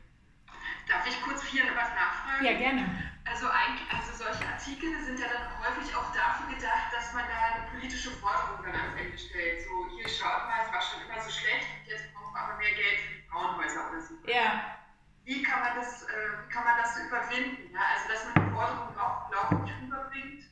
Darf 0.86 1.06
ich 1.06 1.20
kurz 1.22 1.44
hier 1.44 1.64
was 1.76 1.90
nachfragen? 1.92 2.44
Ja, 2.44 2.56
gerne. 2.56 2.84
Also, 3.24 3.46
also 3.48 4.24
solche 4.24 4.46
Artikel 4.48 4.88
sind 5.04 5.20
ja 5.20 5.26
dann 5.28 5.44
häufig 5.60 5.94
auch 5.94 6.08
dafür 6.12 6.48
gedacht, 6.56 6.92
dass 6.92 7.12
man 7.12 7.24
da 7.28 7.36
eine 7.56 7.68
politische 7.68 8.10
Forderung 8.10 8.64
dann 8.64 8.74
ans 8.74 8.96
Ende 8.96 9.18
stellt. 9.18 9.60
So, 9.68 9.88
hier 9.96 10.08
schaut 10.08 10.48
mal, 10.48 10.64
es 10.64 10.72
war 10.72 10.80
schon 10.80 11.04
immer 11.04 11.20
so 11.20 11.30
schlecht, 11.30 11.68
jetzt 11.86 12.12
brauchen 12.14 12.32
wir 12.32 12.40
aber 12.40 12.56
mehr 12.56 12.72
Geld 12.72 13.00
für 13.04 13.14
die 13.20 13.28
Frauenhäuser 13.28 13.90
oder 13.90 14.00
so. 14.00 14.14
Ja. 14.24 14.80
Wie 15.24 15.42
kann 15.42 15.60
man 15.60 15.76
das, 15.76 16.04
äh, 16.04 16.48
kann 16.48 16.64
man 16.64 16.78
das 16.80 16.96
so 16.96 17.04
überwinden? 17.04 17.68
Ja? 17.72 17.80
Also, 17.92 18.08
dass 18.08 18.24
man 18.24 18.48
die 18.48 18.52
Forderung 18.52 18.96
auch 18.96 19.28
glaubwürdig 19.28 19.74
rüberbringt, 19.84 20.44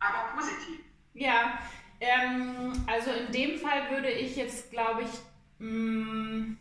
aber 0.00 0.32
positiv. 0.32 0.80
Ja, 1.12 1.60
ähm, 2.00 2.72
also 2.86 3.10
in 3.10 3.32
dem 3.32 3.58
Fall 3.58 3.90
würde 3.90 4.10
ich 4.10 4.36
jetzt, 4.36 4.70
glaube 4.70 5.02
ich, 5.02 5.10
mh, 5.58 5.68
mm, 5.68 6.58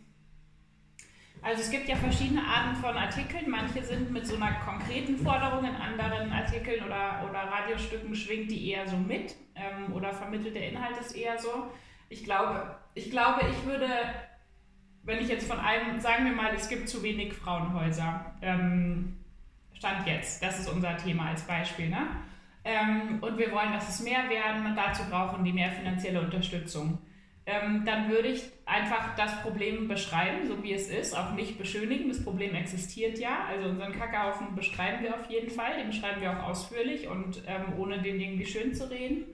also 1.46 1.62
es 1.62 1.70
gibt 1.70 1.88
ja 1.88 1.96
verschiedene 1.96 2.44
Arten 2.44 2.76
von 2.78 2.98
Artikeln. 2.98 3.52
Manche 3.52 3.84
sind 3.84 4.12
mit 4.12 4.26
so 4.26 4.36
einer 4.36 4.54
konkreten 4.62 5.16
Forderung, 5.16 5.64
in 5.64 5.76
anderen 5.76 6.32
Artikeln 6.32 6.84
oder, 6.84 7.24
oder 7.30 7.40
Radiostücken 7.40 8.16
schwingt 8.16 8.50
die 8.50 8.72
eher 8.72 8.88
so 8.88 8.98
mit 8.98 9.36
ähm, 9.54 9.94
oder 9.94 10.12
vermittelt 10.12 10.56
der 10.56 10.70
Inhalt 10.70 10.98
ist 10.98 11.16
eher 11.16 11.38
so. 11.38 11.70
Ich 12.10 12.24
glaube, 12.24 12.76
ich 12.96 13.12
glaube, 13.12 13.42
ich 13.48 13.64
würde, 13.64 13.88
wenn 15.04 15.20
ich 15.20 15.28
jetzt 15.28 15.48
von 15.48 15.60
einem, 15.60 16.00
sagen 16.00 16.26
wir 16.26 16.32
mal, 16.32 16.52
es 16.56 16.68
gibt 16.68 16.90
zu 16.90 17.04
wenig 17.04 17.34
Frauenhäuser, 17.34 18.34
ähm, 18.42 19.18
Stand 19.74 20.08
jetzt, 20.08 20.42
das 20.42 20.60
ist 20.60 20.70
unser 20.70 20.98
Thema 20.98 21.28
als 21.28 21.44
Beispiel, 21.44 21.90
ne? 21.90 22.08
Ähm, 22.66 23.20
und 23.22 23.38
wir 23.38 23.52
wollen, 23.52 23.72
dass 23.72 23.88
es 23.88 24.02
mehr 24.04 24.30
werden 24.30 24.66
und 24.66 24.76
dazu 24.76 25.04
brauchen 25.10 25.46
die 25.46 25.54
mehr 25.54 25.72
finanzielle 25.72 26.20
Unterstützung 26.20 27.00
ähm, 27.48 27.86
dann 27.86 28.10
würde 28.10 28.30
ich 28.30 28.44
einfach 28.66 29.16
das 29.16 29.42
Problem 29.42 29.88
beschreiben, 29.88 30.48
so 30.48 30.64
wie 30.64 30.74
es 30.74 30.90
ist, 30.90 31.16
auch 31.16 31.34
nicht 31.34 31.60
beschönigen. 31.60 32.10
Das 32.10 32.24
Problem 32.24 32.56
existiert 32.56 33.20
ja. 33.20 33.46
Also 33.48 33.70
unseren 33.70 33.94
Kackerhaufen 33.94 34.56
beschreiben 34.56 35.04
wir 35.04 35.14
auf 35.14 35.30
jeden 35.30 35.52
Fall, 35.52 35.78
den 35.78 35.88
beschreiben 35.88 36.22
wir 36.22 36.32
auch 36.32 36.50
ausführlich 36.50 37.08
und 37.08 37.44
ähm, 37.46 37.78
ohne 37.78 38.02
den 38.02 38.20
irgendwie 38.20 38.48
schön 38.48 38.74
zu 38.74 38.90
reden. 38.90 39.26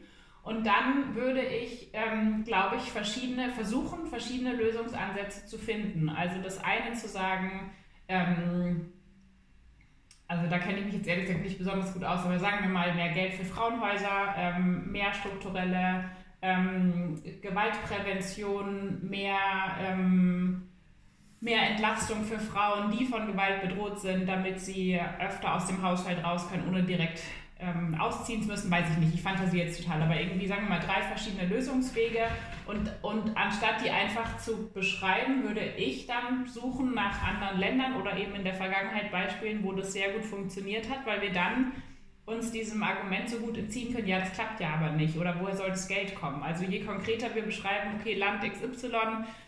Und 0.43 0.65
dann 0.65 1.15
würde 1.15 1.41
ich, 1.41 1.91
ähm, 1.93 2.43
glaube 2.43 2.75
ich, 2.77 2.91
verschiedene 2.91 3.51
versuchen, 3.51 4.07
verschiedene 4.07 4.55
Lösungsansätze 4.55 5.45
zu 5.45 5.57
finden. 5.57 6.09
Also 6.09 6.41
das 6.41 6.61
eine 6.61 6.93
zu 6.93 7.07
sagen, 7.07 7.71
ähm, 8.09 8.91
also 10.31 10.47
da 10.47 10.59
kenne 10.59 10.79
ich 10.79 10.85
mich 10.85 10.93
jetzt 10.93 11.07
ehrlich 11.07 11.25
gesagt 11.25 11.43
nicht 11.43 11.57
besonders 11.57 11.93
gut 11.93 12.05
aus, 12.05 12.23
aber 12.23 12.39
sagen 12.39 12.63
wir 12.63 12.69
mal 12.69 12.93
mehr 12.95 13.09
Geld 13.09 13.33
für 13.33 13.43
Frauenhäuser, 13.43 14.33
ähm, 14.37 14.89
mehr 14.89 15.13
strukturelle 15.13 16.05
ähm, 16.41 17.21
Gewaltprävention, 17.41 19.09
mehr, 19.09 19.37
ähm, 19.81 20.69
mehr 21.41 21.71
Entlastung 21.71 22.23
für 22.23 22.39
Frauen, 22.39 22.97
die 22.97 23.05
von 23.05 23.27
Gewalt 23.27 23.61
bedroht 23.61 23.99
sind, 23.99 24.25
damit 24.25 24.61
sie 24.61 24.97
öfter 25.19 25.55
aus 25.55 25.67
dem 25.67 25.83
Haushalt 25.83 26.23
raus 26.23 26.49
können, 26.49 26.65
ohne 26.69 26.83
direkt 26.83 27.19
ähm, 27.61 27.95
ausziehen 27.99 28.41
zu 28.41 28.47
müssen, 28.49 28.71
weiß 28.71 28.85
ich 28.91 28.97
nicht, 28.97 29.13
ich 29.13 29.21
fantasiere 29.21 29.67
jetzt 29.67 29.81
total, 29.81 30.01
aber 30.01 30.19
irgendwie 30.19 30.47
sagen 30.47 30.63
wir 30.63 30.69
mal 30.69 30.79
drei 30.79 31.01
verschiedene 31.01 31.47
Lösungswege. 31.47 32.27
Und, 32.65 32.91
und 33.01 33.37
anstatt 33.37 33.83
die 33.83 33.89
einfach 33.89 34.37
zu 34.37 34.71
beschreiben, 34.71 35.43
würde 35.43 35.61
ich 35.77 36.07
dann 36.07 36.47
suchen 36.47 36.93
nach 36.93 37.21
anderen 37.21 37.59
Ländern 37.59 37.95
oder 37.95 38.17
eben 38.17 38.33
in 38.35 38.43
der 38.43 38.55
Vergangenheit 38.55 39.11
Beispielen, 39.11 39.63
wo 39.63 39.73
das 39.73 39.93
sehr 39.93 40.13
gut 40.13 40.25
funktioniert 40.25 40.89
hat, 40.89 41.05
weil 41.05 41.21
wir 41.21 41.31
dann 41.31 41.71
uns 42.25 42.51
diesem 42.51 42.81
Argument 42.83 43.29
so 43.29 43.37
gut 43.37 43.57
entziehen 43.57 43.93
können, 43.93 44.07
ja, 44.07 44.19
das 44.19 44.31
klappt 44.33 44.59
ja 44.59 44.75
aber 44.75 44.91
nicht 44.91 45.17
oder 45.17 45.35
woher 45.39 45.55
soll 45.55 45.69
das 45.69 45.87
Geld 45.87 46.15
kommen? 46.15 46.43
Also 46.43 46.63
je 46.63 46.81
konkreter 46.81 47.33
wir 47.33 47.41
beschreiben, 47.41 47.95
okay, 47.99 48.13
Land 48.13 48.43
XY 48.43 48.91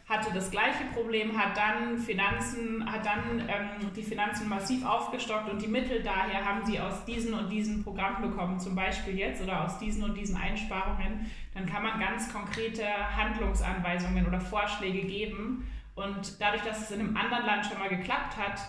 hatte 0.09 0.33
das 0.33 0.49
gleiche 0.49 0.83
Problem, 0.93 1.37
hat 1.37 1.55
dann 1.55 1.99
Finanzen, 1.99 2.83
hat 2.91 3.05
dann 3.05 3.39
ähm, 3.41 3.91
die 3.95 4.01
Finanzen 4.01 4.49
massiv 4.49 4.83
aufgestockt 4.85 5.51
und 5.51 5.61
die 5.61 5.67
Mittel 5.67 6.01
daher 6.01 6.43
haben 6.43 6.65
sie 6.65 6.79
aus 6.79 7.05
diesen 7.05 7.33
und 7.35 7.49
diesen 7.49 7.83
Programmen 7.83 8.29
bekommen, 8.29 8.59
zum 8.59 8.75
Beispiel 8.75 9.17
jetzt 9.17 9.41
oder 9.41 9.63
aus 9.65 9.77
diesen 9.77 10.03
und 10.03 10.17
diesen 10.17 10.35
Einsparungen, 10.35 11.31
dann 11.53 11.65
kann 11.67 11.83
man 11.83 11.99
ganz 11.99 12.33
konkrete 12.33 12.83
Handlungsanweisungen 13.15 14.25
oder 14.25 14.41
Vorschläge 14.41 15.03
geben 15.03 15.67
und 15.95 16.41
dadurch, 16.41 16.63
dass 16.63 16.81
es 16.81 16.91
in 16.91 17.01
einem 17.01 17.15
anderen 17.15 17.45
Land 17.45 17.67
schon 17.67 17.77
mal 17.77 17.89
geklappt 17.89 18.35
hat, 18.35 18.59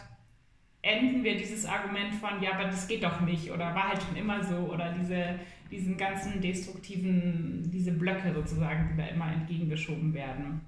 enden 0.85 1.25
wir 1.25 1.37
dieses 1.37 1.65
Argument 1.65 2.15
von, 2.15 2.43
ja, 2.43 2.53
aber 2.53 2.65
das 2.65 2.87
geht 2.87 3.03
doch 3.03 3.21
nicht 3.21 3.51
oder 3.51 3.75
war 3.75 3.89
halt 3.89 4.03
schon 4.03 4.17
immer 4.17 4.45
so 4.45 4.57
oder 4.57 4.93
diese, 4.93 5.39
diesen 5.71 5.97
ganzen 5.97 6.41
destruktiven, 6.41 7.69
diese 7.73 7.93
Blöcke 7.93 8.33
sozusagen, 8.33 8.91
die 8.93 8.99
da 9.03 9.09
immer 9.09 9.33
entgegengeschoben 9.33 10.13
werden. 10.13 10.61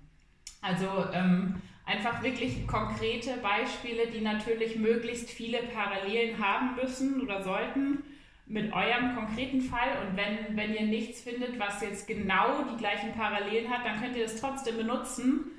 Also 0.62 0.86
ähm, 1.12 1.60
Einfach 1.86 2.20
wirklich 2.24 2.66
konkrete 2.66 3.36
Beispiele, 3.36 4.08
die 4.08 4.20
natürlich 4.20 4.74
möglichst 4.74 5.30
viele 5.30 5.58
Parallelen 5.58 6.44
haben 6.44 6.74
müssen 6.74 7.20
oder 7.20 7.44
sollten 7.44 8.02
mit 8.46 8.72
eurem 8.72 9.14
konkreten 9.14 9.60
Fall. 9.60 9.90
Und 10.02 10.16
wenn, 10.16 10.56
wenn 10.56 10.74
ihr 10.74 10.82
nichts 10.82 11.20
findet, 11.20 11.60
was 11.60 11.80
jetzt 11.82 12.08
genau 12.08 12.64
die 12.64 12.76
gleichen 12.76 13.12
Parallelen 13.12 13.70
hat, 13.70 13.86
dann 13.86 14.00
könnt 14.00 14.16
ihr 14.16 14.24
das 14.24 14.40
trotzdem 14.40 14.78
benutzen. 14.78 15.52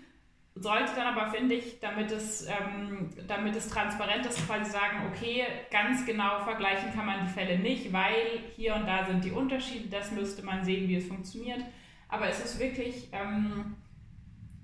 Sollte 0.59 0.91
dann 0.95 1.15
aber, 1.15 1.29
finde 1.31 1.55
ich, 1.55 1.79
damit 1.79 2.11
es, 2.11 2.47
ähm, 2.47 3.09
damit 3.27 3.55
es 3.55 3.69
transparent 3.69 4.25
ist, 4.25 4.45
quasi 4.47 4.71
sagen, 4.71 5.11
okay, 5.11 5.43
ganz 5.71 6.05
genau 6.05 6.39
vergleichen 6.39 6.93
kann 6.93 7.05
man 7.05 7.25
die 7.25 7.31
Fälle 7.31 7.59
nicht, 7.59 7.91
weil 7.93 8.41
hier 8.55 8.75
und 8.75 8.87
da 8.87 9.05
sind 9.05 9.23
die 9.23 9.31
Unterschiede, 9.31 9.89
das 9.89 10.11
müsste 10.11 10.43
man 10.43 10.63
sehen, 10.63 10.87
wie 10.87 10.95
es 10.95 11.07
funktioniert. 11.07 11.61
Aber 12.09 12.27
es 12.27 12.43
ist 12.43 12.59
wirklich, 12.59 13.09
ähm, 13.11 13.75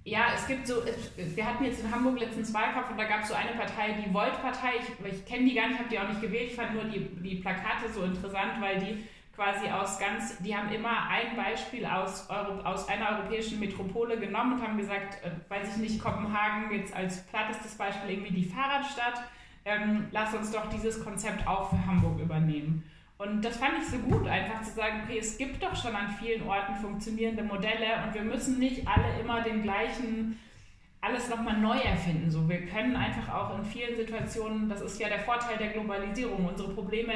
ja, 0.06 0.28
es 0.36 0.48
gibt 0.48 0.68
so, 0.68 0.76
wir 1.16 1.46
hatten 1.46 1.64
jetzt 1.64 1.82
in 1.82 1.92
Hamburg 1.92 2.20
letztens 2.20 2.54
Wahlkampf 2.54 2.92
und 2.92 2.98
da 2.98 3.06
gab 3.06 3.22
es 3.22 3.30
so 3.30 3.34
eine 3.36 3.52
Partei, 3.52 3.94
die 4.06 4.14
Volt-Partei, 4.14 4.72
ich, 4.80 5.14
ich 5.14 5.26
kenne 5.26 5.46
die 5.46 5.56
gar 5.56 5.68
nicht, 5.68 5.80
habe 5.80 5.90
die 5.90 6.00
auch 6.00 6.08
nicht 6.10 6.22
gewählt, 6.22 6.50
ich 6.52 6.56
fand 6.56 6.74
nur 6.74 6.84
die, 6.86 7.08
die 7.22 7.36
Plakate 7.36 7.92
so 7.94 8.04
interessant, 8.04 8.54
weil 8.60 8.80
die 8.80 9.04
quasi 9.36 9.68
aus 9.68 10.00
ganz, 10.00 10.38
die 10.40 10.56
haben 10.56 10.72
immer 10.72 11.10
ein 11.10 11.36
Beispiel 11.36 11.86
aus, 11.86 12.30
Euro, 12.30 12.60
aus 12.62 12.88
einer 12.88 13.18
europäischen 13.18 13.60
Metropole 13.60 14.20
genommen 14.20 14.54
und 14.54 14.62
haben 14.62 14.78
gesagt, 14.78 15.18
äh, 15.24 15.32
weiß 15.50 15.76
ich 15.76 15.78
nicht, 15.78 16.04
Kopenhagen 16.04 16.72
jetzt 16.72 16.96
als 16.96 17.24
plattestes 17.24 17.76
Beispiel 17.76 18.12
irgendwie 18.12 18.34
die 18.34 18.46
Fahrradstadt, 18.46 19.24
ähm, 19.66 20.08
lass 20.12 20.34
uns 20.36 20.52
doch 20.52 20.70
dieses 20.70 21.04
Konzept 21.04 21.48
auch 21.48 21.70
für 21.70 21.86
Hamburg 21.86 22.20
übernehmen. 22.20 22.84
Und 23.18 23.44
das 23.44 23.58
fand 23.58 23.74
ich 23.82 23.88
so 23.88 23.98
gut, 24.00 24.28
einfach 24.28 24.62
zu 24.62 24.72
sagen, 24.72 25.02
okay, 25.04 25.18
es 25.20 25.38
gibt 25.38 25.64
doch 25.64 25.76
schon 25.76 25.96
an 25.96 26.10
vielen 26.10 26.48
Orten 26.48 26.76
funktionierende 26.76 27.44
Modelle 27.44 28.04
und 28.06 28.14
wir 28.14 28.24
müssen 28.24 28.60
nicht 28.60 28.88
alle 28.88 29.20
immer 29.20 29.42
den 29.42 29.64
gleichen, 29.64 30.38
alles 31.00 31.30
nochmal 31.30 31.58
neu 31.58 31.78
erfinden. 31.78 32.30
So, 32.30 32.48
wir 32.50 32.66
können 32.66 32.96
einfach 32.96 33.34
auch 33.34 33.58
in 33.58 33.64
vielen 33.64 33.96
Situationen, 33.96 34.68
das 34.68 34.82
ist 34.82 35.00
ja 35.00 35.10
der 35.10 35.20
Vorteil 35.20 35.58
der 35.58 35.70
Globalisierung, 35.70 36.46
unsere 36.46 36.74
Probleme 36.74 37.14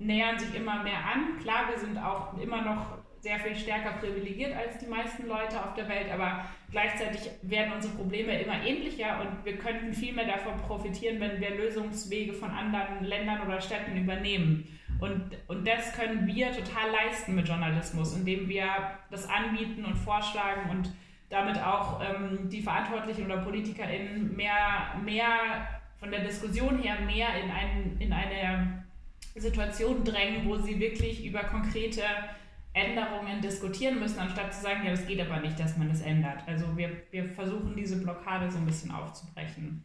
nähern 0.00 0.38
sich 0.38 0.54
immer 0.54 0.82
mehr 0.82 0.98
an. 0.98 1.38
Klar, 1.40 1.68
wir 1.70 1.78
sind 1.78 1.98
auch 1.98 2.36
immer 2.38 2.62
noch 2.62 2.98
sehr 3.20 3.38
viel 3.38 3.54
stärker 3.54 3.92
privilegiert 3.98 4.56
als 4.56 4.78
die 4.78 4.86
meisten 4.86 5.26
Leute 5.26 5.62
auf 5.62 5.74
der 5.74 5.88
Welt, 5.88 6.10
aber 6.10 6.46
gleichzeitig 6.70 7.30
werden 7.42 7.74
unsere 7.74 7.94
Probleme 7.94 8.40
immer 8.40 8.64
ähnlicher 8.64 9.20
und 9.20 9.44
wir 9.44 9.58
könnten 9.58 9.92
viel 9.92 10.14
mehr 10.14 10.26
davon 10.26 10.56
profitieren, 10.66 11.20
wenn 11.20 11.38
wir 11.38 11.50
Lösungswege 11.50 12.32
von 12.32 12.50
anderen 12.50 13.04
Ländern 13.04 13.42
oder 13.46 13.60
Städten 13.60 13.96
übernehmen. 13.96 14.66
Und, 15.00 15.36
und 15.48 15.66
das 15.66 15.92
können 15.92 16.26
wir 16.26 16.50
total 16.52 16.90
leisten 16.90 17.34
mit 17.34 17.46
Journalismus, 17.46 18.16
indem 18.16 18.48
wir 18.48 18.68
das 19.10 19.28
anbieten 19.28 19.84
und 19.84 19.96
vorschlagen 19.96 20.70
und 20.70 20.90
damit 21.28 21.58
auch 21.62 22.00
ähm, 22.02 22.48
die 22.50 22.62
Verantwortlichen 22.62 23.26
oder 23.26 23.38
PolitikerInnen 23.38 24.34
mehr, 24.34 24.94
mehr 25.04 25.68
von 25.98 26.10
der 26.10 26.20
Diskussion 26.20 26.78
her 26.78 26.96
mehr 27.06 27.28
in, 27.42 27.50
ein, 27.50 27.96
in 27.98 28.12
eine 28.12 28.84
Situation 29.34 30.04
drängen, 30.04 30.48
wo 30.48 30.56
sie 30.56 30.78
wirklich 30.80 31.24
über 31.24 31.44
konkrete 31.44 32.02
Änderungen 32.72 33.40
diskutieren 33.40 33.98
müssen, 33.98 34.18
anstatt 34.18 34.54
zu 34.54 34.62
sagen, 34.62 34.84
ja, 34.84 34.90
das 34.90 35.06
geht 35.06 35.20
aber 35.20 35.40
nicht, 35.40 35.58
dass 35.58 35.76
man 35.76 35.88
das 35.88 36.00
ändert. 36.02 36.46
Also 36.46 36.76
wir, 36.76 36.90
wir 37.10 37.28
versuchen 37.28 37.74
diese 37.76 38.00
Blockade 38.00 38.50
so 38.50 38.58
ein 38.58 38.66
bisschen 38.66 38.90
aufzubrechen. 38.90 39.84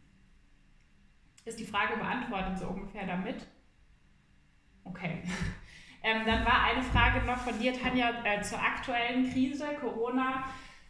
Ist 1.44 1.58
die 1.58 1.64
Frage 1.64 1.96
beantwortet 1.96 2.58
so 2.58 2.66
ungefähr 2.66 3.06
damit? 3.06 3.46
Okay. 4.84 5.22
Ähm, 6.02 6.22
dann 6.24 6.44
war 6.44 6.62
eine 6.62 6.82
Frage 6.84 7.26
noch 7.26 7.38
von 7.38 7.58
dir, 7.58 7.72
Tanja, 7.72 8.22
äh, 8.22 8.40
zur 8.40 8.60
aktuellen 8.60 9.28
Krise, 9.32 9.64
Corona. 9.80 10.44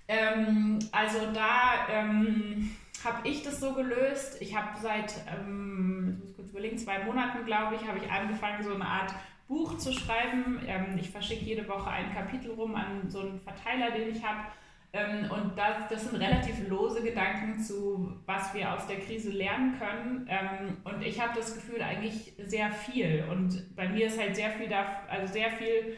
Ähm, 0.09 0.78
also 0.92 1.32
da 1.32 1.88
ähm, 1.90 2.70
habe 3.07 3.26
ich 3.26 3.42
das 3.42 3.61
so 3.61 3.72
gelöst. 3.72 4.40
Ich 4.40 4.57
habe 4.57 4.78
seit, 4.80 5.14
ähm, 5.32 6.18
muss 6.20 6.34
kurz 6.34 6.50
überlegen, 6.50 6.76
zwei 6.76 7.04
Monaten, 7.04 7.46
glaube 7.46 7.76
ich, 7.76 7.86
habe 7.86 7.98
ich 7.98 8.11
angefangen, 8.11 8.62
so 8.62 8.74
eine 8.74 8.84
Art 8.84 9.14
Buch 9.48 9.78
zu 9.78 9.92
schreiben. 9.92 10.61
Ähm, 10.66 10.98
ich 10.98 11.11
verschicke 11.11 11.44
jede 11.44 11.68
Woche 11.68 11.90
ein 11.90 12.12
Kapitel 12.12 12.50
rum 12.52 12.74
an 12.74 13.09
so 13.09 13.20
einen 13.20 13.40
Verteiler, 13.40 13.92
den 13.92 14.14
ich 14.14 14.24
habe. 14.24 14.48
Ähm, 14.92 15.30
und 15.30 15.57
das, 15.57 15.88
das 15.88 16.09
sind 16.09 16.20
relativ 16.20 16.68
lose 16.68 17.02
Gedanken 17.02 17.59
zu, 17.61 18.12
was 18.24 18.54
wir 18.54 18.72
aus 18.72 18.86
der 18.86 18.98
Krise 19.00 19.30
lernen 19.30 19.78
können. 19.78 20.26
Ähm, 20.28 20.76
und 20.84 21.02
ich 21.02 21.20
habe 21.20 21.38
das 21.38 21.54
Gefühl 21.54 21.82
eigentlich 21.82 22.32
sehr 22.44 22.70
viel. 22.70 23.24
Und 23.30 23.74
bei 23.76 23.88
mir 23.88 24.07
ist 24.07 24.18
halt 24.18 24.36
sehr 24.36 24.50
viel 24.50 24.68
da, 24.68 25.02
also 25.09 25.32
sehr 25.32 25.50
viel. 25.50 25.96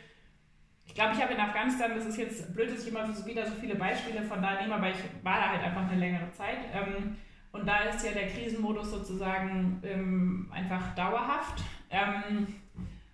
Ich 0.98 1.04
glaube, 1.04 1.16
ich 1.16 1.22
habe 1.22 1.34
in 1.34 1.38
Afghanistan, 1.38 1.92
das 1.94 2.06
ist 2.06 2.16
jetzt 2.18 2.52
blöd, 2.52 2.72
dass 2.72 2.82
ich 2.82 2.88
immer 2.88 3.06
wieder 3.24 3.46
so 3.46 3.54
viele 3.54 3.76
Beispiele 3.76 4.20
von 4.24 4.42
da 4.42 4.60
nehme, 4.60 4.74
aber 4.74 4.90
ich 4.90 4.96
war 5.22 5.36
da 5.36 5.50
halt 5.50 5.62
einfach 5.62 5.88
eine 5.88 5.96
längere 5.96 6.28
Zeit. 6.32 6.58
Ähm, 6.74 7.16
und 7.52 7.68
da 7.68 7.84
ist 7.84 8.04
ja 8.04 8.10
der 8.10 8.26
Krisenmodus 8.26 8.90
sozusagen 8.90 9.80
einfach 10.50 10.96
dauerhaft. 10.96 11.62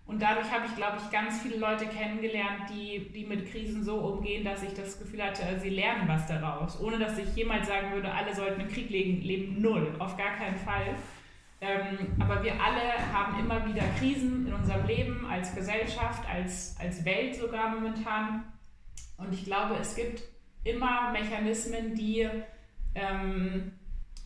Und 0.06 0.22
dadurch 0.22 0.50
habe 0.50 0.64
ich, 0.64 0.74
glaube 0.76 0.96
ich, 0.96 1.10
ganz 1.10 1.42
viele 1.42 1.58
Leute 1.58 1.84
kennengelernt, 1.84 2.70
die, 2.70 3.10
die 3.12 3.26
mit 3.26 3.52
Krisen 3.52 3.84
so 3.84 3.96
umgehen, 3.96 4.46
dass 4.46 4.62
ich 4.62 4.72
das 4.72 4.98
Gefühl 4.98 5.22
hatte, 5.22 5.42
sie 5.60 5.68
lernen 5.68 6.08
was 6.08 6.26
daraus. 6.26 6.80
Ohne 6.80 6.98
dass 6.98 7.18
ich 7.18 7.36
jemals 7.36 7.66
sagen 7.66 7.92
würde, 7.92 8.10
alle 8.10 8.34
sollten 8.34 8.62
im 8.62 8.68
Krieg 8.68 8.88
leben, 8.88 9.20
leben 9.20 9.60
null. 9.60 9.94
Auf 9.98 10.16
gar 10.16 10.36
keinen 10.36 10.56
Fall. 10.56 10.94
Ähm, 11.64 12.12
aber 12.20 12.44
wir 12.44 12.52
alle 12.62 13.12
haben 13.12 13.38
immer 13.38 13.64
wieder 13.66 13.84
Krisen 13.98 14.46
in 14.46 14.52
unserem 14.52 14.86
Leben, 14.86 15.26
als 15.26 15.54
Gesellschaft, 15.54 16.28
als, 16.28 16.76
als 16.78 17.02
Welt 17.06 17.34
sogar 17.36 17.70
momentan. 17.70 18.44
Und 19.16 19.32
ich 19.32 19.44
glaube, 19.44 19.76
es 19.80 19.96
gibt 19.96 20.22
immer 20.62 21.10
Mechanismen, 21.12 21.94
die, 21.94 22.28
ähm, 22.94 23.72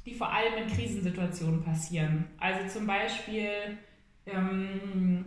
die 0.05 0.15
vor 0.15 0.33
allem 0.33 0.65
in 0.65 0.67
Krisensituationen 0.67 1.63
passieren. 1.63 2.25
Also 2.41 2.67
zum 2.77 2.89
Beispiel 2.89 3.79
ähm, 4.27 5.27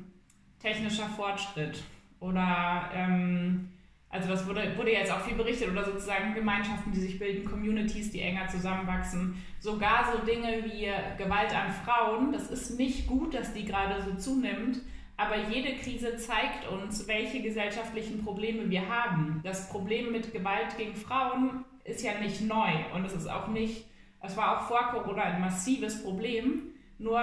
technischer 0.59 1.07
Fortschritt 1.07 1.81
oder 2.19 2.89
ähm, 2.93 3.69
also 4.11 4.27
das 4.27 4.45
wurde, 4.45 4.77
wurde 4.77 4.91
jetzt 4.91 5.11
auch 5.11 5.21
viel 5.21 5.35
berichtet 5.35 5.69
oder 5.71 5.85
sozusagen 5.85 6.33
Gemeinschaften, 6.33 6.91
die 6.91 6.99
sich 6.99 7.17
bilden, 7.17 7.49
Communities, 7.49 8.11
die 8.11 8.21
enger 8.21 8.47
zusammenwachsen. 8.49 9.41
Sogar 9.59 10.11
so 10.11 10.25
Dinge 10.25 10.65
wie 10.65 10.89
Gewalt 11.17 11.55
an 11.55 11.71
Frauen, 11.71 12.33
das 12.33 12.51
ist 12.51 12.77
nicht 12.77 13.07
gut, 13.07 13.33
dass 13.33 13.53
die 13.53 13.63
gerade 13.63 14.01
so 14.01 14.15
zunimmt, 14.15 14.81
aber 15.15 15.37
jede 15.49 15.75
Krise 15.75 16.17
zeigt 16.17 16.67
uns, 16.69 17.07
welche 17.07 17.41
gesellschaftlichen 17.41 18.23
Probleme 18.23 18.69
wir 18.69 18.89
haben. 18.89 19.39
Das 19.43 19.69
Problem 19.69 20.11
mit 20.11 20.33
Gewalt 20.33 20.75
gegen 20.77 20.95
Frauen 20.95 21.63
ist 21.83 22.03
ja 22.03 22.19
nicht 22.19 22.41
neu 22.41 22.71
und 22.93 23.05
es 23.05 23.13
ist 23.13 23.27
auch 23.27 23.47
nicht, 23.47 23.85
es 24.21 24.35
war 24.35 24.57
auch 24.57 24.67
vor 24.67 24.89
Corona 24.91 25.23
ein 25.23 25.41
massives 25.41 26.03
Problem, 26.03 26.73
nur 26.97 27.21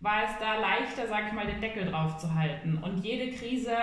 war 0.00 0.24
es 0.24 0.38
da 0.40 0.58
leichter, 0.58 1.08
sag 1.08 1.28
ich 1.28 1.32
mal, 1.32 1.46
den 1.46 1.60
Deckel 1.60 1.86
drauf 1.86 2.16
zu 2.18 2.34
halten. 2.34 2.78
Und 2.82 3.04
jede 3.04 3.36
Krise 3.36 3.76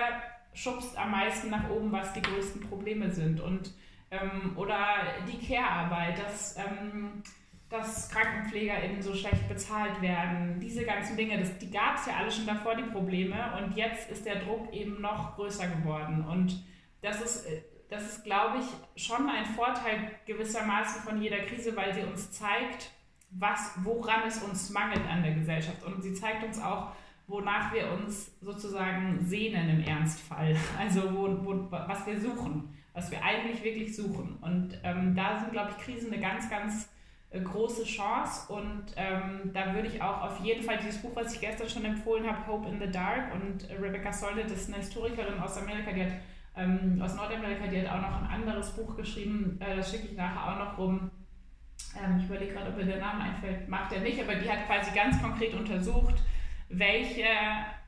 schubst 0.53 0.97
am 0.97 1.11
meisten 1.11 1.49
nach 1.49 1.69
oben, 1.69 1.91
was 1.91 2.13
die 2.13 2.21
größten 2.21 2.61
Probleme 2.69 3.11
sind. 3.11 3.39
Und, 3.39 3.73
ähm, 4.11 4.53
oder 4.55 4.77
die 5.27 5.45
Care-Arbeit, 5.45 6.19
dass, 6.19 6.57
ähm, 6.57 7.23
dass 7.69 8.09
KrankenpflegerInnen 8.09 9.01
so 9.01 9.15
schlecht 9.15 9.47
bezahlt 9.49 10.01
werden. 10.01 10.59
Diese 10.59 10.85
ganzen 10.85 11.17
Dinge, 11.17 11.39
das, 11.39 11.57
die 11.57 11.71
gab 11.71 11.97
es 11.97 12.05
ja 12.05 12.17
alle 12.17 12.31
schon 12.31 12.45
davor, 12.45 12.75
die 12.75 12.83
Probleme. 12.83 13.35
Und 13.57 13.75
jetzt 13.75 14.09
ist 14.11 14.25
der 14.25 14.37
Druck 14.37 14.71
eben 14.71 15.01
noch 15.01 15.35
größer 15.35 15.67
geworden. 15.67 16.23
Und 16.25 16.63
das 17.01 17.21
ist, 17.21 17.47
das 17.89 18.03
ist, 18.03 18.23
glaube 18.23 18.59
ich, 18.59 19.03
schon 19.03 19.29
ein 19.29 19.45
Vorteil 19.45 20.11
gewissermaßen 20.25 21.01
von 21.01 21.21
jeder 21.21 21.39
Krise, 21.39 21.75
weil 21.75 21.93
sie 21.93 22.01
uns 22.01 22.31
zeigt, 22.31 22.91
was, 23.31 23.71
woran 23.83 24.27
es 24.27 24.41
uns 24.43 24.69
mangelt 24.69 25.05
an 25.07 25.23
der 25.23 25.33
Gesellschaft. 25.33 25.83
Und 25.83 26.01
sie 26.01 26.13
zeigt 26.13 26.43
uns 26.43 26.61
auch, 26.61 26.91
wonach 27.33 27.73
wir 27.73 27.91
uns 27.91 28.31
sozusagen 28.41 29.25
sehnen 29.25 29.67
im 29.67 29.83
Ernstfall. 29.83 30.55
Also 30.79 31.01
wo, 31.13 31.27
wo, 31.43 31.67
was 31.71 32.05
wir 32.05 32.19
suchen, 32.19 32.73
was 32.93 33.09
wir 33.09 33.23
eigentlich 33.23 33.63
wirklich 33.63 33.95
suchen. 33.95 34.37
Und 34.41 34.79
ähm, 34.83 35.15
da 35.15 35.39
sind, 35.39 35.51
glaube 35.51 35.71
ich, 35.71 35.83
Krisen 35.83 36.13
eine 36.13 36.21
ganz, 36.21 36.49
ganz 36.49 36.89
äh, 37.31 37.41
große 37.41 37.85
Chance. 37.85 38.53
Und 38.53 38.85
ähm, 38.95 39.51
da 39.51 39.73
würde 39.73 39.87
ich 39.87 40.01
auch 40.01 40.21
auf 40.21 40.39
jeden 40.41 40.63
Fall 40.63 40.77
dieses 40.77 41.01
Buch, 41.01 41.15
was 41.15 41.33
ich 41.33 41.41
gestern 41.41 41.67
schon 41.67 41.85
empfohlen 41.85 42.27
habe, 42.27 42.45
Hope 42.45 42.69
in 42.69 42.79
the 42.79 42.91
Dark. 42.91 43.33
Und 43.33 43.67
äh, 43.67 43.75
Rebecca 43.75 44.13
Solnit 44.13 44.51
ist 44.51 44.67
eine 44.67 44.77
Historikerin 44.77 45.39
aus 45.39 45.57
Amerika, 45.57 45.91
die 45.91 46.03
hat 46.03 46.13
ähm, 46.55 47.01
aus 47.01 47.15
Nordamerika, 47.15 47.65
die 47.65 47.81
hat 47.81 47.89
auch 47.89 48.01
noch 48.01 48.21
ein 48.21 48.27
anderes 48.27 48.69
Buch 48.75 48.95
geschrieben, 48.95 49.57
äh, 49.59 49.75
das 49.77 49.89
schicke 49.89 50.09
ich 50.09 50.15
nachher 50.15 50.53
auch 50.53 50.59
noch 50.59 50.77
rum 50.77 51.09
ähm, 51.99 52.17
ich 52.19 52.25
überlege 52.25 52.53
gerade, 52.53 52.69
ob 52.69 52.77
mir 52.77 52.85
der 52.85 52.99
Name 52.99 53.23
einfällt, 53.23 53.67
macht 53.67 53.91
er 53.91 54.01
nicht, 54.01 54.19
aber 54.21 54.35
die 54.35 54.49
hat 54.49 54.65
quasi 54.67 54.91
ganz 54.95 55.21
konkret 55.21 55.53
untersucht, 55.53 56.15
welche, 56.77 57.25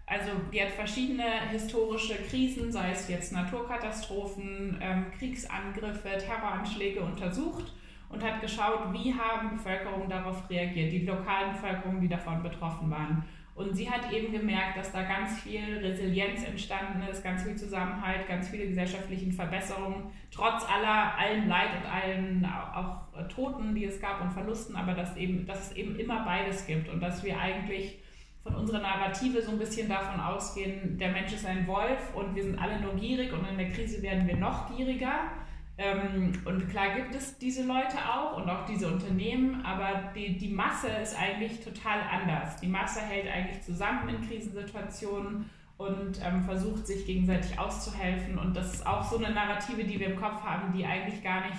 also 0.05 0.31
die 0.51 0.61
hat 0.61 0.69
verschiedene 0.69 1.49
historische 1.49 2.15
Krisen, 2.29 2.71
sei 2.71 2.91
es 2.91 3.07
jetzt 3.07 3.33
Naturkatastrophen, 3.33 4.77
ähm, 4.81 5.05
Kriegsangriffe, 5.17 6.17
Terroranschläge 6.17 7.01
untersucht 7.01 7.73
und 8.09 8.23
hat 8.23 8.41
geschaut, 8.41 8.93
wie 8.93 9.13
haben 9.13 9.57
Bevölkerungen 9.57 10.09
darauf 10.09 10.49
reagiert, 10.49 10.91
die 10.91 11.05
lokalen 11.05 11.53
Bevölkerungen, 11.53 12.01
die 12.01 12.07
davon 12.07 12.43
betroffen 12.43 12.89
waren. 12.89 13.25
Und 13.55 13.73
sie 13.73 13.89
hat 13.89 14.11
eben 14.11 14.33
gemerkt, 14.33 14.77
dass 14.77 14.91
da 14.91 15.03
ganz 15.03 15.39
viel 15.39 15.77
Resilienz 15.77 16.43
entstanden 16.43 17.01
ist, 17.09 17.23
ganz 17.23 17.43
viel 17.43 17.55
Zusammenhalt, 17.55 18.27
ganz 18.27 18.49
viele 18.49 18.67
gesellschaftliche 18.67 19.31
Verbesserungen, 19.31 20.11
trotz 20.29 20.65
aller 20.69 21.17
allen 21.17 21.47
Leid 21.47 21.69
und 21.77 21.89
allen 21.89 22.45
auch 22.45 23.27
Toten, 23.29 23.73
die 23.73 23.85
es 23.85 24.01
gab 24.01 24.21
und 24.21 24.31
Verlusten, 24.31 24.75
aber 24.75 24.93
dass, 24.93 25.15
eben, 25.15 25.45
dass 25.45 25.71
es 25.71 25.77
eben 25.77 25.97
immer 25.97 26.25
beides 26.25 26.67
gibt 26.67 26.89
und 26.89 26.99
dass 26.99 27.23
wir 27.23 27.39
eigentlich 27.39 27.97
von 28.45 28.53
unserer 28.53 28.79
Narrative 28.79 29.41
so 29.41 29.51
ein 29.51 29.57
bisschen 29.57 29.89
davon 29.89 30.19
ausgehen, 30.19 30.99
der 30.99 31.11
Mensch 31.11 31.33
ist 31.33 31.47
ein 31.47 31.65
Wolf 31.65 32.13
und 32.13 32.35
wir 32.35 32.43
sind 32.43 32.59
alle 32.59 32.79
nur 32.79 32.93
gierig 32.93 33.33
und 33.33 33.43
in 33.49 33.57
der 33.57 33.71
Krise 33.71 34.03
werden 34.03 34.27
wir 34.27 34.37
noch 34.37 34.75
gieriger. 34.75 35.31
Ähm, 35.79 36.31
und 36.45 36.69
klar 36.69 36.93
gibt 36.95 37.15
es 37.15 37.39
diese 37.39 37.65
Leute 37.65 37.97
auch 38.07 38.37
und 38.37 38.47
auch 38.47 38.63
diese 38.65 38.87
Unternehmen, 38.87 39.65
aber 39.65 40.11
die, 40.15 40.37
die 40.37 40.49
Masse 40.49 40.89
ist 40.89 41.19
eigentlich 41.19 41.59
total 41.61 41.99
anders. 42.01 42.57
Die 42.57 42.67
Masse 42.67 43.01
hält 43.01 43.27
eigentlich 43.27 43.63
zusammen 43.63 44.07
in 44.09 44.29
Krisensituationen 44.29 45.49
und 45.77 46.21
ähm, 46.23 46.43
versucht 46.43 46.85
sich 46.85 47.03
gegenseitig 47.07 47.57
auszuhelfen. 47.57 48.37
Und 48.37 48.55
das 48.55 48.75
ist 48.75 48.85
auch 48.85 49.03
so 49.03 49.17
eine 49.17 49.33
Narrative, 49.33 49.83
die 49.83 49.99
wir 49.99 50.13
im 50.13 50.21
Kopf 50.21 50.43
haben, 50.43 50.71
die 50.71 50.85
eigentlich 50.85 51.23
gar 51.23 51.47
nicht, 51.47 51.57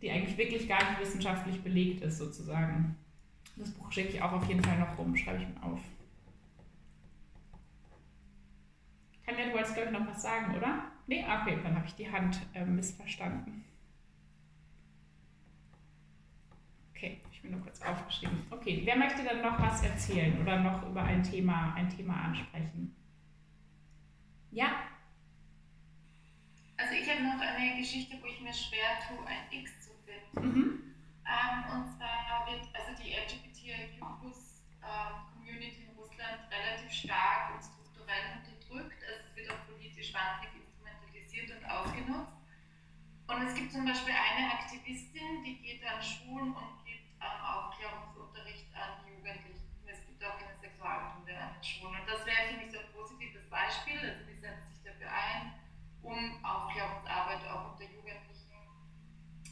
die 0.00 0.10
eigentlich 0.10 0.38
wirklich 0.38 0.66
gar 0.66 0.78
nicht 0.78 1.00
wissenschaftlich 1.02 1.60
belegt 1.62 2.00
ist, 2.00 2.16
sozusagen. 2.16 2.96
Das 3.56 3.70
Buch 3.72 3.92
schicke 3.92 4.08
ich 4.14 4.22
auch 4.22 4.32
auf 4.32 4.48
jeden 4.48 4.64
Fall 4.64 4.78
noch 4.78 4.96
rum, 4.96 5.14
schreibe 5.14 5.42
ich 5.42 5.48
mir 5.48 5.62
auf. 5.62 5.80
Tanja, 9.28 9.44
du 9.44 9.52
wolltest, 9.52 9.74
glaube 9.74 9.90
ich, 9.90 9.98
noch 9.98 10.06
was 10.06 10.22
sagen, 10.22 10.56
oder? 10.56 10.90
Nee, 11.06 11.22
okay, 11.24 11.58
dann 11.62 11.76
habe 11.76 11.86
ich 11.86 11.94
die 11.94 12.10
Hand 12.10 12.40
äh, 12.54 12.64
missverstanden. 12.64 13.62
Okay, 16.94 17.20
ich 17.30 17.42
bin 17.42 17.50
nur 17.50 17.60
kurz 17.60 17.82
aufgeschrieben. 17.82 18.46
Okay, 18.50 18.80
wer 18.84 18.96
möchte 18.96 19.22
dann 19.22 19.42
noch 19.42 19.60
was 19.60 19.82
erzählen 19.82 20.40
oder 20.40 20.60
noch 20.60 20.88
über 20.88 21.02
ein 21.02 21.22
Thema, 21.22 21.74
ein 21.74 21.90
Thema 21.90 22.24
ansprechen? 22.24 22.96
Ja? 24.50 24.84
Also 26.78 26.94
ich 26.94 27.06
habe 27.10 27.22
noch 27.22 27.38
eine 27.38 27.76
Geschichte, 27.76 28.16
wo 28.22 28.26
ich 28.26 28.40
mir 28.40 28.54
schwer 28.54 28.98
tue, 29.06 29.26
ein 29.26 29.44
X 29.50 29.84
zu 29.84 29.90
finden. 30.06 30.48
Mhm. 30.48 30.94
Ähm, 31.26 31.64
und 31.74 31.86
zwar 31.96 32.46
wird 32.46 32.62
also 32.72 32.94
die 33.02 33.12
LGBTIQ-Community 33.12 35.82
ähm, 35.82 35.90
in 35.90 35.98
Russland 35.98 36.40
relativ 36.50 36.90
stark 36.90 37.54
und 37.54 37.62
strukturell 37.62 38.40
unterdrückt. 38.40 39.04
Also 39.04 39.20
es 39.28 39.36
wird 39.36 39.50
auch 39.50 39.66
politisch 39.66 40.07
wahnsinnig 40.18 40.66
instrumentalisiert 40.66 41.48
und 41.54 41.64
ausgenutzt. 41.70 42.38
Und 43.28 43.46
es 43.46 43.54
gibt 43.54 43.72
zum 43.72 43.84
Beispiel 43.84 44.14
eine 44.14 44.52
Aktivistin, 44.52 45.44
die 45.44 45.60
geht 45.62 45.84
an 45.86 46.02
Schulen 46.02 46.56
und 46.56 46.84
gibt 46.84 47.12
ähm, 47.20 47.38
Aufklärungsunterricht 47.44 48.66
an 48.74 49.04
Jugendlichen. 49.06 49.68
Es 49.86 50.00
gibt 50.06 50.24
auch 50.24 50.40
eine 50.40 50.56
Sexualkunde 50.58 51.36
an 51.36 51.62
Schulen. 51.62 52.00
Und 52.00 52.08
das 52.08 52.24
wäre, 52.24 52.48
finde 52.48 52.64
ich, 52.64 52.72
so 52.72 52.78
ein 52.78 52.90
positives 52.92 53.48
Beispiel. 53.50 54.00
Also 54.00 54.24
die 54.24 54.40
setzt 54.40 54.72
sich 54.72 54.82
dafür 54.82 55.12
ein, 55.12 55.52
um 56.02 56.44
Aufklärungsarbeit 56.44 57.44
auch 57.52 57.72
unter 57.72 57.84
Jugendlichen, 57.84 58.56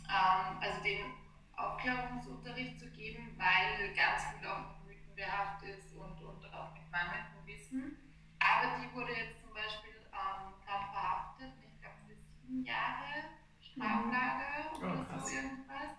ähm, 0.08 0.56
also 0.60 0.82
den 0.82 1.12
Aufklärungsunterricht 1.56 2.80
zu 2.80 2.90
geben, 2.92 3.36
weil 3.36 3.92
ganz 3.94 4.24
viel 4.32 4.48
auch 4.48 4.80
mit 4.80 4.96
Mythen 4.96 5.14
behaftet 5.14 5.78
ist 5.78 5.94
und, 5.94 6.16
und 6.22 6.54
auch 6.54 6.72
mit 6.72 6.90
mangelndem 6.90 7.44
Wissen. 7.44 7.96
Aber 8.40 8.80
die 8.80 8.92
wurde 8.94 9.12
jetzt 9.12 9.40
zum 9.40 9.52
Beispiel 9.52 10.00
ähm, 10.12 10.52
gerade 10.64 10.86
verhaftet, 10.92 11.52
ich 11.60 11.80
glaube 11.80 11.96
für 12.06 12.16
sieben 12.56 12.64
Jahre 12.64 13.28
Straflage 13.60 14.68
mhm. 14.72 14.76
oder 14.78 15.06
oh, 15.14 15.18
so 15.18 15.34
irgendwas, 15.34 15.92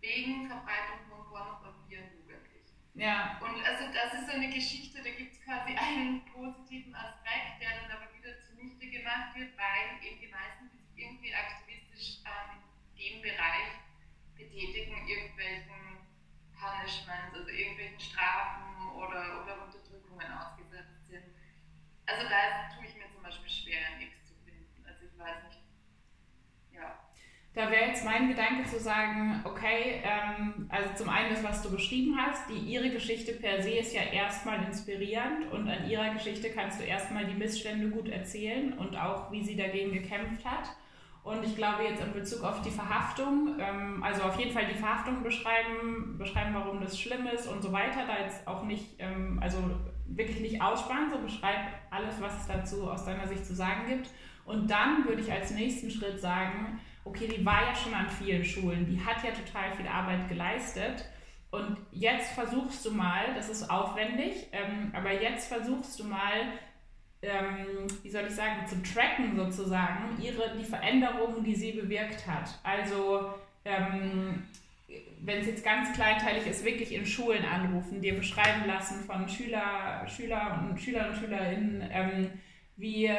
wegen 0.00 0.48
Verbreitung 0.48 0.98
von 1.08 1.28
Pornografie 1.28 1.98
an 1.98 2.10
Jugendlichen. 2.16 2.74
Ja. 2.94 3.38
Und 3.40 3.62
also 3.64 3.84
das 3.94 4.14
ist 4.14 4.26
so 4.26 4.32
eine 4.32 4.50
Geschichte, 4.50 5.02
da 5.02 5.10
gibt 5.10 5.32
es 5.32 5.44
quasi 5.44 5.74
einen 5.76 6.24
positiven 6.26 6.94
Aspekt, 6.94 7.60
der 7.60 7.70
dann 7.82 7.90
aber 7.96 8.10
wieder 8.18 8.34
zunichte 8.42 8.90
gemacht 8.90 9.36
wird, 9.36 9.56
weil 9.56 10.02
eben 10.02 10.20
die 10.20 10.28
meisten, 10.28 10.70
die 10.72 10.78
sich 10.78 11.04
irgendwie 11.04 11.34
aktivistisch 11.34 12.22
ähm, 12.26 12.58
in 12.96 13.22
dem 13.22 13.22
Bereich 13.22 13.78
betätigen, 14.36 15.06
irgendwelchen 15.06 16.02
Punishments, 16.58 17.34
also 17.34 17.48
irgendwelchen 17.48 18.00
Strafen 18.00 18.90
oder, 18.96 19.44
oder 19.44 19.64
Unterdrückungen 19.64 20.26
ausgesetzt 20.32 21.06
sind. 21.08 21.24
Also 22.06 22.28
da 22.28 22.68
tue 22.74 22.86
ich 22.86 22.96
mir 22.96 23.08
zum 23.12 23.22
Beispiel 23.22 23.48
schwer, 23.48 23.86
ein 23.86 24.02
X 24.02 24.26
zu 24.26 24.34
finden. 24.44 24.84
Also 24.84 25.04
ich 25.06 25.18
weiß 25.18 25.44
nicht. 25.48 25.60
Ja. 26.80 26.98
Da 27.52 27.68
wäre 27.68 27.88
jetzt 27.88 28.04
mein 28.04 28.28
Gedanke 28.28 28.68
zu 28.70 28.78
sagen, 28.78 29.40
okay, 29.44 30.02
ähm, 30.04 30.68
also 30.68 30.90
zum 30.94 31.08
einen 31.08 31.30
das, 31.34 31.42
was 31.42 31.62
du 31.62 31.70
beschrieben 31.70 32.16
hast, 32.16 32.48
die 32.48 32.58
ihre 32.58 32.90
Geschichte 32.90 33.32
per 33.32 33.60
se 33.60 33.70
ist 33.70 33.92
ja 33.92 34.02
erstmal 34.02 34.62
inspirierend 34.62 35.50
und 35.50 35.68
an 35.68 35.90
ihrer 35.90 36.10
Geschichte 36.14 36.50
kannst 36.50 36.80
du 36.80 36.84
erstmal 36.84 37.26
die 37.26 37.34
Missstände 37.34 37.88
gut 37.88 38.08
erzählen 38.08 38.72
und 38.74 38.96
auch, 38.96 39.32
wie 39.32 39.42
sie 39.42 39.56
dagegen 39.56 39.92
gekämpft 39.92 40.44
hat. 40.44 40.70
Und 41.24 41.44
ich 41.44 41.56
glaube 41.56 41.82
jetzt 41.82 42.02
in 42.02 42.12
Bezug 42.12 42.44
auf 42.44 42.62
die 42.62 42.70
Verhaftung, 42.70 43.56
ähm, 43.58 44.00
also 44.02 44.22
auf 44.22 44.38
jeden 44.38 44.52
Fall 44.52 44.66
die 44.66 44.78
Verhaftung 44.78 45.24
beschreiben, 45.24 46.16
beschreiben, 46.18 46.54
warum 46.54 46.80
das 46.80 46.98
schlimm 46.98 47.26
ist 47.26 47.48
und 47.48 47.62
so 47.62 47.72
weiter, 47.72 48.06
da 48.06 48.24
jetzt 48.24 48.46
auch 48.46 48.62
nicht, 48.62 48.94
ähm, 49.00 49.40
also 49.42 49.58
wirklich 50.06 50.40
nicht 50.40 50.62
aussparen, 50.62 51.10
so 51.10 51.18
beschreib 51.18 51.66
alles, 51.90 52.20
was 52.20 52.40
es 52.40 52.46
dazu 52.46 52.88
aus 52.88 53.04
deiner 53.04 53.26
Sicht 53.26 53.44
zu 53.44 53.54
sagen 53.54 53.88
gibt. 53.88 54.08
Und 54.44 54.70
dann 54.70 55.04
würde 55.04 55.20
ich 55.20 55.30
als 55.30 55.50
nächsten 55.50 55.90
Schritt 55.90 56.20
sagen, 56.20 56.80
okay, 57.10 57.26
die 57.28 57.44
war 57.44 57.62
ja 57.66 57.74
schon 57.74 57.92
an 57.92 58.08
vielen 58.08 58.44
Schulen, 58.44 58.86
die 58.86 59.04
hat 59.04 59.22
ja 59.24 59.30
total 59.32 59.74
viel 59.76 59.86
Arbeit 59.86 60.28
geleistet. 60.28 61.04
Und 61.50 61.76
jetzt 61.90 62.32
versuchst 62.32 62.86
du 62.86 62.92
mal, 62.92 63.34
das 63.34 63.48
ist 63.48 63.68
aufwendig, 63.68 64.46
ähm, 64.52 64.92
aber 64.94 65.20
jetzt 65.20 65.48
versuchst 65.48 65.98
du 65.98 66.04
mal, 66.04 66.52
ähm, 67.22 67.88
wie 68.02 68.08
soll 68.08 68.26
ich 68.28 68.34
sagen, 68.34 68.66
zu 68.68 68.80
tracken 68.82 69.36
sozusagen, 69.36 70.22
ihre, 70.22 70.56
die 70.56 70.64
Veränderungen, 70.64 71.42
die 71.42 71.56
sie 71.56 71.72
bewirkt 71.72 72.24
hat. 72.28 72.48
Also 72.62 73.34
ähm, 73.64 74.44
wenn 75.22 75.38
es 75.38 75.46
jetzt 75.46 75.64
ganz 75.64 75.92
kleinteilig 75.92 76.46
ist, 76.46 76.64
wirklich 76.64 76.94
in 76.94 77.04
Schulen 77.04 77.44
anrufen, 77.44 78.00
dir 78.00 78.14
beschreiben 78.14 78.66
lassen 78.68 79.04
von 79.04 79.28
Schüler, 79.28 80.06
Schüler 80.06 80.64
und 80.70 80.80
Schüler 80.80 81.08
und 81.08 81.16
Schülerinnen, 81.16 81.88
ähm, 81.92 82.30
wie, 82.76 83.10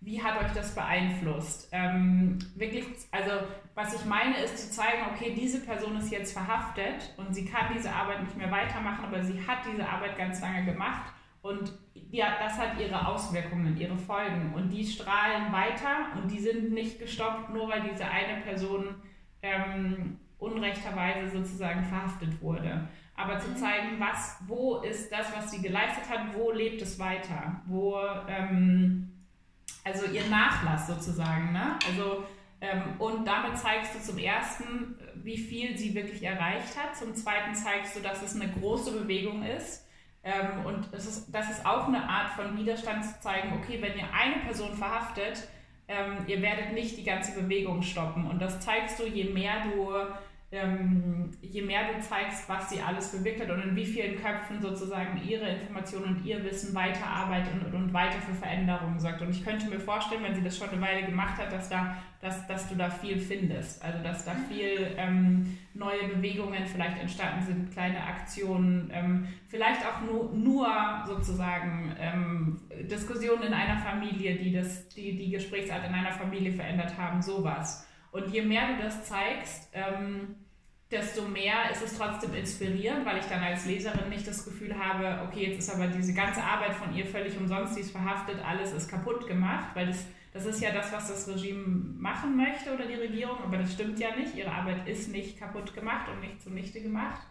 wie 0.00 0.22
hat 0.22 0.42
euch 0.42 0.52
das 0.52 0.74
beeinflusst? 0.74 1.68
Ähm, 1.72 2.38
wirklich, 2.56 2.84
also 3.10 3.30
was 3.74 3.94
ich 3.94 4.04
meine, 4.06 4.36
ist 4.38 4.58
zu 4.58 4.70
zeigen, 4.70 5.02
okay, 5.14 5.34
diese 5.38 5.60
Person 5.60 5.96
ist 5.96 6.10
jetzt 6.10 6.32
verhaftet 6.32 7.12
und 7.18 7.34
sie 7.34 7.44
kann 7.44 7.66
diese 7.74 7.92
Arbeit 7.92 8.22
nicht 8.22 8.36
mehr 8.36 8.50
weitermachen, 8.50 9.04
aber 9.04 9.22
sie 9.22 9.46
hat 9.46 9.58
diese 9.70 9.86
Arbeit 9.86 10.16
ganz 10.16 10.40
lange 10.40 10.64
gemacht 10.64 11.12
und 11.42 11.72
ja, 12.10 12.36
das 12.42 12.58
hat 12.58 12.80
ihre 12.80 13.06
Auswirkungen, 13.06 13.76
ihre 13.76 13.96
Folgen 13.96 14.52
und 14.54 14.70
die 14.70 14.84
strahlen 14.84 15.52
weiter 15.52 16.16
und 16.16 16.30
die 16.30 16.40
sind 16.40 16.72
nicht 16.72 16.98
gestoppt, 16.98 17.50
nur 17.50 17.68
weil 17.68 17.82
diese 17.82 18.04
eine 18.04 18.40
Person 18.42 18.94
ähm, 19.42 20.18
unrechterweise 20.38 21.30
sozusagen 21.30 21.84
verhaftet 21.84 22.40
wurde. 22.42 22.88
Aber 23.16 23.38
zu 23.38 23.50
mhm. 23.50 23.56
zeigen, 23.56 24.00
was, 24.00 24.42
wo 24.46 24.78
ist 24.78 25.12
das, 25.12 25.34
was 25.36 25.50
sie 25.50 25.60
geleistet 25.60 26.08
hat, 26.08 26.34
wo 26.34 26.50
lebt 26.50 26.80
es 26.80 26.98
weiter, 26.98 27.60
wo, 27.66 27.96
ähm, 28.28 29.19
also 29.84 30.06
ihr 30.06 30.26
Nachlass 30.26 30.86
sozusagen, 30.86 31.52
ne? 31.52 31.78
Also, 31.86 32.24
ähm, 32.60 32.82
und 32.98 33.26
damit 33.26 33.58
zeigst 33.58 33.94
du 33.94 34.00
zum 34.00 34.18
ersten, 34.18 34.96
wie 35.14 35.38
viel 35.38 35.78
sie 35.78 35.94
wirklich 35.94 36.22
erreicht 36.22 36.76
hat. 36.76 36.96
Zum 36.96 37.14
zweiten 37.14 37.54
zeigst 37.54 37.96
du, 37.96 38.00
dass 38.00 38.22
es 38.22 38.34
eine 38.34 38.52
große 38.52 38.92
Bewegung 38.92 39.42
ist. 39.42 39.86
Ähm, 40.22 40.66
und 40.66 40.92
es 40.92 41.06
ist, 41.06 41.34
das 41.34 41.50
ist 41.50 41.64
auch 41.64 41.88
eine 41.88 42.06
Art 42.06 42.30
von 42.30 42.56
Widerstand 42.56 43.04
zu 43.04 43.18
zeigen, 43.20 43.54
okay, 43.54 43.80
wenn 43.80 43.96
ihr 43.96 44.12
eine 44.12 44.42
Person 44.44 44.74
verhaftet, 44.74 45.48
ähm, 45.88 46.18
ihr 46.26 46.42
werdet 46.42 46.74
nicht 46.74 46.98
die 46.98 47.04
ganze 47.04 47.40
Bewegung 47.40 47.82
stoppen. 47.82 48.26
Und 48.26 48.40
das 48.40 48.60
zeigst 48.60 49.00
du, 49.00 49.06
je 49.06 49.24
mehr 49.24 49.62
du 49.62 49.90
ähm, 50.52 51.30
je 51.42 51.62
mehr 51.62 51.92
du 51.92 52.00
zeigst, 52.00 52.48
was 52.48 52.70
sie 52.70 52.80
alles 52.80 53.12
bewirkt 53.12 53.40
hat 53.40 53.50
und 53.50 53.62
in 53.62 53.76
wie 53.76 53.86
vielen 53.86 54.20
Köpfen 54.20 54.60
sozusagen 54.60 55.22
ihre 55.22 55.48
Informationen 55.48 56.16
und 56.16 56.24
ihr 56.24 56.42
Wissen 56.44 56.74
weiterarbeitet 56.74 57.52
und, 57.54 57.72
und 57.72 57.92
weiter 57.92 58.18
für 58.18 58.34
Veränderungen 58.34 58.98
sorgt. 58.98 59.22
Und 59.22 59.30
ich 59.30 59.44
könnte 59.44 59.68
mir 59.68 59.78
vorstellen, 59.78 60.24
wenn 60.24 60.34
sie 60.34 60.42
das 60.42 60.58
schon 60.58 60.70
eine 60.70 60.80
Weile 60.80 61.06
gemacht 61.06 61.38
hat, 61.38 61.52
dass, 61.52 61.68
da, 61.68 61.96
dass, 62.20 62.48
dass 62.48 62.68
du 62.68 62.74
da 62.74 62.90
viel 62.90 63.16
findest. 63.16 63.80
Also 63.84 64.02
dass 64.02 64.24
da 64.24 64.32
viel 64.48 64.92
ähm, 64.96 65.56
neue 65.74 66.08
Bewegungen 66.08 66.66
vielleicht 66.66 66.98
entstanden 66.98 67.46
sind, 67.46 67.70
kleine 67.70 68.02
Aktionen, 68.02 68.90
ähm, 68.92 69.28
vielleicht 69.46 69.86
auch 69.86 70.00
nur, 70.00 70.32
nur 70.32 71.04
sozusagen 71.06 71.94
ähm, 72.00 72.60
Diskussionen 72.90 73.44
in 73.44 73.54
einer 73.54 73.78
Familie, 73.78 74.34
die 74.34 74.52
das, 74.52 74.88
die, 74.88 75.14
die 75.14 75.30
Gesprächsart 75.30 75.86
in 75.86 75.94
einer 75.94 76.10
Familie 76.10 76.50
verändert 76.50 76.98
haben, 76.98 77.22
sowas. 77.22 77.86
Und 78.12 78.28
je 78.32 78.42
mehr 78.42 78.74
du 78.74 78.82
das 78.82 79.04
zeigst, 79.04 79.70
ähm, 79.72 80.34
desto 80.90 81.22
mehr 81.22 81.70
ist 81.70 81.82
es 81.82 81.96
trotzdem 81.96 82.34
inspirierend, 82.34 83.06
weil 83.06 83.18
ich 83.18 83.26
dann 83.26 83.42
als 83.42 83.64
Leserin 83.64 84.08
nicht 84.08 84.26
das 84.26 84.44
Gefühl 84.44 84.76
habe, 84.76 85.22
okay, 85.26 85.48
jetzt 85.48 85.60
ist 85.60 85.74
aber 85.74 85.86
diese 85.86 86.12
ganze 86.14 86.42
Arbeit 86.42 86.74
von 86.74 86.94
ihr 86.94 87.06
völlig 87.06 87.36
umsonst, 87.38 87.74
sie 87.74 87.82
ist 87.82 87.92
verhaftet, 87.92 88.38
alles 88.44 88.72
ist 88.72 88.88
kaputt 88.88 89.26
gemacht, 89.26 89.68
weil 89.74 89.86
das, 89.86 90.06
das 90.32 90.46
ist 90.46 90.60
ja 90.60 90.72
das, 90.72 90.92
was 90.92 91.08
das 91.08 91.28
Regime 91.28 91.64
machen 91.98 92.36
möchte 92.36 92.74
oder 92.74 92.86
die 92.86 92.94
Regierung, 92.94 93.38
aber 93.42 93.58
das 93.58 93.72
stimmt 93.72 94.00
ja 94.00 94.16
nicht. 94.16 94.34
Ihre 94.34 94.50
Arbeit 94.50 94.88
ist 94.88 95.12
nicht 95.12 95.38
kaputt 95.38 95.74
gemacht 95.74 96.08
und 96.08 96.20
nicht 96.20 96.42
zunichte 96.42 96.80
gemacht. 96.80 97.22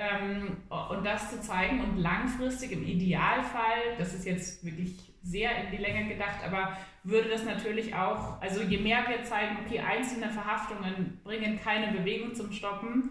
Ähm, 0.00 0.56
und 0.70 1.04
das 1.04 1.30
zu 1.30 1.42
zeigen 1.42 1.80
und 1.82 1.98
langfristig 1.98 2.72
im 2.72 2.84
Idealfall, 2.84 3.96
das 3.98 4.14
ist 4.14 4.24
jetzt 4.24 4.64
wirklich 4.64 5.12
sehr 5.22 5.50
in 5.62 5.70
die 5.70 5.76
Länge 5.76 6.08
gedacht, 6.08 6.42
aber 6.42 6.78
würde 7.04 7.28
das 7.28 7.44
natürlich 7.44 7.94
auch, 7.94 8.40
also 8.40 8.62
je 8.62 8.78
mehr 8.78 9.04
wir 9.06 9.22
zeigen, 9.24 9.58
okay, 9.62 9.80
einzelne 9.80 10.30
Verhaftungen 10.30 11.20
bringen 11.22 11.60
keine 11.62 11.92
Bewegung 11.92 12.34
zum 12.34 12.50
Stoppen, 12.50 13.10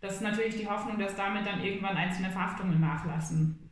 das 0.00 0.14
ist 0.14 0.22
natürlich 0.22 0.56
die 0.56 0.68
Hoffnung, 0.68 0.98
dass 0.98 1.14
damit 1.14 1.46
dann 1.46 1.62
irgendwann 1.62 1.96
einzelne 1.96 2.30
Verhaftungen 2.30 2.80
nachlassen. 2.80 3.64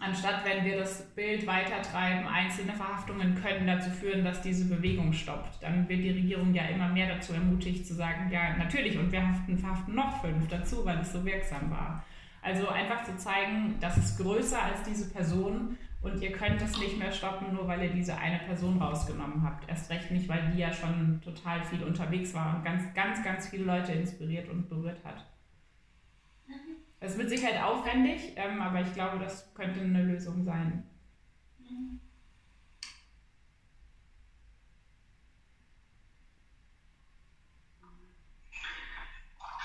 Anstatt 0.00 0.44
wenn 0.44 0.64
wir 0.64 0.78
das 0.78 1.02
Bild 1.14 1.46
weitertreiben, 1.46 2.26
einzelne 2.26 2.72
Verhaftungen 2.72 3.34
können 3.34 3.66
dazu 3.66 3.90
führen, 3.90 4.24
dass 4.24 4.42
diese 4.42 4.66
Bewegung 4.66 5.12
stoppt. 5.12 5.62
Dann 5.62 5.88
wird 5.88 6.00
die 6.00 6.10
Regierung 6.10 6.52
ja 6.52 6.64
immer 6.66 6.88
mehr 6.88 7.14
dazu 7.14 7.32
ermutigt 7.32 7.86
zu 7.86 7.94
sagen, 7.94 8.30
ja 8.30 8.56
natürlich, 8.56 8.98
und 8.98 9.10
wir 9.10 9.26
haften, 9.26 9.58
verhaften 9.58 9.94
noch 9.94 10.20
fünf 10.20 10.46
dazu, 10.48 10.84
weil 10.84 10.98
es 10.98 11.12
so 11.12 11.24
wirksam 11.24 11.70
war. 11.70 12.04
Also 12.42 12.68
einfach 12.68 13.04
zu 13.04 13.16
zeigen, 13.16 13.76
das 13.80 13.96
ist 13.96 14.18
größer 14.18 14.62
als 14.62 14.82
diese 14.84 15.10
Person 15.10 15.76
und 16.00 16.20
ihr 16.22 16.32
könnt 16.32 16.62
es 16.62 16.78
nicht 16.78 16.98
mehr 16.98 17.10
stoppen, 17.10 17.52
nur 17.52 17.66
weil 17.66 17.82
ihr 17.82 17.92
diese 17.92 18.16
eine 18.16 18.38
Person 18.38 18.80
rausgenommen 18.80 19.42
habt. 19.42 19.68
Erst 19.68 19.90
recht 19.90 20.10
nicht, 20.10 20.28
weil 20.28 20.50
die 20.52 20.58
ja 20.58 20.72
schon 20.72 21.20
total 21.22 21.64
viel 21.64 21.82
unterwegs 21.82 22.32
war 22.34 22.56
und 22.56 22.64
ganz, 22.64 22.94
ganz, 22.94 23.22
ganz 23.24 23.48
viele 23.48 23.64
Leute 23.64 23.92
inspiriert 23.92 24.48
und 24.48 24.68
berührt 24.68 25.04
hat. 25.04 25.26
Es 27.00 27.16
wird 27.16 27.28
sicher 27.28 27.48
halt 27.48 27.62
aufwendig, 27.62 28.32
ähm, 28.36 28.60
aber 28.60 28.80
ich 28.80 28.92
glaube, 28.92 29.18
das 29.18 29.52
könnte 29.54 29.80
eine 29.80 30.02
Lösung 30.02 30.44
sein. 30.44 30.84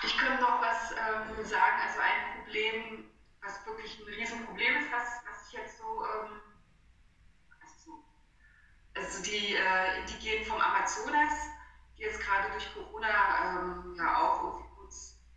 Ich 0.06 0.18
könnte 0.18 0.42
noch 0.42 0.62
was 0.62 0.92
ähm, 0.92 1.46
sagen, 1.46 1.80
also 1.88 2.00
ein 2.02 2.33
Problem, 2.54 3.10
was 3.42 3.66
wirklich 3.66 4.00
ein 4.00 4.14
Riesenproblem 4.14 4.78
ist, 4.78 4.92
was, 4.92 5.22
was 5.26 5.48
ich 5.48 5.54
jetzt 5.54 5.80
so, 5.80 6.06
ähm, 6.06 6.38
also, 7.60 8.04
also 8.94 9.24
die 9.24 9.56
äh, 9.56 10.00
Indigenen 10.02 10.46
vom 10.46 10.62
Amazonas, 10.62 11.50
die 11.98 12.04
jetzt 12.04 12.22
gerade 12.22 12.52
durch 12.52 12.72
Corona 12.76 13.10
ähm, 13.58 13.96
ja 13.98 14.18
auch 14.18 14.44
irgendwie 14.44 14.74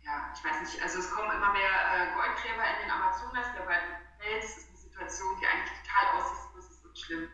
ja, 0.03 0.31
ich 0.33 0.41
weiß 0.41 0.61
nicht, 0.61 0.81
also 0.81 0.99
es 0.99 1.09
kommen 1.11 1.29
immer 1.31 1.51
mehr 1.51 1.67
äh, 1.67 2.13
Goldgräber 2.13 2.63
in 2.75 2.83
den 2.83 2.91
Amazonas, 2.91 3.51
der 3.53 3.63
beiden 3.63 3.89
Fels 4.17 4.55
ist 4.55 4.69
eine 4.69 4.77
Situation, 4.77 5.35
die 5.41 5.45
eigentlich 5.45 5.77
total 5.83 6.15
aussichtslos 6.15 6.69
ist 6.69 6.85
und 6.85 6.97
schlimm. 6.97 7.29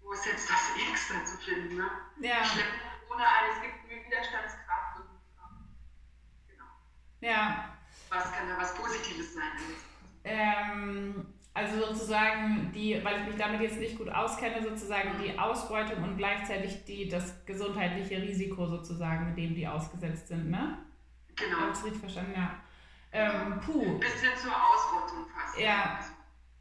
Wo 0.00 0.12
ist 0.12 0.24
jetzt 0.24 0.48
das 0.48 0.70
X 0.74 1.08
dann 1.08 1.26
zu 1.26 1.36
finden, 1.38 1.76
ne? 1.76 1.90
Ja. 2.20 2.42
Schleppen 2.44 2.80
ohne 3.10 3.26
ein, 3.28 3.50
es 3.50 3.60
gibt 3.60 4.06
Widerstandskraft 4.06 5.00
und 5.00 5.20
genau. 6.48 6.64
Ja. 7.20 7.75
Was 8.10 8.32
kann 8.32 8.48
da 8.48 8.56
was 8.58 8.74
Positives 8.74 9.34
sein? 9.34 9.42
Ähm, 10.24 11.26
also 11.54 11.86
sozusagen 11.86 12.70
die, 12.74 13.02
weil 13.02 13.20
ich 13.20 13.26
mich 13.28 13.36
damit 13.36 13.60
jetzt 13.60 13.78
nicht 13.78 13.96
gut 13.96 14.08
auskenne, 14.08 14.62
sozusagen 14.62 15.10
die 15.22 15.38
Ausbeutung 15.38 16.02
und 16.04 16.18
gleichzeitig 16.18 16.84
die, 16.84 17.08
das 17.08 17.44
gesundheitliche 17.46 18.20
Risiko 18.20 18.66
sozusagen, 18.66 19.34
dem 19.34 19.54
die 19.54 19.66
ausgesetzt 19.66 20.28
sind, 20.28 20.50
ne? 20.50 20.78
Genau. 21.34 21.60
Habe 21.60 21.72
ich 21.72 21.84
richtig 21.84 22.00
verstanden, 22.00 22.34
ja. 22.36 22.50
Ähm, 23.12 23.60
puh. 23.60 23.98
Bis 23.98 24.20
hin 24.20 24.30
zur 24.36 24.52
Ausrottung 24.52 25.26
fast. 25.34 25.58
Ja. 25.58 26.00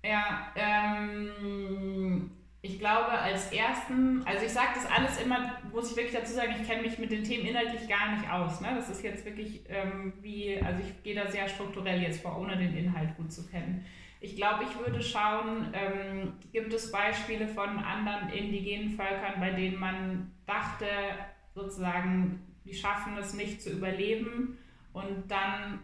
Ja, 0.04 0.52
ähm, 0.56 2.32
ich 2.66 2.80
glaube 2.80 3.12
als 3.12 3.52
ersten, 3.52 4.24
also 4.26 4.44
ich 4.44 4.52
sage 4.52 4.70
das 4.74 4.86
alles 4.88 5.22
immer, 5.22 5.56
muss 5.72 5.92
ich 5.92 5.98
wirklich 5.98 6.16
dazu 6.16 6.34
sagen, 6.34 6.56
ich 6.60 6.68
kenne 6.68 6.82
mich 6.82 6.98
mit 6.98 7.12
den 7.12 7.24
Themen 7.24 7.46
inhaltlich 7.46 7.88
gar 7.88 8.16
nicht 8.16 8.28
aus. 8.30 8.60
Ne? 8.60 8.70
Das 8.76 8.90
ist 8.90 9.04
jetzt 9.04 9.24
wirklich 9.24 9.62
ähm, 9.70 10.14
wie, 10.22 10.60
also 10.60 10.82
ich 10.82 11.04
gehe 11.04 11.14
da 11.14 11.30
sehr 11.30 11.48
strukturell 11.48 12.02
jetzt 12.02 12.24
vor, 12.24 12.40
ohne 12.40 12.58
den 12.58 12.76
Inhalt 12.76 13.16
gut 13.18 13.32
zu 13.32 13.48
kennen. 13.48 13.86
Ich 14.20 14.36
glaube, 14.36 14.64
ich 14.64 14.80
würde 14.80 15.04
schauen, 15.04 15.72
ähm, 15.74 16.34
gibt 16.52 16.74
es 16.74 16.92
Beispiele 16.92 17.48
von 17.48 17.78
anderen 17.78 18.30
indigenen 18.30 18.94
Völkern, 18.94 19.40
bei 19.40 19.52
denen 19.52 19.80
man 19.80 20.32
dachte, 20.48 20.88
sozusagen, 21.54 22.42
die 22.66 22.74
schaffen 22.74 23.16
es 23.20 23.36
nicht 23.36 23.62
zu 23.62 23.70
überleben 23.74 24.58
und 24.92 25.30
dann 25.30 25.82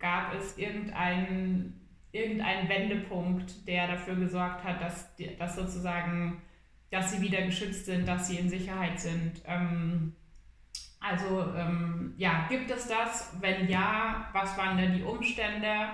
gab 0.00 0.34
es 0.34 0.58
irgendeinen 0.58 1.80
irgendein 2.14 2.68
Wendepunkt, 2.68 3.66
der 3.66 3.88
dafür 3.88 4.14
gesorgt 4.14 4.62
hat, 4.64 4.80
dass, 4.80 5.14
dass 5.38 5.56
sozusagen, 5.56 6.40
dass 6.90 7.12
sie 7.12 7.20
wieder 7.20 7.42
geschützt 7.42 7.86
sind, 7.86 8.06
dass 8.06 8.28
sie 8.28 8.36
in 8.36 8.48
Sicherheit 8.48 9.00
sind. 9.00 9.42
Ähm, 9.46 10.14
also 11.00 11.52
ähm, 11.54 12.14
ja, 12.16 12.46
gibt 12.48 12.70
es 12.70 12.86
das? 12.86 13.36
Wenn 13.40 13.68
ja, 13.68 14.28
was 14.32 14.56
waren 14.56 14.78
denn 14.78 14.94
die 14.94 15.02
Umstände? 15.02 15.90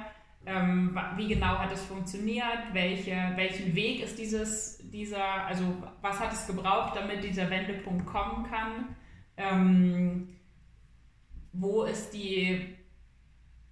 Ähm, 0.46 0.98
wie 1.16 1.28
genau 1.28 1.58
hat 1.58 1.72
es 1.72 1.82
funktioniert? 1.84 2.72
Welche, 2.72 3.32
welchen 3.36 3.74
Weg 3.74 4.02
ist 4.02 4.18
dieses, 4.18 4.78
dieser, 4.90 5.46
also 5.46 5.64
was 6.00 6.20
hat 6.20 6.32
es 6.32 6.46
gebraucht, 6.46 6.96
damit 6.96 7.24
dieser 7.24 7.50
Wendepunkt 7.50 8.06
kommen 8.06 8.46
kann? 8.48 8.96
Ähm, 9.36 10.36
wo 11.52 11.84
ist 11.84 12.10
die 12.12 12.76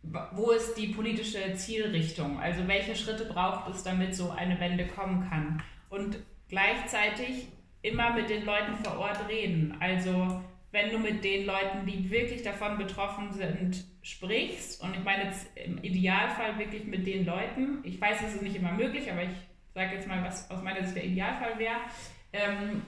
wo 0.02 0.50
ist 0.50 0.74
die 0.74 0.88
politische 0.88 1.54
Zielrichtung? 1.54 2.38
Also 2.40 2.66
welche 2.66 2.94
Schritte 2.96 3.24
braucht 3.24 3.68
es, 3.70 3.82
damit 3.82 4.14
so 4.14 4.30
eine 4.30 4.58
Wende 4.60 4.86
kommen 4.86 5.28
kann? 5.28 5.62
Und 5.90 6.18
gleichzeitig 6.48 7.48
immer 7.82 8.12
mit 8.12 8.30
den 8.30 8.44
Leuten 8.44 8.76
vor 8.82 8.98
Ort 8.98 9.28
reden. 9.28 9.76
Also 9.80 10.42
wenn 10.70 10.90
du 10.90 10.98
mit 10.98 11.24
den 11.24 11.46
Leuten, 11.46 11.86
die 11.86 12.10
wirklich 12.10 12.42
davon 12.42 12.76
betroffen 12.76 13.32
sind, 13.32 13.84
sprichst, 14.02 14.82
und 14.82 14.94
ich 14.94 15.02
meine 15.02 15.24
jetzt 15.24 15.46
im 15.56 15.78
Idealfall 15.82 16.58
wirklich 16.58 16.84
mit 16.84 17.06
den 17.06 17.24
Leuten, 17.24 17.78
ich 17.84 18.00
weiß, 18.00 18.18
es 18.26 18.34
ist 18.34 18.42
nicht 18.42 18.56
immer 18.56 18.72
möglich, 18.72 19.10
aber 19.10 19.22
ich 19.22 19.36
sage 19.74 19.94
jetzt 19.94 20.06
mal, 20.06 20.22
was 20.22 20.50
aus 20.50 20.62
meiner 20.62 20.82
Sicht 20.82 20.96
der 20.96 21.04
Idealfall 21.04 21.58
wäre, 21.58 21.76
ähm, 22.32 22.82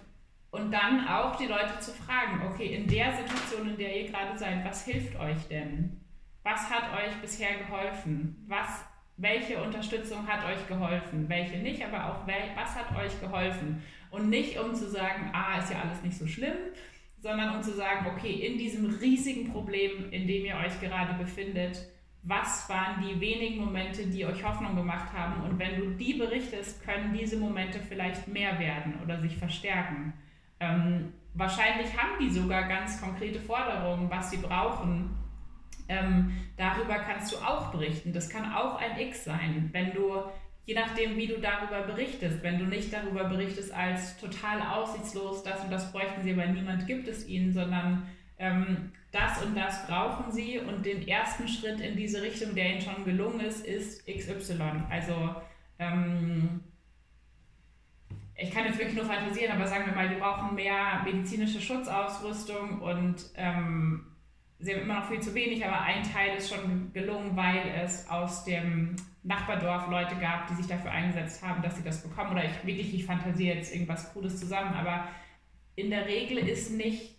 und 0.50 0.72
dann 0.72 1.06
auch 1.06 1.36
die 1.36 1.46
Leute 1.46 1.78
zu 1.78 1.92
fragen, 1.92 2.42
okay, 2.48 2.74
in 2.74 2.88
der 2.88 3.12
Situation, 3.12 3.70
in 3.70 3.76
der 3.76 3.96
ihr 3.96 4.10
gerade 4.10 4.36
seid, 4.36 4.64
was 4.64 4.84
hilft 4.84 5.18
euch 5.18 5.46
denn? 5.48 6.00
Was 6.42 6.70
hat 6.70 6.84
euch 6.94 7.14
bisher 7.20 7.58
geholfen? 7.58 8.44
Was, 8.48 8.84
welche 9.16 9.62
Unterstützung 9.62 10.26
hat 10.26 10.44
euch 10.44 10.66
geholfen? 10.66 11.28
Welche 11.28 11.58
nicht, 11.58 11.84
aber 11.84 12.06
auch 12.06 12.26
wel, 12.26 12.50
was 12.54 12.74
hat 12.74 12.96
euch 12.96 13.20
geholfen? 13.20 13.82
Und 14.10 14.30
nicht 14.30 14.58
um 14.58 14.74
zu 14.74 14.88
sagen, 14.88 15.30
ah, 15.32 15.58
ist 15.58 15.70
ja 15.70 15.82
alles 15.82 16.02
nicht 16.02 16.16
so 16.16 16.26
schlimm, 16.26 16.56
sondern 17.18 17.56
um 17.56 17.62
zu 17.62 17.72
sagen, 17.72 18.06
okay, 18.06 18.32
in 18.32 18.58
diesem 18.58 18.86
riesigen 18.86 19.52
Problem, 19.52 20.10
in 20.10 20.26
dem 20.26 20.46
ihr 20.46 20.56
euch 20.56 20.80
gerade 20.80 21.14
befindet, 21.14 21.86
was 22.22 22.68
waren 22.68 23.02
die 23.02 23.18
wenigen 23.20 23.64
Momente, 23.64 24.06
die 24.06 24.26
euch 24.26 24.44
Hoffnung 24.44 24.76
gemacht 24.76 25.12
haben? 25.12 25.42
Und 25.42 25.58
wenn 25.58 25.76
du 25.76 25.90
die 25.90 26.14
berichtest, 26.14 26.84
können 26.84 27.14
diese 27.14 27.38
Momente 27.38 27.80
vielleicht 27.80 28.28
mehr 28.28 28.58
werden 28.58 28.98
oder 29.02 29.20
sich 29.20 29.36
verstärken. 29.36 30.12
Ähm, 30.58 31.12
wahrscheinlich 31.34 31.96
haben 31.96 32.18
die 32.20 32.30
sogar 32.30 32.68
ganz 32.68 33.00
konkrete 33.00 33.40
Forderungen, 33.40 34.10
was 34.10 34.30
sie 34.30 34.36
brauchen. 34.36 35.10
Ähm, 35.90 36.32
darüber 36.56 37.00
kannst 37.00 37.32
du 37.32 37.36
auch 37.38 37.72
berichten. 37.72 38.12
Das 38.12 38.28
kann 38.28 38.52
auch 38.52 38.80
ein 38.80 38.98
X 39.00 39.24
sein, 39.24 39.70
wenn 39.72 39.92
du, 39.92 40.22
je 40.64 40.74
nachdem, 40.74 41.16
wie 41.16 41.26
du 41.26 41.40
darüber 41.40 41.82
berichtest, 41.82 42.44
wenn 42.44 42.60
du 42.60 42.66
nicht 42.66 42.92
darüber 42.92 43.24
berichtest 43.24 43.74
als 43.74 44.16
total 44.18 44.62
aussichtslos, 44.62 45.42
das 45.42 45.64
und 45.64 45.72
das 45.72 45.90
bräuchten 45.90 46.22
sie, 46.22 46.32
aber 46.32 46.46
niemand 46.46 46.86
gibt 46.86 47.08
es 47.08 47.26
ihnen, 47.26 47.52
sondern 47.52 48.06
ähm, 48.38 48.92
das 49.10 49.42
und 49.42 49.56
das 49.56 49.84
brauchen 49.88 50.30
sie 50.30 50.60
und 50.60 50.86
den 50.86 51.08
ersten 51.08 51.48
Schritt 51.48 51.80
in 51.80 51.96
diese 51.96 52.22
Richtung, 52.22 52.54
der 52.54 52.70
ihnen 52.70 52.80
schon 52.80 53.04
gelungen 53.04 53.40
ist, 53.40 53.66
ist 53.66 54.06
XY. 54.06 54.84
Also 54.88 55.34
ähm, 55.80 56.60
ich 58.36 58.52
kann 58.52 58.64
jetzt 58.64 58.78
wirklich 58.78 58.96
nur 58.96 59.06
fantasieren, 59.06 59.56
aber 59.56 59.66
sagen 59.66 59.86
wir 59.86 59.94
mal, 59.94 60.08
die 60.08 60.20
brauchen 60.20 60.54
mehr 60.54 61.02
medizinische 61.04 61.60
Schutzausrüstung 61.60 62.80
und 62.80 63.16
ähm, 63.34 64.06
sie 64.60 64.74
haben 64.74 64.82
immer 64.82 65.00
noch 65.00 65.08
viel 65.08 65.20
zu 65.20 65.34
wenig, 65.34 65.64
aber 65.64 65.80
ein 65.80 66.02
Teil 66.02 66.36
ist 66.36 66.52
schon 66.52 66.92
gelungen, 66.92 67.36
weil 67.36 67.62
es 67.82 68.08
aus 68.08 68.44
dem 68.44 68.94
Nachbardorf 69.22 69.88
Leute 69.88 70.16
gab, 70.16 70.48
die 70.48 70.54
sich 70.54 70.66
dafür 70.66 70.90
eingesetzt 70.90 71.42
haben, 71.42 71.62
dass 71.62 71.76
sie 71.76 71.82
das 71.82 72.02
bekommen. 72.02 72.32
Oder 72.32 72.44
ich 72.44 72.64
wirklich, 72.64 72.94
ich 72.94 73.04
fantasiere 73.04 73.56
jetzt 73.56 73.74
irgendwas 73.74 74.12
Cooles 74.12 74.38
zusammen, 74.38 74.74
aber 74.74 75.08
in 75.76 75.90
der 75.90 76.06
Regel 76.06 76.38
ist 76.38 76.72
nicht, 76.72 77.16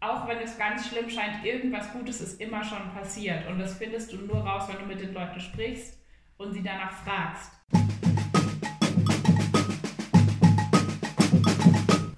auch 0.00 0.26
wenn 0.28 0.38
es 0.38 0.56
ganz 0.56 0.88
schlimm 0.88 1.10
scheint, 1.10 1.44
irgendwas 1.44 1.92
Gutes 1.92 2.22
ist 2.22 2.40
immer 2.40 2.64
schon 2.64 2.90
passiert. 2.94 3.46
Und 3.48 3.58
das 3.58 3.76
findest 3.76 4.12
du 4.12 4.16
nur 4.16 4.38
raus, 4.38 4.66
wenn 4.68 4.78
du 4.78 4.86
mit 4.86 5.00
den 5.00 5.12
Leuten 5.12 5.40
sprichst 5.40 5.98
und 6.38 6.52
sie 6.52 6.62
danach 6.62 6.92
fragst. 6.92 7.52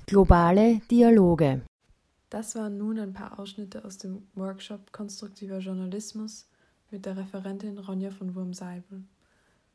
Globale 0.06 0.80
Dialoge. 0.90 1.62
Das 2.32 2.54
waren 2.54 2.78
nun 2.78 2.98
ein 2.98 3.12
paar 3.12 3.38
Ausschnitte 3.38 3.84
aus 3.84 3.98
dem 3.98 4.22
Workshop 4.34 4.90
Konstruktiver 4.90 5.58
Journalismus 5.58 6.48
mit 6.90 7.04
der 7.04 7.18
Referentin 7.18 7.76
Ronja 7.76 8.10
von 8.10 8.34
Wurmseibel. 8.34 9.04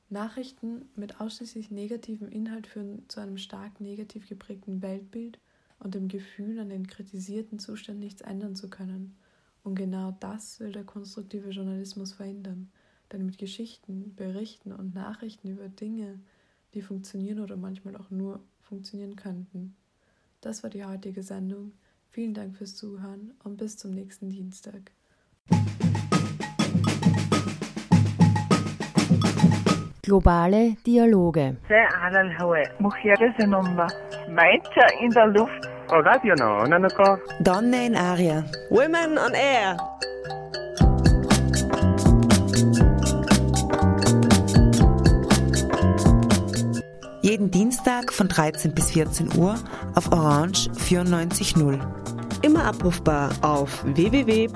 Nachrichten 0.09 0.89
mit 0.95 1.21
ausschließlich 1.21 1.69
negativem 1.69 2.29
Inhalt 2.29 2.65
führen 2.65 3.07
zu 3.09 3.19
einem 3.19 3.37
stark 3.37 3.79
negativ 3.79 4.27
geprägten 4.27 4.81
Weltbild 4.81 5.37
und 5.77 5.93
dem 5.93 6.07
Gefühl, 6.07 6.57
an 6.57 6.69
den 6.69 6.87
kritisierten 6.87 7.59
Zustand 7.59 7.99
nichts 7.99 8.21
ändern 8.21 8.55
zu 8.55 8.71
können. 8.71 9.15
Und 9.63 9.75
genau 9.75 10.17
das 10.19 10.59
will 10.59 10.71
der 10.71 10.83
konstruktive 10.83 11.51
Journalismus 11.51 12.13
verhindern, 12.13 12.71
denn 13.11 13.23
mit 13.23 13.37
Geschichten, 13.37 14.15
Berichten 14.15 14.71
und 14.71 14.95
Nachrichten 14.95 15.47
über 15.49 15.69
Dinge, 15.69 16.19
die 16.73 16.81
funktionieren 16.81 17.39
oder 17.39 17.55
manchmal 17.55 17.95
auch 17.95 18.09
nur 18.09 18.39
funktionieren 18.61 19.15
könnten. 19.15 19.75
Das 20.41 20.63
war 20.63 20.71
die 20.71 20.83
heutige 20.83 21.21
Sendung. 21.21 21.73
Vielen 22.18 22.34
Dank 22.34 22.57
fürs 22.57 22.76
Zuhören 22.76 23.36
und 23.43 23.57
bis 23.57 23.78
zum 23.78 23.91
nächsten 23.91 24.32
Dienstag. 24.32 24.89
Globale 30.01 30.78
Dialoge. 30.88 31.57
in 34.99 35.11
der 35.11 35.28
Luft. 35.28 35.70
Donne 37.39 37.86
in 37.86 37.95
Aria. 37.95 38.45
Women 38.72 39.20
on 39.20 39.34
Air. 39.36 39.78
Jeden 47.28 47.51
Dienstag 47.51 48.13
von 48.13 48.30
13 48.30 48.73
bis 48.73 48.91
14 48.91 49.38
Uhr 49.38 49.55
auf 49.95 50.09
Orange 50.13 50.69
94.0. 50.71 51.78
Immer 52.41 52.63
abrufbar 52.63 53.32
auf 53.41 53.84
www.noso.at. 53.84 54.47